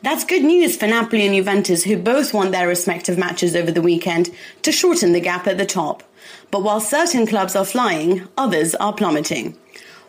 That's 0.03 0.25
good 0.25 0.43
news 0.43 0.75
for 0.75 0.85
Napoli 0.85 1.25
and 1.25 1.33
Juventus, 1.33 1.85
who 1.85 1.97
both 1.97 2.33
won 2.33 2.51
their 2.51 2.67
respective 2.67 3.17
matches 3.17 3.55
over 3.55 3.71
the 3.71 3.81
weekend 3.81 4.31
to 4.63 4.71
shorten 4.73 5.13
the 5.13 5.21
gap 5.21 5.47
at 5.47 5.57
the 5.57 5.65
top. 5.65 6.03
But 6.51 6.61
while 6.61 6.81
certain 6.81 7.25
clubs 7.25 7.55
are 7.55 7.63
flying, 7.63 8.27
others 8.37 8.75
are 8.75 8.91
plummeting. 8.91 9.57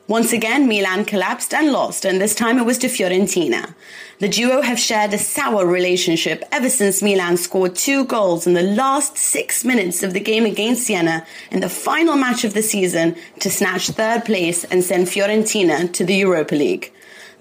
Once 0.09 0.33
again, 0.33 0.67
Milan 0.67 1.05
collapsed 1.05 1.55
and 1.55 1.71
lost, 1.71 2.05
and 2.05 2.21
this 2.21 2.35
time 2.35 2.59
it 2.59 2.67
was 2.67 2.77
to 2.79 2.89
Fiorentina. 2.89 3.73
The 4.19 4.29
duo 4.29 4.63
have 4.63 4.81
shared 4.81 5.15
a 5.15 5.19
sour 5.19 5.65
relationship 5.65 6.43
ever 6.51 6.69
since 6.69 7.01
Milan 7.01 7.37
scored 7.37 7.77
two 7.77 8.05
goals 8.05 8.49
in 8.49 8.55
the 8.55 8.63
last 8.63 9.17
six 9.17 9.65
minutes 9.65 10.03
of 10.03 10.13
the 10.13 10.19
game 10.19 10.45
against 10.45 10.89
Siena 10.89 11.25
in 11.53 11.61
the 11.61 11.69
final 11.69 12.17
match 12.17 12.43
of 12.43 12.53
the 12.53 12.63
season 12.63 13.15
to 13.39 13.49
snatch 13.49 13.91
third 13.91 14.25
place 14.25 14.65
and 14.65 14.83
send 14.83 15.07
Fiorentina 15.07 15.93
to 15.93 16.05
the 16.05 16.17
Europa 16.17 16.57
League. 16.57 16.93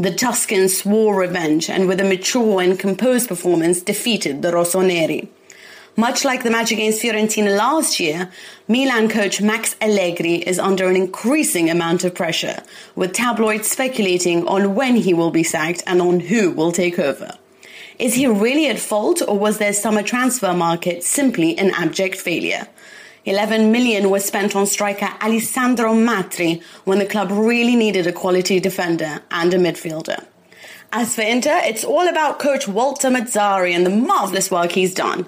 The 0.04 0.12
Tuscans 0.12 0.78
swore 0.80 1.16
revenge 1.16 1.70
and 1.70 1.88
with 1.88 2.02
a 2.02 2.04
mature 2.04 2.60
and 2.60 2.78
composed 2.78 3.30
performance 3.30 3.82
defeated 3.82 4.42
the 4.42 4.52
Rossoneri. 4.52 5.30
Much 5.96 6.26
like 6.26 6.44
the 6.44 6.52
match 6.52 6.74
against 6.74 7.02
Fiorentina 7.02 7.58
last 7.58 8.02
year, 8.02 8.30
Milan 8.68 9.08
coach 9.08 9.39
Max 9.39 9.78
Allegri 9.80 10.46
is 10.46 10.60
under 10.60 10.89
an 10.89 10.98
increasing 10.98 11.70
amount 11.70 12.04
of 12.04 12.13
pressure, 12.13 12.62
with 12.98 13.13
tabloids 13.13 13.70
speculating 13.70 14.46
on 14.46 14.76
when 14.76 14.98
he 14.98 15.13
will 15.13 15.32
be 15.32 15.42
sacked 15.42 15.82
and 15.88 16.02
on 16.02 16.20
who 16.20 16.52
will 16.52 16.74
take 16.74 17.00
over. 17.00 17.38
Is 17.98 18.16
he 18.16 18.28
really 18.28 18.68
at 18.68 18.80
fault 18.80 19.22
or 19.26 19.39
was 19.39 19.58
their 19.58 19.72
summer 19.72 20.04
transfer 20.04 20.54
market 20.54 21.06
simply 21.06 21.58
an 21.58 21.72
abject 21.76 22.18
failure? 22.18 22.68
11 23.26 23.72
million 23.72 24.10
was 24.10 24.26
spent 24.26 24.56
on 24.56 24.66
striker 24.66 25.08
Alessandro 25.22 25.94
Matri 25.94 26.62
when 26.84 27.00
the 27.00 27.06
club 27.06 27.30
really 27.32 27.76
needed 27.76 28.06
a 28.06 28.12
quality 28.12 28.60
defender 28.60 29.22
and 29.32 29.54
a 29.54 29.58
midfielder. 29.58 30.26
As 30.92 31.16
for 31.16 31.22
Inter, 31.22 31.60
it's 31.64 31.84
all 31.84 32.08
about 32.08 32.38
coach 32.40 32.68
Walter 32.68 33.10
Mazzarri 33.10 33.74
and 33.74 33.86
the 33.86 33.90
marvellous 33.90 34.52
work 34.52 34.74
he's 34.74 34.94
done. 34.94 35.26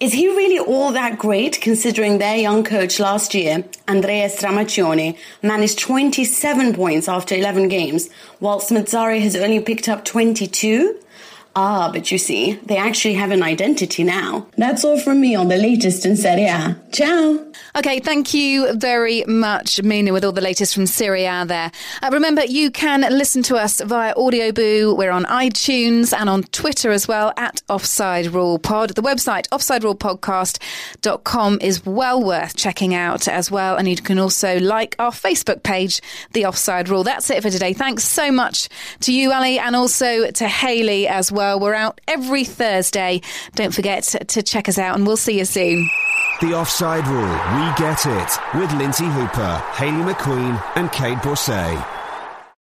Is 0.00 0.12
he 0.12 0.28
really 0.28 0.58
all 0.58 0.92
that 0.92 1.18
great 1.18 1.60
considering 1.60 2.18
their 2.18 2.36
young 2.36 2.62
coach 2.62 3.00
last 3.00 3.34
year, 3.34 3.64
Andrea 3.88 4.28
Stramaccioni, 4.28 5.18
managed 5.42 5.78
27 5.78 6.74
points 6.74 7.08
after 7.08 7.34
11 7.34 7.68
games, 7.68 8.08
whilst 8.38 8.70
Mazzarri 8.70 9.20
has 9.20 9.34
only 9.34 9.60
picked 9.60 9.88
up 9.88 10.04
22? 10.04 10.98
Ah, 11.56 11.90
but 11.92 12.12
you 12.12 12.18
see, 12.18 12.52
they 12.66 12.76
actually 12.76 13.14
have 13.14 13.32
an 13.32 13.42
identity 13.42 14.04
now. 14.04 14.46
That's 14.56 14.84
all 14.84 15.00
from 15.00 15.20
me 15.20 15.34
on 15.34 15.48
the 15.48 15.56
latest 15.56 16.06
in 16.06 16.16
Serie 16.16 16.44
A. 16.44 16.76
Ciao! 16.92 17.44
Okay, 17.76 17.98
thank 17.98 18.32
you 18.34 18.72
very 18.74 19.24
much, 19.24 19.82
Mina, 19.82 20.12
with 20.12 20.24
all 20.24 20.30
the 20.32 20.40
latest 20.40 20.74
from 20.74 20.86
Serie 20.86 21.24
A 21.24 21.44
there. 21.44 21.72
Uh, 22.02 22.10
remember, 22.12 22.44
you 22.44 22.70
can 22.70 23.00
listen 23.02 23.42
to 23.44 23.56
us 23.56 23.80
via 23.80 24.14
Audioboo. 24.14 24.96
We're 24.96 25.10
on 25.10 25.24
iTunes 25.24 26.16
and 26.16 26.28
on 26.28 26.44
Twitter 26.44 26.92
as 26.92 27.08
well 27.08 27.32
at 27.36 27.62
Offside 27.68 28.28
Rule 28.28 28.58
Pod. 28.60 28.90
The 28.90 29.02
website, 29.02 29.48
offsiderulepodcast.com, 29.48 31.58
is 31.60 31.84
well 31.84 32.22
worth 32.22 32.54
checking 32.56 32.94
out 32.94 33.26
as 33.26 33.50
well. 33.50 33.76
And 33.76 33.88
you 33.88 33.96
can 33.96 34.20
also 34.20 34.60
like 34.60 34.94
our 35.00 35.10
Facebook 35.10 35.64
page, 35.64 36.00
The 36.32 36.46
Offside 36.46 36.88
Rule. 36.88 37.02
That's 37.02 37.28
it 37.30 37.42
for 37.42 37.50
today. 37.50 37.72
Thanks 37.72 38.04
so 38.04 38.30
much 38.30 38.68
to 39.00 39.12
you, 39.12 39.32
Ali, 39.32 39.58
and 39.58 39.74
also 39.74 40.30
to 40.30 40.46
Hayley 40.48 41.08
as 41.08 41.32
well. 41.32 41.39
We're 41.40 41.74
out 41.74 42.00
every 42.06 42.44
Thursday. 42.44 43.22
Don't 43.54 43.74
forget 43.74 44.02
to 44.28 44.42
check 44.42 44.68
us 44.68 44.78
out, 44.78 44.96
and 44.96 45.06
we'll 45.06 45.16
see 45.16 45.38
you 45.38 45.44
soon. 45.44 45.88
The 46.40 46.54
Offside 46.54 47.06
Rule, 47.06 47.22
we 47.22 47.72
get 47.76 48.06
it, 48.06 48.38
with 48.54 48.72
Lynsey 48.74 49.06
Hooper, 49.06 49.62
Hayley 49.74 50.12
McQueen, 50.12 50.62
and 50.76 50.88
Kait 50.90 51.20
Borsay. 51.22 51.99